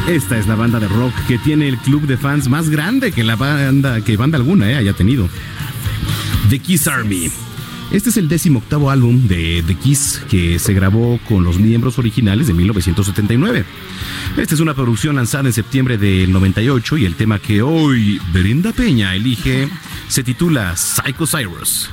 esta 0.07 0.37
es 0.37 0.47
la 0.47 0.55
banda 0.55 0.79
de 0.79 0.87
rock 0.87 1.13
que 1.27 1.37
tiene 1.37 1.67
el 1.67 1.77
club 1.79 2.07
de 2.07 2.15
fans 2.15 2.47
más 2.47 2.69
grande 2.69 3.11
que 3.11 3.25
la 3.25 3.35
banda 3.35 3.99
que 3.99 4.15
banda 4.15 4.37
alguna 4.37 4.71
eh, 4.71 4.77
haya 4.77 4.93
tenido. 4.93 5.27
The 6.49 6.59
Kiss 6.59 6.87
Army. 6.87 7.29
Este 7.91 8.09
es 8.09 8.15
el 8.15 8.29
décimo 8.29 8.59
octavo 8.59 8.89
álbum 8.89 9.27
de 9.27 9.65
The 9.67 9.75
Kiss 9.75 10.21
que 10.29 10.59
se 10.59 10.73
grabó 10.73 11.19
con 11.27 11.43
los 11.43 11.59
miembros 11.59 11.99
originales 11.99 12.47
de 12.47 12.53
1979. 12.53 13.65
Esta 14.37 14.55
es 14.55 14.61
una 14.61 14.75
producción 14.75 15.17
lanzada 15.17 15.49
en 15.49 15.53
septiembre 15.53 15.97
del 15.97 16.31
98 16.31 16.95
y 16.95 17.03
el 17.03 17.15
tema 17.15 17.37
que 17.37 17.61
hoy 17.61 18.17
Brenda 18.31 18.71
Peña 18.71 19.13
elige 19.13 19.67
se 20.07 20.23
titula 20.23 20.77
Psycho 20.77 21.27
Cyrus. 21.27 21.89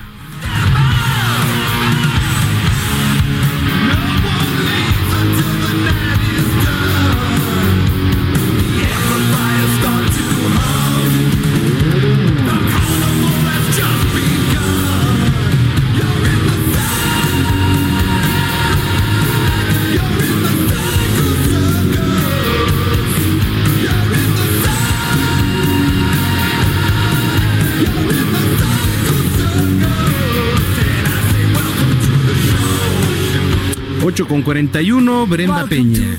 Con 34.39 34.43
41, 34.45 35.27
Brenda 35.27 35.65
Welcome 35.65 35.77
Peña. 35.99 36.19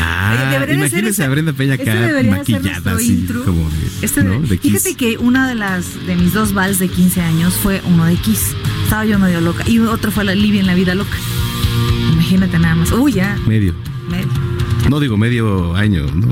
Ah, 0.00 0.54
imagínese 0.70 1.08
ese- 1.08 1.24
a 1.24 1.28
Brenda 1.28 1.52
Peña 1.52 1.74
acá 1.74 1.94
maquillada 2.30 2.92
así, 2.94 3.08
intro. 3.08 3.44
como 3.44 3.68
de, 3.70 3.76
Este 4.02 4.22
¿no? 4.22 4.40
de- 4.40 4.46
de 4.48 4.58
Kiss. 4.58 4.72
fíjate 4.72 4.94
que 4.94 5.16
una 5.18 5.48
de 5.48 5.54
las 5.54 6.06
de 6.06 6.14
mis 6.14 6.32
dos 6.34 6.52
vals 6.52 6.78
de 6.78 6.88
15 6.88 7.20
años 7.22 7.54
fue 7.54 7.80
uno 7.86 8.04
de 8.04 8.14
Kiss. 8.16 8.54
Estaba 8.84 9.04
yo 9.04 9.18
medio 9.18 9.40
loca. 9.40 9.64
Y 9.68 9.78
otro 9.80 10.10
fue 10.12 10.24
la 10.24 10.34
Livia 10.34 10.60
en 10.60 10.66
la 10.66 10.74
vida 10.74 10.94
loca. 10.94 11.16
Imagínate 12.12 12.58
nada 12.58 12.74
más. 12.76 12.92
Uy, 12.92 13.12
ya. 13.14 13.36
Medio. 13.46 13.74
medio. 14.10 14.28
No 14.88 15.00
digo 15.00 15.16
medio 15.16 15.74
año, 15.74 16.06
¿no? 16.14 16.28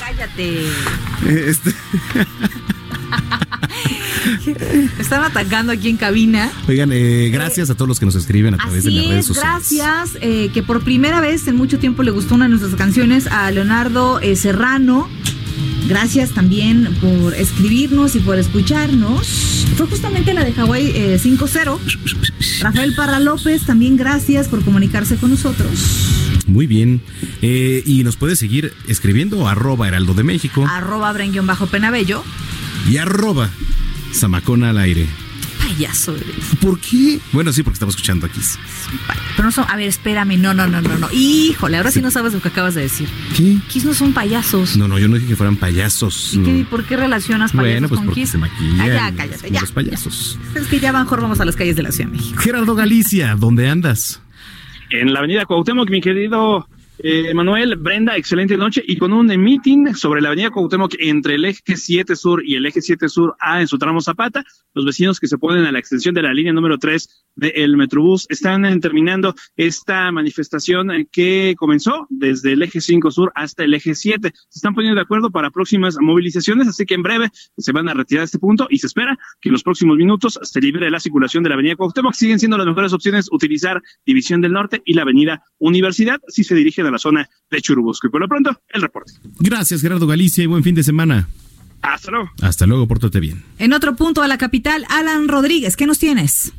Cállate. 0.00 0.68
Este, 1.26 1.72
están 4.98 5.24
atacando 5.24 5.72
aquí 5.72 5.88
en 5.88 5.96
cabina. 5.96 6.50
oigan, 6.68 6.90
eh, 6.92 7.30
gracias 7.32 7.70
a 7.70 7.74
todos 7.74 7.88
los 7.88 7.98
que 8.00 8.06
nos 8.06 8.14
escriben 8.14 8.54
a 8.54 8.56
través 8.58 8.84
de 8.84 8.90
las 8.90 9.00
Así 9.00 9.08
redes 9.10 9.20
es, 9.20 9.26
sociales. 9.26 9.72
gracias. 9.72 10.18
eh, 10.22 10.50
que 10.52 10.62
por 10.62 10.82
primera 10.82 11.20
vez 11.20 11.46
en 11.48 11.56
mucho 11.56 11.78
tiempo 11.78 12.02
le 12.02 12.10
gustó 12.10 12.34
una 12.34 12.44
de 12.46 12.50
nuestras 12.50 12.74
canciones 12.74 13.26
a 13.26 13.50
Leonardo 13.50 14.20
eh, 14.20 14.36
Serrano. 14.36 15.08
Gracias 15.88 16.30
también 16.32 16.88
por 17.00 17.34
escribirnos 17.34 18.16
y 18.16 18.18
por 18.20 18.38
escucharnos. 18.38 19.26
Fue 19.76 19.86
justamente 19.86 20.34
la 20.34 20.44
de 20.44 20.52
Hawái 20.52 20.92
eh, 20.94 21.20
5-0. 21.22 21.78
Rafael 22.60 22.94
Parra 22.94 23.20
López, 23.20 23.64
también 23.66 23.96
gracias 23.96 24.48
por 24.48 24.64
comunicarse 24.64 25.16
con 25.16 25.30
nosotros. 25.30 25.70
Muy 26.46 26.66
bien. 26.66 27.00
Eh, 27.42 27.82
y 27.86 28.02
nos 28.04 28.16
puede 28.16 28.36
seguir 28.36 28.72
escribiendo 28.88 29.48
arroba 29.48 29.88
Heraldo 29.88 30.14
de 30.14 30.22
México 30.24 30.66
Arroba 30.66 31.14
bajo 31.42 31.66
Penabello. 31.66 32.22
y 32.88 32.96
arroba 32.96 33.50
Zamacona 34.14 34.70
al 34.70 34.78
aire. 34.78 35.06
Payaso 35.58 36.14
eres. 36.14 36.34
¿Por 36.60 36.78
qué? 36.78 37.18
Bueno, 37.32 37.52
sí, 37.52 37.62
porque 37.62 37.74
estamos 37.74 37.94
escuchando 37.96 38.26
aquí. 38.26 38.40
Pero 39.34 39.46
no 39.46 39.52
son. 39.52 39.64
A 39.68 39.74
ver, 39.76 39.88
espérame. 39.88 40.38
No, 40.38 40.54
no, 40.54 40.66
no, 40.68 40.80
no, 40.80 40.96
no. 40.96 41.08
Híjole, 41.12 41.76
ahora 41.76 41.90
sí 41.90 42.00
no 42.00 42.10
sabes 42.10 42.32
lo 42.34 42.40
que 42.40 42.48
acabas 42.48 42.74
de 42.74 42.82
decir. 42.82 43.08
¿Qué? 43.36 43.56
Kiss 43.68 43.84
no 43.84 43.92
son 43.94 44.12
payasos. 44.12 44.76
No, 44.76 44.86
no, 44.86 44.98
yo 44.98 45.08
no 45.08 45.16
dije 45.16 45.28
que 45.28 45.36
fueran 45.36 45.56
payasos. 45.56 46.34
¿Y 46.34 46.38
no. 46.38 46.44
qué- 46.46 46.66
¿Por 46.70 46.84
qué 46.84 46.96
relacionas 46.96 47.50
payasos 47.52 47.72
Bueno, 47.72 47.88
pues 47.88 47.98
con 47.98 48.06
porque 48.06 48.20
Kiss? 48.22 48.30
se 48.30 48.38
maquillan. 48.38 48.80
Ah, 48.80 48.86
ya, 48.86 49.16
cállate, 49.16 49.50
ya. 49.50 49.60
Los 49.60 49.72
payasos. 49.72 50.38
Es 50.54 50.66
que 50.68 50.78
ya 50.78 50.92
mejor 50.92 51.20
vamos 51.20 51.40
a 51.40 51.44
las 51.44 51.56
calles 51.56 51.74
de 51.74 51.82
la 51.82 51.90
Ciudad 51.90 52.10
de 52.10 52.16
México. 52.18 52.40
Gerardo 52.40 52.74
Galicia, 52.74 53.34
¿dónde 53.34 53.68
andas? 53.68 54.20
En 54.90 55.12
la 55.12 55.18
avenida 55.18 55.44
Cuauhtémoc, 55.46 55.90
mi 55.90 56.00
querido 56.00 56.68
eh, 56.98 57.34
Manuel, 57.34 57.76
Brenda, 57.76 58.16
excelente 58.16 58.56
noche. 58.56 58.82
Y 58.86 58.96
con 58.96 59.12
un 59.12 59.26
meeting 59.26 59.94
sobre 59.94 60.20
la 60.20 60.28
avenida 60.28 60.50
Cuauhtémoc 60.50 60.94
entre 60.98 61.34
el 61.34 61.44
eje 61.44 61.76
7 61.76 62.16
Sur 62.16 62.42
y 62.44 62.54
el 62.54 62.64
eje 62.64 62.80
7 62.80 63.08
Sur 63.08 63.36
A 63.38 63.60
en 63.60 63.68
su 63.68 63.78
tramo 63.78 64.00
Zapata, 64.00 64.44
los 64.72 64.84
vecinos 64.84 65.20
que 65.20 65.26
se 65.26 65.36
ponen 65.36 65.64
a 65.64 65.72
la 65.72 65.78
extensión 65.78 66.14
de 66.14 66.22
la 66.22 66.32
línea 66.32 66.52
número 66.52 66.78
3 66.78 67.24
del 67.36 67.76
Metrobús 67.76 68.26
están 68.30 68.64
eh, 68.64 68.78
terminando 68.80 69.34
esta 69.56 70.10
manifestación 70.10 70.90
eh, 70.90 71.06
que 71.10 71.54
comenzó 71.58 72.06
desde 72.08 72.52
el 72.52 72.62
eje 72.62 72.80
5 72.80 73.10
Sur 73.10 73.32
hasta 73.34 73.64
el 73.64 73.74
eje 73.74 73.94
7. 73.94 74.32
Se 74.48 74.58
están 74.58 74.74
poniendo 74.74 74.96
de 74.96 75.02
acuerdo 75.02 75.30
para 75.30 75.50
próximas 75.50 75.96
movilizaciones, 76.00 76.68
así 76.68 76.86
que 76.86 76.94
en 76.94 77.02
breve 77.02 77.30
se 77.58 77.72
van 77.72 77.88
a 77.88 77.94
retirar 77.94 78.24
este 78.24 78.38
punto 78.38 78.68
y 78.70 78.78
se 78.78 78.86
espera 78.86 79.18
que 79.40 79.50
en 79.50 79.52
los 79.52 79.62
próximos 79.62 79.96
minutos 79.98 80.38
se 80.42 80.60
libere 80.60 80.90
la 80.90 81.00
circulación 81.00 81.42
de 81.42 81.50
la 81.50 81.54
avenida 81.56 81.76
Cuauhtémoc. 81.76 82.14
Siguen 82.14 82.38
siendo 82.38 82.56
las 82.56 82.66
mejores 82.66 82.92
opciones 82.94 83.28
utilizar 83.30 83.82
División 84.06 84.40
del 84.40 84.52
Norte 84.52 84.80
y 84.84 84.94
la 84.94 85.02
avenida 85.02 85.42
Universidad 85.58 86.20
si 86.28 86.42
se 86.42 86.54
dirigen 86.54 86.85
a 86.88 86.92
la 86.92 86.98
zona 86.98 87.28
de 87.50 87.60
Churubusco. 87.60 88.06
Y 88.06 88.10
por 88.10 88.20
lo 88.20 88.28
pronto, 88.28 88.60
el 88.68 88.82
reporte. 88.82 89.12
Gracias, 89.38 89.80
Gerardo 89.80 90.06
Galicia, 90.06 90.44
y 90.44 90.46
buen 90.46 90.62
fin 90.62 90.74
de 90.74 90.82
semana. 90.82 91.28
Hasta 91.82 92.10
luego. 92.10 92.30
Hasta 92.42 92.66
luego, 92.66 92.88
pórtate 92.88 93.20
bien. 93.20 93.44
En 93.58 93.72
otro 93.72 93.94
punto 93.96 94.22
de 94.22 94.28
la 94.28 94.38
capital, 94.38 94.84
Alan 94.88 95.28
Rodríguez, 95.28 95.76
¿qué 95.76 95.86
nos 95.86 95.98
tienes? 95.98 96.52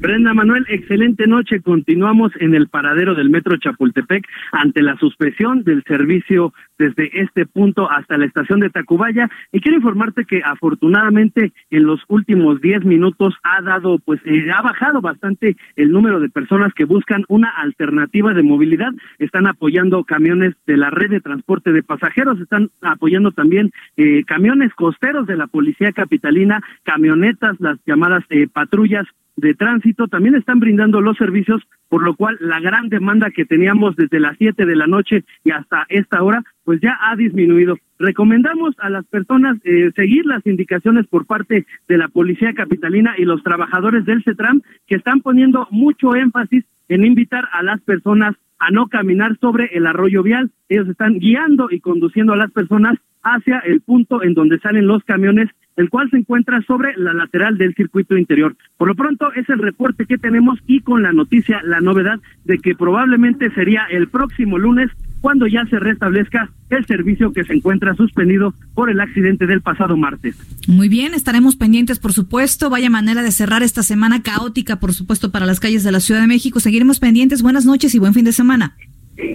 Brenda 0.00 0.32
Manuel, 0.32 0.64
excelente 0.70 1.26
noche. 1.26 1.60
Continuamos 1.60 2.32
en 2.40 2.54
el 2.54 2.68
paradero 2.68 3.14
del 3.14 3.28
metro 3.28 3.58
Chapultepec 3.58 4.26
ante 4.50 4.80
la 4.80 4.96
suspensión 4.96 5.62
del 5.62 5.84
servicio 5.84 6.54
desde 6.78 7.10
este 7.20 7.44
punto 7.44 7.90
hasta 7.90 8.16
la 8.16 8.24
estación 8.24 8.60
de 8.60 8.70
Tacubaya. 8.70 9.28
Y 9.52 9.60
quiero 9.60 9.76
informarte 9.76 10.24
que 10.24 10.40
afortunadamente 10.42 11.52
en 11.68 11.84
los 11.84 12.00
últimos 12.08 12.62
10 12.62 12.86
minutos 12.86 13.34
ha 13.42 13.60
dado, 13.60 13.98
pues 13.98 14.22
eh, 14.24 14.50
ha 14.50 14.62
bajado 14.62 15.02
bastante 15.02 15.58
el 15.76 15.92
número 15.92 16.18
de 16.18 16.30
personas 16.30 16.72
que 16.72 16.86
buscan 16.86 17.26
una 17.28 17.50
alternativa 17.50 18.32
de 18.32 18.42
movilidad. 18.42 18.92
Están 19.18 19.46
apoyando 19.46 20.04
camiones 20.04 20.54
de 20.66 20.78
la 20.78 20.88
red 20.88 21.10
de 21.10 21.20
transporte 21.20 21.72
de 21.72 21.82
pasajeros, 21.82 22.40
están 22.40 22.70
apoyando 22.80 23.32
también 23.32 23.70
eh, 23.98 24.24
camiones 24.24 24.72
costeros 24.72 25.26
de 25.26 25.36
la 25.36 25.46
policía 25.46 25.92
capitalina, 25.92 26.62
camionetas, 26.84 27.60
las 27.60 27.78
llamadas 27.84 28.24
eh, 28.30 28.48
patrullas 28.50 29.06
de 29.40 29.54
tránsito 29.54 30.06
también 30.06 30.34
están 30.34 30.60
brindando 30.60 31.00
los 31.00 31.16
servicios, 31.16 31.62
por 31.88 32.02
lo 32.02 32.14
cual 32.14 32.36
la 32.40 32.60
gran 32.60 32.88
demanda 32.88 33.30
que 33.30 33.44
teníamos 33.44 33.96
desde 33.96 34.20
las 34.20 34.36
7 34.38 34.64
de 34.66 34.76
la 34.76 34.86
noche 34.86 35.24
y 35.44 35.50
hasta 35.50 35.86
esta 35.88 36.22
hora, 36.22 36.42
pues 36.64 36.80
ya 36.80 36.98
ha 37.00 37.16
disminuido. 37.16 37.78
Recomendamos 37.98 38.74
a 38.78 38.90
las 38.90 39.06
personas 39.06 39.56
eh, 39.64 39.90
seguir 39.96 40.26
las 40.26 40.46
indicaciones 40.46 41.06
por 41.06 41.26
parte 41.26 41.66
de 41.88 41.98
la 41.98 42.08
Policía 42.08 42.52
Capitalina 42.54 43.14
y 43.18 43.24
los 43.24 43.42
trabajadores 43.42 44.04
del 44.04 44.22
CETRAM, 44.22 44.62
que 44.86 44.96
están 44.96 45.20
poniendo 45.20 45.66
mucho 45.70 46.14
énfasis 46.14 46.64
en 46.88 47.04
invitar 47.04 47.48
a 47.52 47.62
las 47.62 47.80
personas 47.80 48.36
a 48.58 48.70
no 48.70 48.88
caminar 48.88 49.38
sobre 49.40 49.70
el 49.72 49.86
arroyo 49.86 50.22
vial. 50.22 50.50
Ellos 50.68 50.88
están 50.88 51.18
guiando 51.18 51.68
y 51.70 51.80
conduciendo 51.80 52.34
a 52.34 52.36
las 52.36 52.50
personas 52.50 52.98
hacia 53.22 53.58
el 53.60 53.80
punto 53.80 54.22
en 54.22 54.34
donde 54.34 54.58
salen 54.58 54.86
los 54.86 55.02
camiones 55.04 55.50
el 55.80 55.88
cual 55.88 56.10
se 56.10 56.18
encuentra 56.18 56.60
sobre 56.66 56.94
la 56.98 57.14
lateral 57.14 57.56
del 57.56 57.74
circuito 57.74 58.18
interior. 58.18 58.54
Por 58.76 58.88
lo 58.88 58.94
pronto 58.94 59.32
es 59.32 59.48
el 59.48 59.58
reporte 59.58 60.04
que 60.04 60.18
tenemos 60.18 60.58
y 60.66 60.80
con 60.80 61.02
la 61.02 61.12
noticia, 61.12 61.62
la 61.64 61.80
novedad 61.80 62.20
de 62.44 62.58
que 62.58 62.74
probablemente 62.74 63.50
sería 63.52 63.84
el 63.90 64.08
próximo 64.08 64.58
lunes 64.58 64.90
cuando 65.22 65.46
ya 65.46 65.64
se 65.70 65.78
restablezca 65.78 66.50
el 66.68 66.84
servicio 66.84 67.32
que 67.32 67.44
se 67.44 67.54
encuentra 67.54 67.94
suspendido 67.94 68.54
por 68.74 68.90
el 68.90 69.00
accidente 69.00 69.46
del 69.46 69.62
pasado 69.62 69.96
martes. 69.96 70.36
Muy 70.68 70.90
bien, 70.90 71.14
estaremos 71.14 71.56
pendientes, 71.56 71.98
por 71.98 72.12
supuesto. 72.12 72.68
Vaya 72.68 72.90
manera 72.90 73.22
de 73.22 73.32
cerrar 73.32 73.62
esta 73.62 73.82
semana 73.82 74.22
caótica, 74.22 74.80
por 74.80 74.92
supuesto, 74.92 75.32
para 75.32 75.46
las 75.46 75.60
calles 75.60 75.82
de 75.82 75.92
la 75.92 76.00
Ciudad 76.00 76.20
de 76.20 76.26
México. 76.26 76.60
Seguiremos 76.60 77.00
pendientes. 77.00 77.40
Buenas 77.40 77.64
noches 77.64 77.94
y 77.94 77.98
buen 77.98 78.12
fin 78.12 78.26
de 78.26 78.32
semana. 78.32 78.76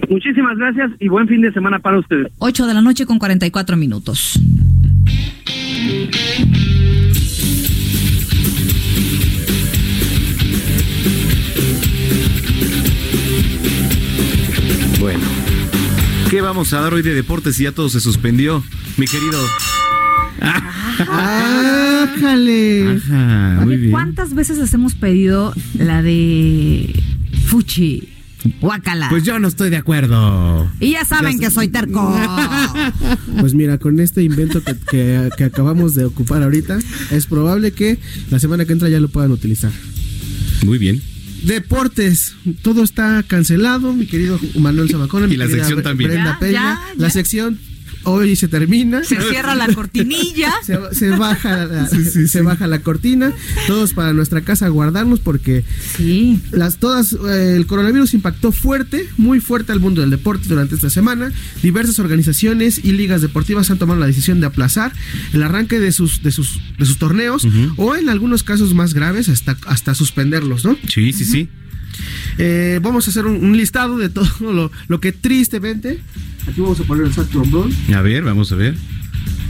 Muchísimas 0.08 0.56
gracias 0.58 0.92
y 1.00 1.08
buen 1.08 1.26
fin 1.26 1.40
de 1.40 1.52
semana 1.52 1.80
para 1.80 1.98
ustedes. 1.98 2.32
8 2.38 2.66
de 2.66 2.74
la 2.74 2.82
noche 2.82 3.04
con 3.04 3.18
44 3.18 3.76
minutos. 3.76 4.40
Bueno, 14.98 15.20
¿qué 16.30 16.40
vamos 16.40 16.72
a 16.72 16.80
dar 16.80 16.94
hoy 16.94 17.02
de 17.02 17.14
deportes 17.14 17.56
si 17.56 17.64
ya 17.64 17.72
todo 17.72 17.88
se 17.88 18.00
suspendió, 18.00 18.64
mi 18.96 19.06
querido? 19.06 19.38
¡Ájale! 20.98 22.96
Ajá, 22.96 23.60
muy 23.64 23.76
bien. 23.76 23.90
¿Cuántas 23.90 24.34
veces 24.34 24.58
les 24.58 24.72
hemos 24.74 24.94
pedido 24.94 25.52
la 25.74 26.02
de 26.02 27.02
Fuchi? 27.46 28.15
Guacala. 28.60 29.08
Pues 29.08 29.24
yo 29.24 29.38
no 29.38 29.48
estoy 29.48 29.70
de 29.70 29.76
acuerdo. 29.76 30.70
y 30.80 30.92
ya 30.92 31.04
saben 31.04 31.38
que 31.38 31.50
soy 31.50 31.68
terco. 31.68 32.16
Pues 33.40 33.54
mira, 33.54 33.78
con 33.78 34.00
este 34.00 34.22
invento 34.22 34.62
que, 34.62 34.74
que- 34.90 35.30
que 35.36 35.44
acabamos 35.44 35.94
de 35.94 36.04
ocupar 36.04 36.42
ahorita, 36.42 36.78
es 37.10 37.26
probable 37.26 37.72
que 37.72 37.98
la 38.30 38.38
semana 38.38 38.64
que 38.64 38.72
entra 38.72 38.88
ya 38.88 38.98
lo 39.00 39.08
puedan 39.08 39.30
utilizar. 39.30 39.70
Muy 40.64 40.78
bien. 40.78 41.02
Deportes, 41.42 42.34
todo 42.62 42.82
está 42.82 43.22
cancelado, 43.26 43.92
mi 43.92 44.06
querido 44.06 44.38
Manuel 44.58 44.90
Zamacona. 44.90 45.26
mi 45.26 45.34
Y 45.34 45.36
la 45.36 45.46
querida 45.46 45.64
sección 45.64 45.82
también. 45.82 46.10
Brenda 46.10 46.32
Ya, 46.32 46.38
Peña. 46.38 46.52
ya, 46.52 46.80
La 46.96 47.10
sección 47.10 47.58
hoy 48.06 48.36
se 48.36 48.48
termina. 48.48 49.04
Se 49.04 49.20
cierra 49.20 49.54
la 49.54 49.72
cortinilla. 49.74 50.52
Se, 50.62 50.76
se 50.92 51.10
baja 51.10 51.66
la, 51.66 51.88
se 51.88 52.42
baja 52.42 52.66
la 52.66 52.80
cortina, 52.80 53.32
todos 53.66 53.92
para 53.92 54.12
nuestra 54.12 54.40
casa 54.40 54.66
a 54.66 54.68
guardarnos 54.68 55.20
porque 55.20 55.64
sí. 55.96 56.40
las 56.50 56.78
todas 56.78 57.12
eh, 57.12 57.54
el 57.56 57.66
coronavirus 57.66 58.14
impactó 58.14 58.52
fuerte, 58.52 59.08
muy 59.16 59.40
fuerte 59.40 59.72
al 59.72 59.80
mundo 59.80 60.00
del 60.00 60.10
deporte 60.10 60.48
durante 60.48 60.74
esta 60.74 60.90
semana. 60.90 61.32
Diversas 61.62 61.98
organizaciones 61.98 62.80
y 62.82 62.92
ligas 62.92 63.22
deportivas 63.22 63.70
han 63.70 63.78
tomado 63.78 64.00
la 64.00 64.06
decisión 64.06 64.40
de 64.40 64.46
aplazar 64.46 64.92
el 65.32 65.42
arranque 65.42 65.78
de 65.78 65.92
sus 65.92 66.22
de 66.22 66.32
sus 66.32 66.60
de 66.78 66.86
sus 66.86 66.98
torneos 66.98 67.46
o 67.76 67.96
en 67.96 68.08
algunos 68.08 68.42
casos 68.42 68.74
más 68.74 68.94
graves 68.94 69.28
hasta 69.28 69.56
hasta 69.66 69.94
suspenderlos, 69.94 70.64
¿no? 70.64 70.76
Sí, 70.88 71.12
sí, 71.12 71.24
sí. 71.24 71.48
Eh, 72.38 72.80
vamos 72.82 73.06
a 73.06 73.10
hacer 73.10 73.24
un, 73.26 73.42
un 73.44 73.56
listado 73.56 73.96
de 73.98 74.08
todo 74.10 74.28
lo, 74.52 74.70
lo 74.88 75.00
que 75.00 75.12
tristemente 75.12 76.00
aquí 76.46 76.60
vamos 76.60 76.78
a 76.80 76.84
poner 76.84 77.06
el 77.06 77.12
sac 77.14 77.28
trombón 77.30 77.72
A 77.94 78.02
ver, 78.02 78.24
vamos 78.24 78.52
a 78.52 78.56
ver. 78.56 78.74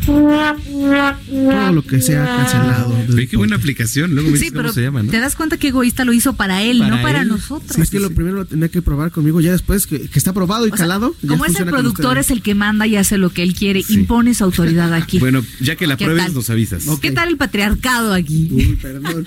todo 0.07 1.73
lo 1.73 1.83
que 1.83 2.01
se 2.01 2.17
ha 2.17 2.25
cancelado. 2.25 2.97
Ve 3.09 3.27
qué 3.27 3.37
buena 3.37 3.57
aplicación. 3.57 4.15
Luego 4.15 4.31
me 4.31 4.39
Sí, 4.39 4.51
cómo 4.51 4.73
se 4.73 4.83
llama, 4.83 5.03
¿no? 5.03 5.11
te 5.11 5.19
das 5.19 5.35
cuenta 5.35 5.57
que 5.57 5.69
egoísta 5.69 6.05
lo 6.05 6.13
hizo 6.13 6.35
para 6.35 6.63
él, 6.63 6.79
Para 6.79 6.97
no 6.97 7.03
para 7.03 7.25
nosotros. 7.25 7.73
Sí, 7.75 7.81
es 7.83 7.91
que 7.91 7.99
lo 7.99 8.11
primero 8.11 8.37
lo 8.37 8.45
tenía 8.45 8.69
que 8.69 8.83
probar 8.83 9.11
conmigo, 9.11 9.41
ya 9.41 9.51
después 9.53 9.87
que, 9.89 10.01
que 10.09 10.19
está 10.19 10.33
probado 10.33 10.67
y 10.67 10.71
O 10.71 10.75
calado. 10.75 11.15
Como 11.27 11.45
es 11.45 11.59
el 11.59 11.67
productor, 11.67 12.19
es 12.19 12.31
el 12.31 12.41
que 12.43 12.55
manda 12.55 12.87
y 12.87 12.95
hace 12.97 13.19
lo 13.19 13.31
que 13.31 13.43
él 13.43 13.55
quiere, 13.55 13.83
impone 13.89 14.33
su 14.35 14.45
autoridad 14.45 14.95
aquí. 15.03 15.19
Bueno, 15.19 15.43
ya 15.61 15.75
que 15.77 15.87
la 15.89 15.97
¿Qué 15.97 16.05
pruebes, 16.05 16.27
tal? 16.27 16.35
nos 16.35 16.51
avisas. 16.51 16.85
¿Qué 17.03 17.11
tal 17.11 17.29
el 17.31 17.37
patriarcado 17.37 18.13
aquí? 18.15 18.49
Uy, 18.53 18.79
perdón. 18.81 19.25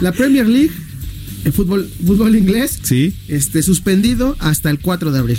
La 0.00 0.12
Premier 0.12 0.46
League 0.48 0.72
el 1.44 1.52
fútbol, 1.52 1.88
fútbol 2.06 2.36
inglés, 2.36 2.78
Sí. 2.82 3.14
este, 3.28 3.62
suspendido 3.62 4.36
hasta 4.38 4.70
el 4.70 4.78
4 4.80 5.12
de 5.12 5.18
abril. 5.18 5.38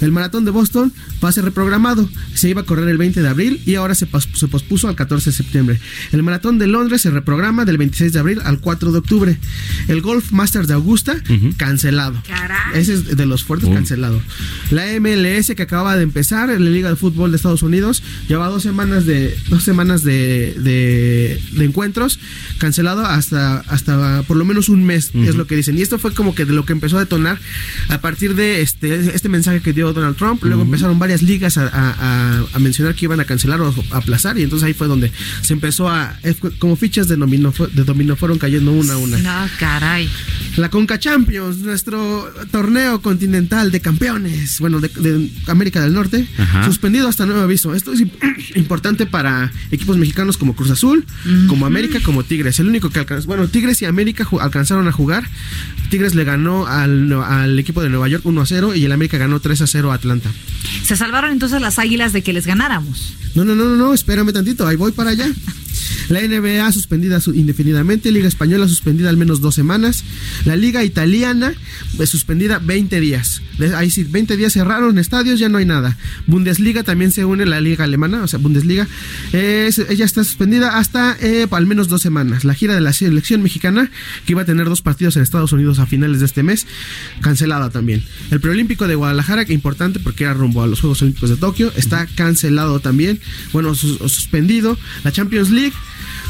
El 0.00 0.12
maratón 0.12 0.44
de 0.44 0.50
Boston 0.50 0.92
va 1.24 1.28
a 1.28 1.32
ser 1.32 1.44
reprogramado. 1.44 2.08
Se 2.34 2.48
iba 2.48 2.60
a 2.62 2.64
correr 2.64 2.88
el 2.88 2.98
20 2.98 3.22
de 3.22 3.28
abril 3.28 3.60
y 3.66 3.74
ahora 3.76 3.94
se, 3.94 4.06
pos- 4.06 4.28
se 4.34 4.48
pospuso 4.48 4.88
al 4.88 4.94
14 4.96 5.30
de 5.30 5.36
septiembre. 5.36 5.80
El 6.12 6.22
maratón 6.22 6.58
de 6.58 6.66
Londres 6.66 7.02
se 7.02 7.10
reprograma 7.10 7.64
del 7.64 7.78
26 7.78 8.12
de 8.12 8.18
abril 8.18 8.40
al 8.44 8.60
4 8.60 8.92
de 8.92 8.98
octubre. 8.98 9.38
El 9.88 10.00
Golf 10.02 10.32
Masters 10.32 10.68
de 10.68 10.74
Augusta, 10.74 11.16
cancelado. 11.56 12.20
Ese 12.74 12.94
es 12.94 13.16
de 13.16 13.26
los 13.26 13.44
fuertes, 13.44 13.68
cancelado. 13.74 14.20
La 14.70 14.84
MLS 15.00 15.52
que 15.56 15.62
acababa 15.62 15.96
de 15.96 16.02
empezar, 16.02 16.50
en 16.50 16.64
la 16.64 16.70
Liga 16.70 16.88
de 16.90 16.96
Fútbol 16.96 17.30
de 17.30 17.36
Estados 17.36 17.62
Unidos, 17.62 18.02
lleva 18.28 18.48
dos 18.48 18.62
semanas 18.62 19.06
de, 19.06 19.36
dos 19.48 19.62
semanas 19.62 20.02
de, 20.02 20.54
de- 20.58 21.40
de 21.52 21.64
encuentros, 21.64 22.18
cancelado 22.58 23.04
hasta, 23.06 23.58
hasta 23.60 24.22
por 24.24 24.36
lo 24.36 24.44
menos 24.44 24.68
un 24.68 24.84
mes, 24.84 25.10
es 25.14 25.36
lo 25.36 25.46
que 25.46 25.56
dicen. 25.56 25.78
Y 25.78 25.82
esto 25.82 25.98
fue 25.98 26.12
como 26.14 26.34
que 26.34 26.44
de 26.44 26.52
lo 26.52 26.64
que 26.66 26.72
empezó 26.72 26.96
a 26.96 27.00
detonar 27.00 27.38
a 27.88 28.00
partir 28.00 28.34
de 28.34 28.60
este, 28.62 29.14
este 29.14 29.28
mensaje 29.28 29.60
que 29.60 29.72
dio 29.72 29.85
Donald 29.92 30.16
Trump. 30.16 30.42
Luego 30.44 30.62
empezaron 30.62 30.98
varias 30.98 31.22
ligas 31.22 31.56
a, 31.58 31.64
a- 31.68 31.94
a- 32.40 32.44
a 32.52 32.58
mencionar 32.58 32.94
que 32.94 33.04
iban 33.06 33.20
a 33.20 33.24
cancelar 33.24 33.60
o 33.60 33.74
a 33.92 33.96
aplazar. 33.96 34.38
Y 34.38 34.42
entonces 34.42 34.66
ahí 34.66 34.74
fue 34.74 34.86
donde 34.88 35.10
se 35.42 35.52
empezó 35.52 35.88
a. 35.88 36.18
es 36.22 36.36
como 36.58 36.76
fichas 36.76 37.08
de 37.08 37.16
dominó, 37.16 37.52
de 37.72 37.84
dominó 37.84 38.16
fueron 38.16 38.38
cayendo 38.38 38.72
una 38.72 38.94
a 38.94 38.96
una. 38.98 39.18
No, 39.18 39.48
caray. 39.58 40.08
La 40.56 40.70
Conca 40.70 40.98
Champions, 40.98 41.58
nuestro 41.58 42.32
torneo 42.50 43.02
continental 43.02 43.70
de 43.70 43.80
campeones, 43.80 44.58
bueno, 44.60 44.80
de, 44.80 44.88
de 44.88 45.30
América 45.48 45.82
del 45.82 45.92
Norte, 45.92 46.26
Ajá. 46.38 46.64
suspendido 46.64 47.08
hasta 47.08 47.26
nuevo 47.26 47.42
aviso. 47.42 47.74
Esto 47.74 47.92
es 47.92 48.00
imp- 48.00 48.12
importante 48.56 49.06
para 49.06 49.52
equipos 49.70 49.96
mexicanos 49.98 50.36
como 50.38 50.54
Cruz 50.56 50.70
Azul, 50.70 51.04
como 51.48 51.66
América, 51.66 51.98
como 52.02 52.24
Tigres. 52.24 52.58
El 52.60 52.68
único 52.68 52.90
que 52.90 52.98
alcanzó, 53.00 53.26
bueno, 53.26 53.48
Tigres 53.48 53.82
y 53.82 53.84
América 53.84 54.26
alcanzaron 54.40 54.88
a 54.88 54.92
jugar. 54.92 55.28
Tigres 55.90 56.14
le 56.14 56.24
ganó 56.24 56.66
al, 56.66 57.12
al 57.12 57.58
equipo 57.58 57.82
de 57.82 57.88
Nueva 57.90 58.08
York 58.08 58.24
1 58.26 58.40
a 58.40 58.46
0 58.46 58.74
y 58.74 58.84
el 58.84 58.92
América 58.92 59.18
ganó 59.18 59.38
3 59.40 59.60
a 59.62 59.66
0 59.66 59.75
a 59.84 59.94
Atlanta. 59.94 60.30
Se 60.84 60.96
salvaron 60.96 61.32
entonces 61.32 61.60
las 61.60 61.78
águilas 61.78 62.12
de 62.12 62.22
que 62.22 62.32
les 62.32 62.46
ganáramos. 62.46 63.14
No, 63.34 63.44
no, 63.44 63.54
no, 63.54 63.64
no, 63.64 63.76
no, 63.76 63.94
espérame 63.94 64.32
tantito, 64.32 64.66
ahí 64.66 64.76
voy 64.76 64.92
para 64.92 65.10
allá. 65.10 65.26
La 66.08 66.20
NBA 66.20 66.70
suspendida 66.72 67.20
su- 67.20 67.34
indefinidamente, 67.34 68.12
Liga 68.12 68.28
Española 68.28 68.68
suspendida 68.68 69.08
al 69.08 69.16
menos 69.16 69.40
dos 69.40 69.54
semanas, 69.54 70.04
la 70.44 70.56
Liga 70.56 70.84
Italiana 70.84 71.52
pues, 71.96 72.10
suspendida 72.10 72.58
20 72.58 73.00
días. 73.00 73.42
Ahí 73.74 73.90
sí, 73.90 74.04
20 74.04 74.36
días 74.36 74.52
cerraron 74.52 74.98
estadios, 74.98 75.38
ya 75.40 75.48
no 75.48 75.58
hay 75.58 75.64
nada. 75.64 75.96
Bundesliga 76.26 76.82
también 76.82 77.10
se 77.10 77.24
une 77.24 77.46
la 77.46 77.60
Liga 77.60 77.84
Alemana, 77.84 78.22
o 78.22 78.28
sea, 78.28 78.38
Bundesliga, 78.38 78.86
es- 79.32 79.78
ella 79.78 80.04
está 80.04 80.22
suspendida 80.24 80.78
hasta 80.78 81.16
eh, 81.20 81.46
al 81.50 81.66
menos 81.66 81.88
dos 81.88 82.02
semanas. 82.02 82.44
La 82.44 82.54
gira 82.54 82.74
de 82.74 82.80
la 82.80 82.92
selección 82.92 83.42
mexicana, 83.42 83.90
que 84.26 84.32
iba 84.32 84.42
a 84.42 84.44
tener 84.44 84.66
dos 84.68 84.82
partidos 84.82 85.16
en 85.16 85.22
Estados 85.22 85.52
Unidos 85.52 85.78
a 85.78 85.86
finales 85.86 86.20
de 86.20 86.26
este 86.26 86.42
mes, 86.42 86.66
cancelada 87.20 87.70
también. 87.70 88.04
El 88.30 88.40
preolímpico 88.40 88.86
de 88.86 88.94
Guadalajara, 88.94 89.44
que 89.44 89.52
importante 89.54 90.00
porque 90.00 90.24
era 90.24 90.34
rumbo 90.34 90.62
a 90.62 90.66
los 90.66 90.80
Juegos 90.80 91.02
Olímpicos 91.02 91.30
de 91.30 91.36
Tokio, 91.36 91.72
está 91.76 92.06
cancelado 92.14 92.80
también, 92.80 93.20
bueno, 93.52 93.74
sus- 93.74 93.98
suspendido. 94.12 94.78
La 95.04 95.12
Champions 95.12 95.50
League. 95.50 95.72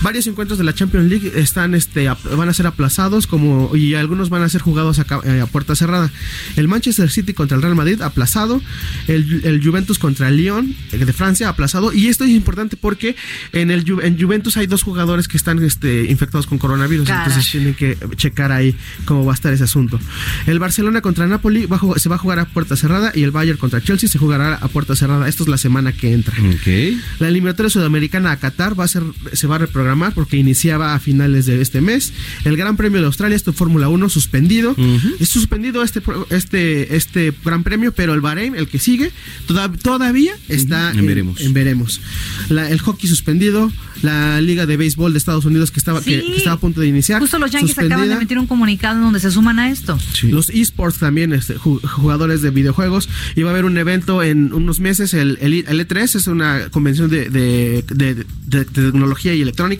Varios 0.02 0.26
encuentros 0.26 0.58
de 0.58 0.64
la 0.64 0.74
Champions 0.74 1.08
League 1.08 1.32
están, 1.36 1.74
este, 1.74 2.08
van 2.08 2.48
a 2.48 2.52
ser 2.52 2.66
aplazados 2.66 3.26
como 3.26 3.74
y 3.74 3.94
algunos 3.94 4.28
van 4.28 4.42
a 4.42 4.48
ser 4.48 4.60
jugados 4.60 4.98
a, 4.98 5.06
eh, 5.24 5.40
a 5.40 5.46
puerta 5.46 5.74
cerrada. 5.74 6.10
El 6.56 6.68
Manchester 6.68 7.10
City 7.10 7.32
contra 7.34 7.56
el 7.56 7.62
Real 7.62 7.74
Madrid 7.74 8.00
aplazado, 8.02 8.60
el, 9.08 9.40
el 9.44 9.64
Juventus 9.64 9.98
contra 9.98 10.28
el 10.28 10.36
Lyon 10.36 10.74
eh, 10.92 10.98
de 10.98 11.12
Francia 11.12 11.48
aplazado 11.48 11.92
y 11.92 12.08
esto 12.08 12.24
es 12.24 12.30
importante 12.30 12.76
porque 12.76 13.16
en 13.52 13.70
el 13.70 13.84
Ju- 13.84 14.02
en 14.04 14.20
Juventus 14.20 14.56
hay 14.58 14.66
dos 14.66 14.82
jugadores 14.82 15.28
que 15.28 15.36
están 15.36 15.62
este, 15.62 16.04
infectados 16.10 16.46
con 16.46 16.58
coronavirus, 16.58 17.08
Caray. 17.08 17.26
entonces 17.28 17.50
tienen 17.50 17.74
que 17.74 17.96
checar 18.16 18.52
ahí 18.52 18.76
cómo 19.06 19.24
va 19.24 19.32
a 19.32 19.34
estar 19.34 19.52
ese 19.52 19.64
asunto. 19.64 19.98
El 20.46 20.58
Barcelona 20.58 21.00
contra 21.00 21.26
Napoli 21.26 21.64
va 21.66 21.76
a 21.76 21.80
jug- 21.80 21.98
se 21.98 22.08
va 22.08 22.16
a 22.16 22.18
jugar 22.18 22.38
a 22.38 22.44
puerta 22.44 22.76
cerrada 22.76 23.12
y 23.14 23.22
el 23.22 23.30
Bayern 23.30 23.58
contra 23.58 23.80
Chelsea 23.80 24.08
se 24.08 24.18
jugará 24.18 24.54
a 24.56 24.68
puerta 24.68 24.94
cerrada. 24.94 25.26
Esto 25.28 25.44
es 25.44 25.48
la 25.48 25.58
semana 25.58 25.92
que 25.92 26.12
entra. 26.12 26.34
Ok. 26.38 26.96
La 27.18 27.28
eliminatoria 27.28 27.70
sudamericana 27.70 28.30
a 28.32 28.36
Qatar 28.36 28.78
va 28.78 28.84
a 28.84 28.88
ser, 28.88 29.02
se 29.32 29.46
va 29.46 29.56
a 29.56 29.58
reprogramar 29.58 29.85
porque 30.14 30.36
iniciaba 30.36 30.94
a 30.94 30.98
finales 31.00 31.46
de 31.46 31.60
este 31.62 31.80
mes. 31.80 32.12
El 32.44 32.56
Gran 32.56 32.76
Premio 32.76 33.00
de 33.00 33.06
Australia, 33.06 33.36
esto 33.36 33.52
Fórmula 33.52 33.88
1, 33.88 34.08
suspendido. 34.08 34.74
Es 35.20 35.28
suspendido 35.28 35.82
este, 35.82 36.02
este, 36.30 36.96
este 36.96 37.32
Gran 37.44 37.62
Premio, 37.62 37.92
pero 37.92 38.14
el 38.14 38.20
Bahrein, 38.20 38.54
el 38.56 38.68
que 38.68 38.78
sigue, 38.78 39.10
toda- 39.46 39.70
todavía 39.72 40.32
está 40.48 40.90
En 40.92 41.06
veremos. 41.06 41.40
en 41.40 41.52
veremos. 41.52 42.00
La- 42.48 42.70
el 42.70 42.78
hockey 42.80 43.08
suspendido. 43.08 43.70
La 44.02 44.40
Liga 44.42 44.66
de 44.66 44.76
Béisbol 44.76 45.12
de 45.12 45.18
Estados 45.18 45.46
Unidos 45.46 45.70
que 45.70 45.78
estaba, 45.80 46.02
que- 46.02 46.20
Sí. 46.20 46.26
que 46.32 46.36
estaba 46.36 46.56
a 46.56 46.60
punto 46.60 46.82
de 46.82 46.86
iniciar. 46.86 47.18
Justo 47.20 47.38
los 47.38 47.50
Yankees 47.50 47.78
acaban 47.78 48.06
de 48.08 48.14
emitir 48.14 48.38
un 48.38 48.46
comunicado 48.46 48.96
en 48.96 49.02
donde 49.04 49.20
se 49.20 49.30
suman 49.30 49.58
a 49.58 49.70
esto. 49.70 49.98
Los 50.24 50.50
esports 50.50 50.98
también, 50.98 51.32
este, 51.32 51.56
ju- 51.56 51.80
jugadores 51.82 52.42
de 52.42 52.50
videojuegos. 52.50 53.08
Y 53.36 53.42
va 53.42 53.50
a 53.50 53.52
haber 53.52 53.64
un 53.64 53.78
evento 53.78 54.22
en 54.22 54.52
unos 54.52 54.80
meses, 54.80 55.14
el, 55.14 55.38
el, 55.40 55.64
el 55.66 55.80
E3, 55.80 56.14
es 56.14 56.26
una 56.26 56.68
convención 56.70 57.08
de, 57.08 57.30
de- 57.30 57.84
de- 57.88 58.26
de 58.46 58.64
tecnología 58.66 59.34
y 59.34 59.40
electrónica, 59.40 59.75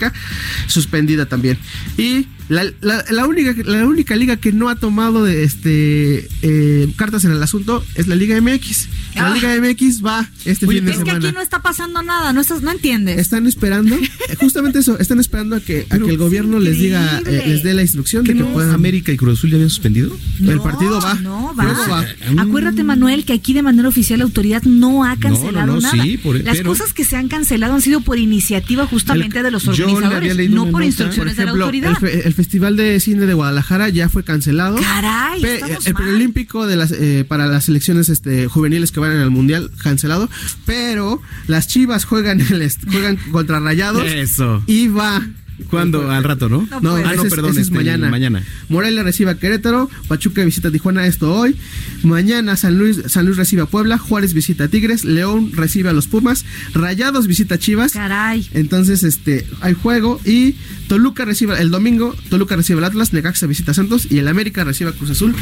suspendida 0.67 1.27
también. 1.27 1.59
Y 1.97 2.27
la, 2.49 2.65
la- 2.81 3.05
la 3.11 3.27
única, 3.27 3.55
la 3.65 3.85
única 3.87 4.15
liga 4.17 4.37
que 4.37 4.53
no 4.53 4.69
ha 4.69 4.77
tomado 4.77 5.25
de, 5.25 5.43
este, 5.45 6.29
eh, 6.43 6.89
cartas 6.97 7.25
en 7.25 7.33
el 7.33 7.43
asunto 7.43 7.85
es 7.95 8.07
la 8.07 8.15
Liga 8.15 8.41
MX. 8.41 8.89
La 9.17 9.27
Ah. 9.29 9.35
Liga 9.35 9.55
MX 9.57 10.05
va 10.05 10.29
este 10.45 10.67
fin 10.67 10.85
de 10.85 10.91
es 10.93 10.99
que 10.99 11.05
semana. 11.07 11.27
aquí 11.29 11.35
no 11.35 11.41
está 11.43 11.63
pasando 11.63 12.03
nada, 12.03 12.33
no 12.35 12.41
estás, 12.41 12.63
no 12.63 12.71
entiendes. 12.71 13.19
Están 13.19 13.47
esperando, 13.47 13.97
justamente 14.41 14.79
eso, 14.81 14.99
están 14.99 15.19
esperando 15.21 15.57
a 15.57 15.61
que, 15.61 15.87
a 15.91 15.99
que 15.99 16.11
el 16.11 16.19
gobierno 16.19 16.59
les 16.59 16.79
diga, 16.79 17.21
eh, 17.27 17.45
les 17.47 17.63
dé 17.63 17.73
la 17.75 17.83
instrucción 17.83 18.25
de 18.25 18.33
¿Que 18.33 18.39
que 18.39 18.45
no 18.45 18.53
puedan. 18.53 18.73
América 18.75 19.11
y 19.13 19.17
Cruz 19.17 19.39
Azul 19.39 19.51
ya 19.51 19.57
habían 19.57 19.71
suspendido? 19.71 20.17
el 20.41 20.61
partido 20.61 21.01
va. 21.01 21.15
No, 21.15 21.55
va. 21.59 21.65
Va. 21.89 22.05
Acuérdate, 22.43 22.85
Manuel, 22.85 23.25
que 23.25 23.33
aquí 23.33 23.53
de 23.55 23.63
manera 23.63 23.89
oficial 23.89 24.19
la 24.19 24.25
autoridad 24.25 24.63
no 24.65 25.05
ha 25.05 25.17
cancelado 25.17 25.67
no, 25.67 25.75
no, 25.77 25.81
nada. 25.81 26.03
sí, 26.03 26.19
por- 26.19 26.37
Las 26.45 26.59
pero- 26.59 26.71
cosas 26.71 26.93
que 26.93 27.05
se 27.05 27.17
han 27.17 27.29
cancelado 27.29 27.75
han 27.75 27.81
sido 27.83 28.01
por 28.03 28.19
iniciativa 28.19 28.87
justamente 28.87 29.43
de 29.43 29.51
los 29.51 29.67
organizadores, 29.67 30.51
no 30.51 30.71
por 30.71 30.83
instrucciones 30.83 31.35
Por 31.37 31.43
ejemplo, 31.45 31.67
de 31.67 31.81
la 31.81 31.89
autoridad. 31.89 32.27
el 32.27 32.35
Festival 32.37 32.77
de 32.77 33.01
Cine 33.01 33.27
de 33.27 33.35
Guadalajara 33.35 33.89
ya 33.89 34.09
fue 34.09 34.23
cancelado. 34.23 34.77
Caray, 34.77 35.41
Pe- 35.43 35.61
el 35.87 35.95
preolímpico 35.95 36.67
de 36.67 36.77
las, 36.77 36.93
eh, 36.93 37.25
para 37.27 37.47
las 37.47 37.65
selecciones 37.65 38.09
este, 38.11 38.47
juveniles 38.47 38.93
que 38.93 39.01
van 39.01 39.13
en 39.13 39.21
el 39.21 39.31
mundial 39.31 39.71
cancelado, 39.83 40.29
pero 40.67 41.21
las 41.47 41.67
Chivas 41.67 42.05
juegan 42.05 42.41
el 42.41 42.71
juegan 42.91 43.17
contra 43.33 43.59
Rayados 43.59 44.05
Eso. 44.07 44.63
y 44.67 44.89
va. 44.89 45.27
¿Cuándo? 45.71 46.11
Al 46.11 46.23
rato, 46.23 46.49
¿no? 46.49 46.69
No, 46.83 46.97
ah, 46.97 47.13
ese 47.15 47.25
no, 47.25 47.31
perdón, 47.31 47.53
es 47.53 47.57
este, 47.59 47.75
mañana. 47.75 48.11
mañana. 48.11 48.43
Morelia 48.69 49.03
recibe 49.03 49.31
a 49.31 49.39
Querétaro, 49.39 49.91
Pachuca 50.09 50.45
visita 50.45 50.71
Tijuana, 50.71 51.07
esto 51.07 51.33
hoy. 51.35 51.57
Mañana 52.03 52.57
San 52.57 52.79
Luis, 52.79 53.03
San 53.07 53.25
Luis 53.27 53.37
recibe 53.37 53.63
a 53.63 53.67
Puebla, 53.67 53.99
Juárez 53.99 54.35
visita 54.35 54.65
a 54.65 54.69
Tigres, 54.69 55.05
León 55.05 55.53
recibe 55.55 55.89
a 55.89 55.93
los 55.93 56.07
Pumas, 56.07 56.45
Rayados 56.75 57.27
visita 57.27 57.57
a 57.57 57.59
Chivas. 57.59 57.93
Caray. 57.93 58.49
Entonces, 58.53 59.03
este, 59.03 59.47
hay 59.61 59.75
juego 59.75 60.21
y 60.25 60.57
Toluca 60.89 61.25
recibe 61.25 61.61
el 61.61 61.71
domingo, 61.71 62.15
Toluca 62.29 62.57
recibe 62.57 62.79
al 62.79 62.85
Atlas, 62.85 63.13
Necaxa 63.13 63.47
visita 63.47 63.73
a 63.73 63.75
Santos 63.75 64.07
y 64.11 64.19
el 64.19 64.29
América 64.29 64.63
recibe 64.65 64.91
a 64.91 64.93
Cruz 64.93 65.11
Azul 65.11 65.35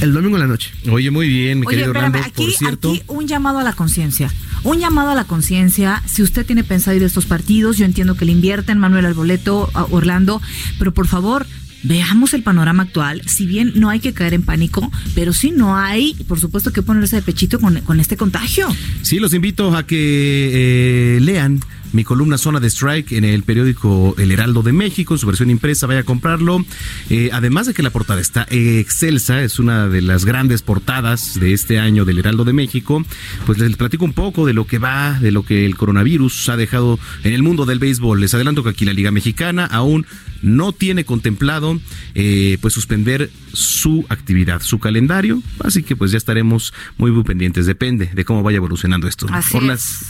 el 0.00 0.12
domingo 0.12 0.36
en 0.36 0.42
la 0.42 0.48
noche. 0.48 0.70
Oye, 0.90 1.10
muy 1.10 1.28
bien, 1.28 1.60
mi 1.60 1.66
Oye, 1.66 1.76
querido 1.76 1.92
espérame, 1.92 2.16
aquí, 2.24 2.44
por 2.44 2.52
cierto. 2.52 2.90
aquí 2.90 3.02
un 3.06 3.26
llamado 3.26 3.58
a 3.58 3.62
la 3.62 3.72
conciencia. 3.72 4.30
Un 4.64 4.78
llamado 4.78 5.10
a 5.10 5.14
la 5.14 5.24
conciencia. 5.24 6.02
Si 6.06 6.22
usted 6.22 6.46
tiene 6.46 6.62
pensado 6.62 6.96
ir 6.96 7.02
a 7.02 7.06
estos 7.06 7.26
partidos, 7.26 7.78
yo 7.78 7.84
entiendo 7.84 8.16
que 8.16 8.24
le 8.24 8.32
invierten 8.32 8.78
Manuel 8.78 9.06
al 9.06 9.14
boleto 9.14 9.70
a 9.74 9.84
Orlando, 9.84 10.40
pero 10.78 10.92
por 10.92 11.06
favor. 11.06 11.46
Veamos 11.84 12.32
el 12.32 12.44
panorama 12.44 12.84
actual. 12.84 13.22
Si 13.26 13.44
bien 13.44 13.72
no 13.74 13.90
hay 13.90 13.98
que 13.98 14.12
caer 14.12 14.34
en 14.34 14.44
pánico, 14.44 14.88
pero 15.16 15.32
sí 15.32 15.50
no 15.50 15.76
hay, 15.76 16.14
por 16.28 16.38
supuesto, 16.38 16.72
que 16.72 16.80
ponerse 16.80 17.16
de 17.16 17.22
pechito 17.22 17.58
con, 17.58 17.80
con 17.80 17.98
este 17.98 18.16
contagio. 18.16 18.68
Sí, 19.02 19.18
los 19.18 19.34
invito 19.34 19.76
a 19.76 19.84
que 19.84 21.16
eh, 21.16 21.20
lean 21.20 21.60
mi 21.92 22.04
columna 22.04 22.38
Zona 22.38 22.60
de 22.60 22.68
Strike 22.68 23.12
en 23.12 23.24
el 23.24 23.42
periódico 23.42 24.14
El 24.18 24.32
Heraldo 24.32 24.62
de 24.62 24.72
México, 24.72 25.14
en 25.14 25.18
su 25.18 25.26
versión 25.26 25.50
impresa, 25.50 25.86
vaya 25.86 26.00
a 26.00 26.04
comprarlo. 26.04 26.64
Eh, 27.10 27.30
además 27.32 27.66
de 27.66 27.74
que 27.74 27.82
la 27.82 27.90
portada 27.90 28.20
está 28.20 28.46
excelsa, 28.50 29.42
es 29.42 29.58
una 29.58 29.88
de 29.88 30.00
las 30.00 30.24
grandes 30.24 30.62
portadas 30.62 31.38
de 31.38 31.52
este 31.52 31.78
año 31.78 32.04
del 32.04 32.18
Heraldo 32.18 32.44
de 32.44 32.52
México, 32.52 33.04
pues 33.46 33.58
les 33.58 33.76
platico 33.76 34.04
un 34.04 34.12
poco 34.12 34.46
de 34.46 34.52
lo 34.52 34.66
que 34.66 34.78
va, 34.78 35.18
de 35.20 35.30
lo 35.30 35.44
que 35.44 35.66
el 35.66 35.76
coronavirus 35.76 36.48
ha 36.48 36.56
dejado 36.56 36.98
en 37.24 37.32
el 37.32 37.42
mundo 37.42 37.66
del 37.66 37.78
béisbol. 37.78 38.20
Les 38.20 38.34
adelanto 38.34 38.62
que 38.62 38.70
aquí 38.70 38.84
la 38.84 38.92
Liga 38.92 39.10
Mexicana 39.10 39.66
aún 39.66 40.06
no 40.42 40.72
tiene 40.72 41.04
contemplado 41.04 41.78
eh, 42.14 42.58
pues 42.60 42.74
suspender 42.74 43.30
su 43.52 44.04
actividad, 44.08 44.60
su 44.62 44.78
calendario, 44.78 45.42
así 45.60 45.82
que 45.82 45.96
pues 45.96 46.10
ya 46.10 46.18
estaremos 46.18 46.74
muy, 46.98 47.10
muy 47.10 47.22
pendientes, 47.22 47.66
depende 47.66 48.10
de 48.12 48.24
cómo 48.24 48.42
vaya 48.42 48.56
evolucionando 48.56 49.08
esto. 49.08 49.26
Así 49.30 49.58
es. 49.70 50.00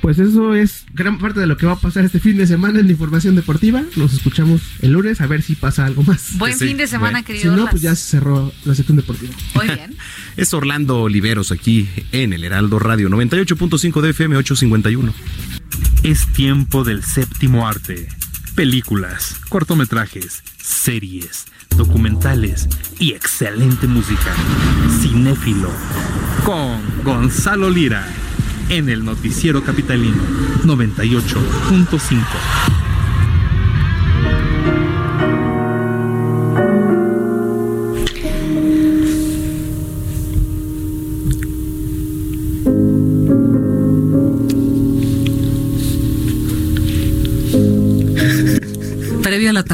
Pues 0.00 0.18
eso 0.18 0.54
es 0.54 0.84
gran 0.92 1.18
parte 1.18 1.40
de 1.40 1.46
lo 1.46 1.56
que 1.56 1.66
va 1.66 1.72
a 1.72 1.78
pasar 1.80 2.04
este 2.04 2.20
fin 2.20 2.36
de 2.36 2.46
semana 2.46 2.78
en 2.80 2.86
la 2.86 2.92
información 2.92 3.34
deportiva. 3.34 3.82
Nos 3.96 4.12
escuchamos 4.12 4.60
el 4.82 4.92
lunes 4.92 5.20
a 5.20 5.26
ver 5.26 5.42
si 5.42 5.54
pasa 5.56 5.84
algo 5.84 6.02
más. 6.04 6.36
Buen 6.38 6.56
Sí, 6.56 6.68
fin 6.68 6.76
de 6.76 6.86
semana, 6.86 7.12
bueno. 7.20 7.26
querido. 7.26 7.42
Si 7.42 7.48
no, 7.48 7.54
Orlas. 7.54 7.70
pues 7.70 7.82
ya 7.82 7.94
se 7.96 8.10
cerró 8.10 8.52
la 8.64 8.74
sección 8.74 8.96
deportiva. 8.96 9.32
Muy 9.54 9.66
bien. 9.66 9.96
Es 10.36 10.52
Orlando 10.52 11.00
Oliveros 11.00 11.50
aquí 11.50 11.88
en 12.12 12.32
el 12.34 12.44
Heraldo 12.44 12.78
Radio 12.78 13.08
98.5 13.08 14.00
de 14.02 14.10
FM 14.10 14.36
851. 14.36 15.14
Es 16.02 16.26
tiempo 16.34 16.84
del 16.84 17.02
séptimo 17.02 17.66
arte. 17.66 18.08
películas, 18.54 19.36
cortometrajes, 19.48 20.42
series, 20.62 21.46
documentales 21.76 22.68
y 22.98 23.12
excelente 23.12 23.86
música. 23.86 24.32
Cinéfilo 25.00 25.70
con 26.44 26.80
Gonzalo 27.02 27.68
Lira 27.70 28.06
en 28.68 28.88
el 28.88 29.04
noticiero 29.04 29.62
capitalino 29.62 30.22
98.5. 30.64 32.85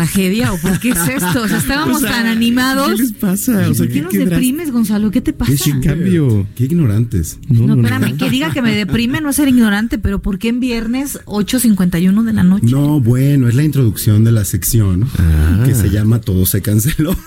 tragedia 0.07 0.53
o 0.53 0.59
por 0.59 0.79
qué 0.81 0.91
es 0.91 0.99
esto? 1.09 1.43
O 1.43 1.49
sea, 1.49 1.59
estábamos 1.59 1.99
O 1.99 2.01
sea, 2.01 2.11
tan 2.11 2.27
animados. 2.27 2.93
¿Qué 2.97 3.03
les 3.03 3.13
pasa? 3.13 3.53
O 3.69 3.75
sea, 3.75 3.85
¿Por 3.85 3.87
qué 3.89 3.93
¿qué- 3.95 4.03
nos 4.03 4.13
qué 4.13 4.19
deprimes, 4.27 4.71
Gonzalo? 4.73 5.11
¿Qué 5.11 5.21
te 5.21 5.33
pasa? 5.33 5.53
¿Qué 5.65 5.81
cambio? 5.81 6.47
Qué 6.57 6.65
ignorantes. 6.65 7.39
No, 7.49 7.75
espérame, 7.75 8.17
que 8.17 8.31
diga 8.31 8.53
que 8.53 8.63
me 8.63 8.75
deprime 8.75 9.21
no 9.21 9.31
es 9.31 9.37
ser 9.37 9.49
ignorante, 9.49 9.99
pero 9.99 10.21
¿por 10.21 10.39
qué 10.39 10.49
en 10.49 10.61
viernes 10.61 11.19
8.51 11.27 12.25
de 12.25 12.33
la 12.33 12.43
noche? 12.43 12.67
No, 12.71 13.01
bueno, 13.01 13.49
es 13.49 13.55
la 13.55 13.63
introducción 13.65 14.25
de 14.25 14.33
la 14.33 14.45
sección 14.45 15.07
Ah. 15.19 15.63
que 15.65 15.75
se 15.75 15.91
llama 15.91 16.21
Todo 16.21 16.47
se 16.47 16.63
canceló. 16.63 17.17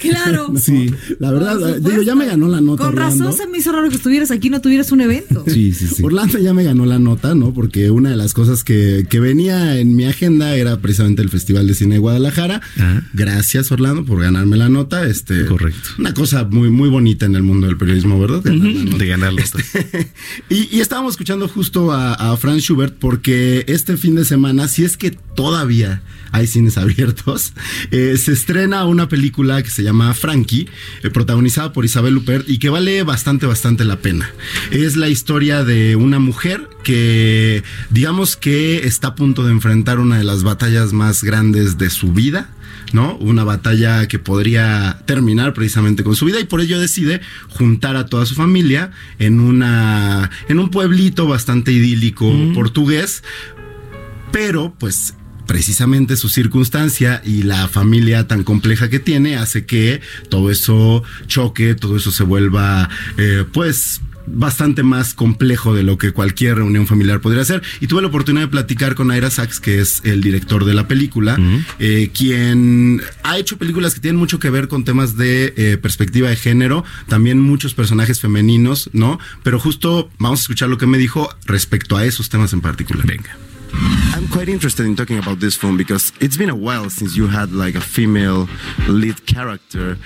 Claro. 0.00 0.52
Sí. 0.56 0.92
La 1.18 1.30
verdad, 1.32 1.76
digo, 1.80 2.02
ya 2.02 2.14
me 2.14 2.26
ganó 2.26 2.48
la 2.48 2.60
nota. 2.60 2.84
Con 2.84 2.94
Orlando. 2.94 3.24
razón 3.26 3.36
se 3.38 3.46
me 3.50 3.58
hizo 3.58 3.72
raro 3.72 3.88
que 3.88 3.96
estuvieras 3.96 4.30
aquí 4.30 4.46
y 4.48 4.50
no 4.50 4.60
tuvieras 4.60 4.92
un 4.92 5.00
evento. 5.00 5.44
Sí, 5.46 5.72
sí, 5.72 5.86
sí. 5.88 6.02
Orlando 6.04 6.38
ya 6.38 6.54
me 6.54 6.64
ganó 6.64 6.86
la 6.86 6.98
nota, 6.98 7.34
¿no? 7.34 7.52
Porque 7.52 7.90
una 7.90 8.10
de 8.10 8.16
las 8.16 8.32
cosas 8.34 8.64
que, 8.64 9.06
que 9.08 9.20
venía 9.20 9.78
en 9.78 9.94
mi 9.96 10.04
agenda 10.06 10.54
era 10.56 10.80
precisamente 10.88 11.20
el 11.20 11.28
Festival 11.28 11.66
de 11.66 11.74
Cine 11.74 11.96
de 11.96 11.98
Guadalajara. 11.98 12.62
Gracias, 13.12 13.70
Orlando, 13.70 14.06
por 14.06 14.22
ganarme 14.22 14.56
la 14.56 14.70
nota. 14.70 15.06
Este, 15.06 15.44
Correcto. 15.44 15.90
Una 15.98 16.14
cosa 16.14 16.44
muy, 16.44 16.70
muy 16.70 16.88
bonita 16.88 17.26
en 17.26 17.36
el 17.36 17.42
mundo 17.42 17.66
del 17.66 17.76
periodismo, 17.76 18.18
¿verdad? 18.18 18.42
De 18.42 19.06
ganar 19.06 19.34
la 19.34 19.42
Y, 20.48 20.74
y 20.74 20.80
estábamos 20.80 21.12
escuchando 21.12 21.46
justo 21.46 21.92
a, 21.92 22.14
a 22.14 22.34
Franz 22.38 22.62
Schubert 22.62 22.94
porque 22.98 23.66
este 23.68 23.98
fin 23.98 24.14
de 24.14 24.24
semana, 24.24 24.66
si 24.66 24.82
es 24.84 24.96
que 24.96 25.10
todavía 25.10 26.00
hay 26.32 26.46
cines 26.46 26.78
abiertos, 26.78 27.52
eh, 27.90 28.16
se 28.16 28.32
estrena 28.32 28.86
una 28.86 29.08
película 29.08 29.62
que 29.62 29.70
se 29.70 29.82
llama 29.82 30.14
Frankie, 30.14 30.68
eh, 31.02 31.10
protagonizada 31.10 31.74
por 31.74 31.84
Isabel 31.84 32.16
Huppert 32.16 32.48
y 32.48 32.58
que 32.58 32.70
vale 32.70 33.02
bastante, 33.02 33.44
bastante 33.44 33.84
la 33.84 34.00
pena. 34.00 34.30
Es 34.70 34.96
la 34.96 35.08
historia 35.08 35.64
de 35.64 35.96
una 35.96 36.18
mujer 36.18 36.66
que, 36.88 37.62
digamos 37.90 38.38
que 38.38 38.86
está 38.86 39.08
a 39.08 39.14
punto 39.14 39.44
de 39.44 39.52
enfrentar 39.52 39.98
una 39.98 40.16
de 40.16 40.24
las 40.24 40.42
batallas 40.42 40.94
más 40.94 41.22
grandes 41.22 41.76
de 41.76 41.90
su 41.90 42.14
vida. 42.14 42.48
¿no? 42.94 43.18
Una 43.18 43.44
batalla 43.44 44.08
que 44.08 44.18
podría 44.18 45.02
terminar 45.04 45.52
precisamente 45.52 46.02
con 46.02 46.16
su 46.16 46.24
vida 46.24 46.40
y 46.40 46.44
por 46.44 46.62
ello 46.62 46.80
decide 46.80 47.20
juntar 47.50 47.96
a 47.96 48.06
toda 48.06 48.24
su 48.24 48.34
familia 48.34 48.92
en 49.18 49.40
una 49.40 50.30
en 50.48 50.58
un 50.58 50.70
pueblito 50.70 51.26
bastante 51.26 51.70
idílico 51.70 52.32
portugués, 52.54 53.22
pero 54.32 54.74
pues 54.78 55.12
precisamente 55.46 56.16
su 56.16 56.30
circunstancia 56.30 57.20
y 57.26 57.42
la 57.42 57.68
familia 57.68 58.26
tan 58.26 58.42
compleja 58.42 58.88
que 58.88 59.00
tiene 59.00 59.36
hace 59.36 59.66
que 59.66 60.00
todo 60.30 60.50
eso 60.50 61.02
choque, 61.26 61.74
todo 61.74 61.98
eso 61.98 62.10
se 62.10 62.24
vuelva 62.24 62.88
eh, 63.18 63.44
pues 63.52 64.00
bastante 64.34 64.82
más 64.82 65.14
complejo 65.14 65.74
de 65.74 65.82
lo 65.82 65.98
que 65.98 66.12
cualquier 66.12 66.56
reunión 66.56 66.86
familiar 66.86 67.20
podría 67.20 67.44
ser. 67.44 67.62
Y 67.80 67.86
tuve 67.86 68.02
la 68.02 68.08
oportunidad 68.08 68.46
de 68.46 68.50
platicar 68.50 68.94
con 68.94 69.14
Ira 69.14 69.30
Sachs, 69.30 69.60
que 69.60 69.80
es 69.80 70.02
el 70.04 70.20
director 70.20 70.64
de 70.64 70.74
la 70.74 70.88
película, 70.88 71.38
eh, 71.78 72.10
quien 72.12 73.02
ha 73.22 73.38
hecho 73.38 73.58
películas 73.58 73.94
que 73.94 74.00
tienen 74.00 74.18
mucho 74.18 74.38
que 74.38 74.50
ver 74.50 74.68
con 74.68 74.84
temas 74.84 75.16
de 75.16 75.54
eh, 75.56 75.78
perspectiva 75.78 76.28
de 76.28 76.36
género, 76.36 76.84
también 77.08 77.38
muchos 77.40 77.74
personajes 77.74 78.20
femeninos, 78.20 78.90
¿no? 78.92 79.18
Pero 79.42 79.58
justo 79.58 80.10
vamos 80.18 80.40
a 80.40 80.42
escuchar 80.42 80.68
lo 80.68 80.78
que 80.78 80.86
me 80.86 80.98
dijo 80.98 81.28
respecto 81.46 81.96
a 81.96 82.04
esos 82.04 82.28
temas 82.28 82.52
en 82.52 82.60
particular. 82.60 83.06
Venga. 83.06 83.47
I'm 83.72 84.26
quite 84.28 84.48
interested 84.48 84.84
in 84.84 84.96
talking 84.96 85.18
about 85.18 85.40
this 85.40 85.56
film 85.56 85.76
because 85.76 86.12
it's 86.20 86.36
been 86.36 86.50
a 86.50 86.56
while 86.56 86.90
since 86.90 87.16
you 87.16 87.28
had 87.28 87.52
like 87.52 87.74
a 87.74 87.80
female 87.80 88.48
lead 88.88 89.26
character. 89.26 89.96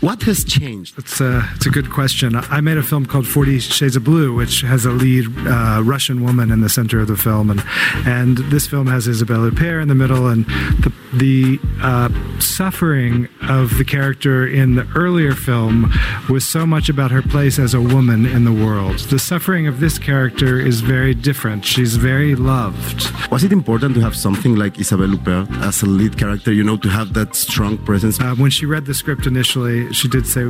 What 0.00 0.22
has 0.24 0.44
changed? 0.44 0.98
It's 0.98 1.20
a, 1.20 1.48
it's 1.54 1.66
a 1.66 1.70
good 1.70 1.90
question. 1.90 2.36
I 2.36 2.60
made 2.60 2.76
a 2.76 2.82
film 2.82 3.06
called 3.06 3.26
Forty 3.26 3.58
Shades 3.58 3.96
of 3.96 4.04
Blue, 4.04 4.34
which 4.34 4.60
has 4.60 4.84
a 4.84 4.90
lead 4.90 5.26
uh, 5.46 5.82
Russian 5.82 6.22
woman 6.22 6.50
in 6.50 6.60
the 6.60 6.68
center 6.68 7.00
of 7.00 7.08
the 7.08 7.16
film, 7.16 7.50
and 7.50 7.62
and 8.06 8.38
this 8.38 8.66
film 8.66 8.86
has 8.88 9.08
Isabelle 9.08 9.50
Huppert 9.50 9.80
in 9.80 9.88
the 9.88 9.94
middle, 9.94 10.28
and 10.28 10.44
the 10.80 10.92
the 11.14 11.60
uh, 11.80 12.10
suffering 12.40 13.28
of 13.42 13.78
the 13.78 13.84
character 13.84 14.46
in 14.46 14.74
the 14.74 14.86
earlier 14.94 15.32
film 15.32 15.92
was 16.28 16.44
so 16.44 16.66
much 16.66 16.88
about 16.88 17.10
her 17.10 17.22
place 17.22 17.58
as 17.58 17.72
a 17.72 17.80
woman 17.80 18.26
in 18.26 18.44
the 18.44 18.52
world. 18.52 18.98
The 18.98 19.18
suffering 19.18 19.66
of 19.66 19.80
this 19.80 19.98
character 19.98 20.58
is 20.58 20.80
very 20.80 21.14
different. 21.14 21.64
She's 21.64 21.96
very 21.96 22.34
loved. 22.34 23.03
Was 23.30 23.44
it 23.44 23.52
important 23.52 23.94
to 23.94 24.00
have 24.00 24.16
something 24.16 24.56
like 24.56 24.78
Isabelle 24.78 25.08
Huppert 25.08 25.50
as 25.62 25.82
a 25.82 25.86
lead 25.86 26.18
character, 26.18 26.52
you 26.52 26.64
know, 26.64 26.76
to 26.76 26.88
have 26.88 27.12
that 27.14 27.34
strong 27.34 27.78
presence? 27.78 28.20
Uh, 28.20 28.34
when 28.34 28.50
she 28.50 28.66
read 28.66 28.86
the 28.86 28.94
script 28.94 29.26
initially, 29.26 29.92
she 29.92 30.08
did 30.08 30.26
say, 30.26 30.44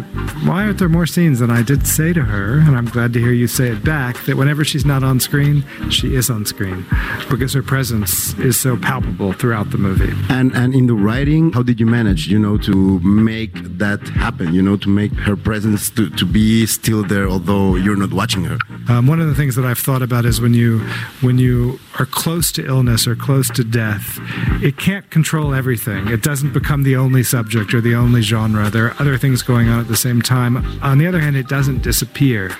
Why 0.46 0.64
aren't 0.64 0.78
there 0.78 0.88
more 0.88 1.06
scenes? 1.06 1.40
And 1.40 1.50
I 1.52 1.62
did 1.62 1.86
say 1.86 2.12
to 2.12 2.22
her, 2.22 2.58
and 2.58 2.76
I'm 2.76 2.86
glad 2.86 3.12
to 3.14 3.20
hear 3.20 3.32
you 3.32 3.46
say 3.46 3.68
it 3.68 3.84
back, 3.84 4.22
that 4.24 4.36
whenever 4.36 4.64
she's 4.64 4.84
not 4.84 5.02
on 5.02 5.20
screen, 5.20 5.64
she 5.90 6.14
is 6.14 6.30
on 6.30 6.44
screen 6.44 6.86
because 7.30 7.52
her 7.52 7.62
presence 7.62 8.34
is 8.38 8.58
so 8.58 8.76
palpable 8.76 9.32
throughout 9.32 9.70
the 9.70 9.78
movie. 9.78 10.12
And 10.28 10.54
and 10.54 10.74
in 10.74 10.86
the 10.86 10.94
writing, 10.94 11.52
how 11.52 11.62
did 11.62 11.80
you 11.80 11.86
manage, 11.86 12.26
you 12.26 12.38
know, 12.38 12.56
to 12.58 13.00
make 13.00 13.54
that 13.78 14.00
happen, 14.08 14.54
you 14.54 14.62
know, 14.62 14.76
to 14.76 14.88
make 14.88 15.12
her 15.12 15.36
presence 15.36 15.90
to, 15.90 16.10
to 16.10 16.24
be 16.24 16.66
still 16.66 17.02
there 17.02 17.28
although 17.28 17.76
you're 17.76 17.96
not 17.96 18.12
watching 18.12 18.44
her? 18.44 18.58
Um, 18.88 19.06
one 19.06 19.20
of 19.20 19.28
the 19.28 19.34
things 19.34 19.56
that 19.56 19.64
I've 19.64 19.78
thought 19.78 20.02
about 20.02 20.24
is 20.24 20.40
when 20.40 20.54
you 20.54 20.80
when 21.20 21.38
you 21.38 21.78
are 21.98 22.06
close 22.06 22.43
to 22.52 22.66
illness 22.66 23.06
or 23.06 23.16
close 23.16 23.48
to 23.50 23.64
death, 23.64 24.18
it 24.62 24.76
can't 24.76 25.08
control 25.10 25.54
everything. 25.54 26.08
It 26.08 26.22
doesn't 26.22 26.52
become 26.52 26.82
the 26.82 26.96
only 26.96 27.22
subject 27.22 27.74
or 27.74 27.80
the 27.80 27.94
only 27.94 28.22
genre. 28.22 28.70
There 28.70 28.86
are 28.86 28.96
other 28.98 29.18
things 29.18 29.42
going 29.42 29.68
on 29.68 29.80
at 29.80 29.88
the 29.88 29.96
same 29.96 30.22
time. 30.22 30.56
On 30.82 30.98
the 30.98 31.06
other 31.06 31.20
hand, 31.20 31.36
it 31.36 31.48
doesn't 31.48 31.82
disappear. 31.82 32.50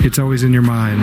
It's 0.00 0.18
always 0.18 0.42
in 0.42 0.52
your 0.52 0.62
mind. 0.62 1.02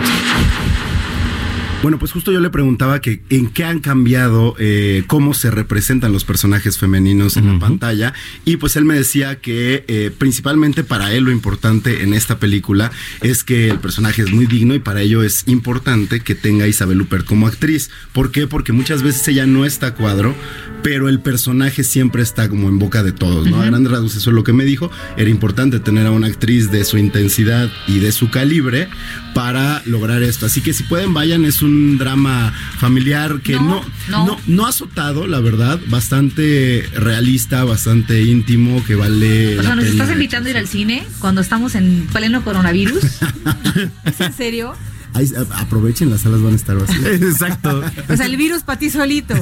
Bueno, 1.86 2.00
pues 2.00 2.10
justo 2.10 2.32
yo 2.32 2.40
le 2.40 2.50
preguntaba 2.50 3.00
que 3.00 3.20
en 3.30 3.46
qué 3.46 3.62
han 3.62 3.78
cambiado, 3.78 4.56
eh, 4.58 5.04
cómo 5.06 5.34
se 5.34 5.52
representan 5.52 6.12
los 6.12 6.24
personajes 6.24 6.78
femeninos 6.78 7.36
en 7.36 7.46
la 7.46 7.60
pantalla. 7.60 8.12
Y 8.44 8.56
pues 8.56 8.74
él 8.74 8.84
me 8.84 8.96
decía 8.96 9.38
que 9.38 9.84
eh, 9.86 10.10
principalmente 10.10 10.82
para 10.82 11.12
él 11.12 11.22
lo 11.22 11.30
importante 11.30 12.02
en 12.02 12.12
esta 12.12 12.40
película 12.40 12.90
es 13.22 13.44
que 13.44 13.68
el 13.68 13.78
personaje 13.78 14.22
es 14.22 14.32
muy 14.32 14.46
digno 14.46 14.74
y 14.74 14.80
para 14.80 15.00
ello 15.00 15.22
es 15.22 15.46
importante 15.46 16.18
que 16.18 16.34
tenga 16.34 16.64
a 16.64 16.66
Isabel 16.66 17.02
Huppert 17.02 17.24
como 17.24 17.46
actriz. 17.46 17.88
¿Por 18.12 18.32
qué? 18.32 18.48
Porque 18.48 18.72
muchas 18.72 19.04
veces 19.04 19.28
ella 19.28 19.46
no 19.46 19.64
está 19.64 19.86
a 19.86 19.94
cuadro, 19.94 20.34
pero 20.86 21.08
el 21.08 21.18
personaje 21.18 21.82
siempre 21.82 22.22
está 22.22 22.48
como 22.48 22.68
en 22.68 22.78
boca 22.78 23.02
de 23.02 23.10
todos, 23.10 23.44
¿no? 23.48 23.60
A 23.60 23.64
grandes 23.64 23.90
rasgos 23.90 24.14
eso 24.14 24.30
es 24.30 24.34
lo 24.36 24.44
que 24.44 24.52
me 24.52 24.64
dijo. 24.64 24.88
Era 25.16 25.28
importante 25.28 25.80
tener 25.80 26.06
a 26.06 26.12
una 26.12 26.28
actriz 26.28 26.70
de 26.70 26.84
su 26.84 26.96
intensidad 26.96 27.68
y 27.88 27.98
de 27.98 28.12
su 28.12 28.30
calibre 28.30 28.88
para 29.34 29.82
lograr 29.84 30.22
esto. 30.22 30.46
Así 30.46 30.60
que 30.60 30.72
si 30.72 30.84
pueden 30.84 31.12
vayan, 31.12 31.44
es 31.44 31.60
un 31.60 31.98
drama 31.98 32.54
familiar 32.78 33.40
que 33.40 33.54
no, 33.54 33.84
no. 34.08 34.26
no, 34.26 34.40
no 34.46 34.64
azotado, 34.64 35.26
la 35.26 35.40
verdad, 35.40 35.80
bastante 35.88 36.88
realista, 36.94 37.64
bastante 37.64 38.22
íntimo, 38.22 38.84
que 38.84 38.94
vale 38.94 39.58
O 39.58 39.64
sea, 39.64 39.74
¿nos 39.74 39.86
estás 39.86 40.12
invitando 40.12 40.46
a 40.46 40.50
ir 40.52 40.56
al 40.56 40.68
cine 40.68 41.04
cuando 41.18 41.40
estamos 41.40 41.74
en 41.74 42.06
pleno 42.12 42.44
coronavirus? 42.44 43.02
¿Es 44.04 44.20
en 44.20 44.32
serio? 44.32 44.76
Ahí, 45.16 45.30
aprovechen, 45.54 46.10
las 46.10 46.20
salas 46.20 46.42
van 46.42 46.52
a 46.52 46.56
estar 46.56 46.78
vacías. 46.78 47.04
Exacto. 47.22 47.82
O 48.08 48.16
sea, 48.16 48.26
el 48.26 48.36
virus 48.36 48.62
para 48.62 48.78
ti 48.78 48.90
solito. 48.90 49.34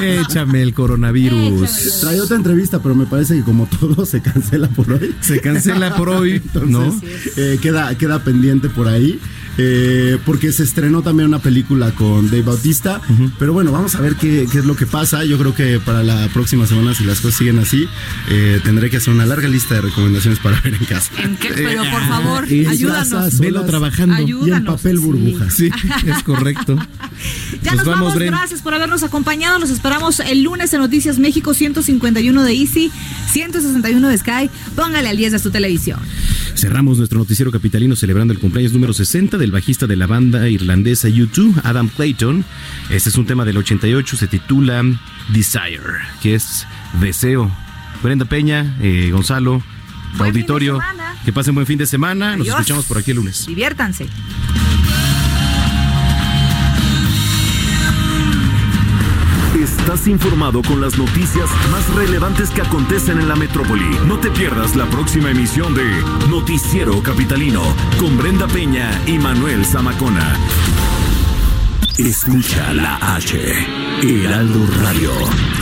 Échame 0.00 0.62
el 0.62 0.72
coronavirus. 0.72 2.00
Trae 2.00 2.20
otra 2.20 2.36
entrevista, 2.36 2.80
pero 2.80 2.94
me 2.94 3.06
parece 3.06 3.34
que 3.36 3.42
como 3.42 3.66
todo 3.66 4.06
se 4.06 4.20
cancela 4.22 4.68
por 4.68 4.92
hoy. 4.92 5.14
Se 5.20 5.40
cancela 5.40 5.96
por 5.96 6.08
hoy, 6.08 6.32
Entonces, 6.54 6.70
¿no? 6.70 6.94
eh, 7.36 7.58
queda, 7.60 7.96
queda 7.98 8.22
pendiente 8.22 8.68
por 8.68 8.86
ahí. 8.88 9.18
Eh, 9.58 10.18
porque 10.24 10.52
se 10.52 10.62
estrenó 10.62 11.02
también 11.02 11.28
una 11.28 11.38
película 11.38 11.92
con 11.92 12.26
Dave 12.26 12.42
Bautista. 12.42 13.00
Pero 13.38 13.52
bueno, 13.52 13.72
vamos 13.72 13.94
a 13.94 14.00
ver 14.00 14.16
qué, 14.16 14.46
qué 14.50 14.58
es 14.58 14.64
lo 14.64 14.76
que 14.76 14.86
pasa. 14.86 15.24
Yo 15.24 15.38
creo 15.38 15.54
que 15.54 15.78
para 15.78 16.02
la 16.02 16.28
próxima 16.28 16.66
semana, 16.66 16.94
si 16.94 17.04
las 17.04 17.20
cosas 17.20 17.38
siguen 17.38 17.58
así, 17.58 17.88
eh, 18.30 18.60
tendré 18.64 18.90
que 18.90 18.98
hacer 18.98 19.12
una 19.12 19.26
larga 19.26 19.48
lista 19.48 19.74
de 19.74 19.82
recomendaciones 19.82 20.38
para 20.38 20.60
ver 20.60 20.74
en 20.74 20.84
casa. 20.84 21.10
¿En 21.22 21.36
qué? 21.36 21.50
Pero 21.54 21.82
por 21.90 22.02
favor, 22.06 22.44
ayúdanos. 22.44 23.38
Velo 23.38 23.64
trabajando. 23.64 24.22
Y 24.22 24.50
en 24.50 24.64
papel 24.64 24.98
burbuja. 24.98 25.50
Sí, 25.50 25.70
es 26.06 26.22
correcto. 26.22 26.76
Ya 27.62 27.72
Pues 27.72 27.84
nos 27.84 27.86
vamos, 27.86 28.14
gracias 28.16 28.62
por 28.62 28.74
habernos 28.74 29.02
acompañado. 29.04 29.58
Los 29.58 29.70
esperamos 29.70 30.18
el 30.20 30.42
lunes 30.42 30.72
en 30.72 30.80
Noticias 30.80 31.18
México 31.18 31.54
151 31.54 32.42
de 32.42 32.52
Easy, 32.52 32.90
161 33.30 34.08
de 34.08 34.18
Sky. 34.18 34.50
Póngale 34.74 35.08
al 35.08 35.16
10 35.16 35.32
de 35.32 35.38
su 35.38 35.50
televisión. 35.50 36.00
Cerramos 36.56 36.98
nuestro 36.98 37.18
noticiero 37.18 37.50
capitalino 37.50 37.94
celebrando 37.94 38.32
el 38.32 38.40
cumpleaños 38.40 38.72
número 38.72 38.92
60 38.92 39.38
del 39.42 39.50
bajista 39.50 39.88
de 39.88 39.96
la 39.96 40.06
banda 40.06 40.48
irlandesa 40.48 41.08
U2, 41.08 41.62
Adam 41.64 41.88
Clayton. 41.88 42.44
Este 42.90 43.08
es 43.08 43.16
un 43.16 43.26
tema 43.26 43.44
del 43.44 43.56
88, 43.56 44.16
se 44.16 44.28
titula 44.28 44.84
Desire, 45.30 45.98
que 46.22 46.36
es 46.36 46.64
deseo. 47.00 47.50
Brenda 48.04 48.24
Peña, 48.24 48.76
eh, 48.80 49.10
Gonzalo, 49.10 49.60
auditorio, 50.20 50.78
que 51.24 51.32
pasen 51.32 51.56
buen 51.56 51.66
fin 51.66 51.76
de 51.76 51.86
semana. 51.86 52.36
Nos 52.36 52.46
escuchamos 52.46 52.84
por 52.86 52.98
aquí 52.98 53.10
el 53.10 53.16
lunes. 53.16 53.44
Diviértanse. 53.44 54.06
Informado 60.06 60.62
con 60.62 60.80
las 60.80 60.98
noticias 60.98 61.48
más 61.70 61.88
relevantes 61.94 62.50
que 62.50 62.60
acontecen 62.60 63.20
en 63.20 63.28
la 63.28 63.36
metrópoli. 63.36 63.84
No 64.06 64.18
te 64.18 64.30
pierdas 64.30 64.74
la 64.74 64.84
próxima 64.86 65.30
emisión 65.30 65.74
de 65.74 65.84
Noticiero 66.28 67.00
Capitalino 67.02 67.62
con 68.00 68.18
Brenda 68.18 68.48
Peña 68.48 68.90
y 69.06 69.18
Manuel 69.18 69.64
Zamacona. 69.64 70.36
Escucha 71.98 72.72
la 72.72 72.96
H, 73.14 73.38
Heraldo 74.02 74.66
Radio. 74.82 75.61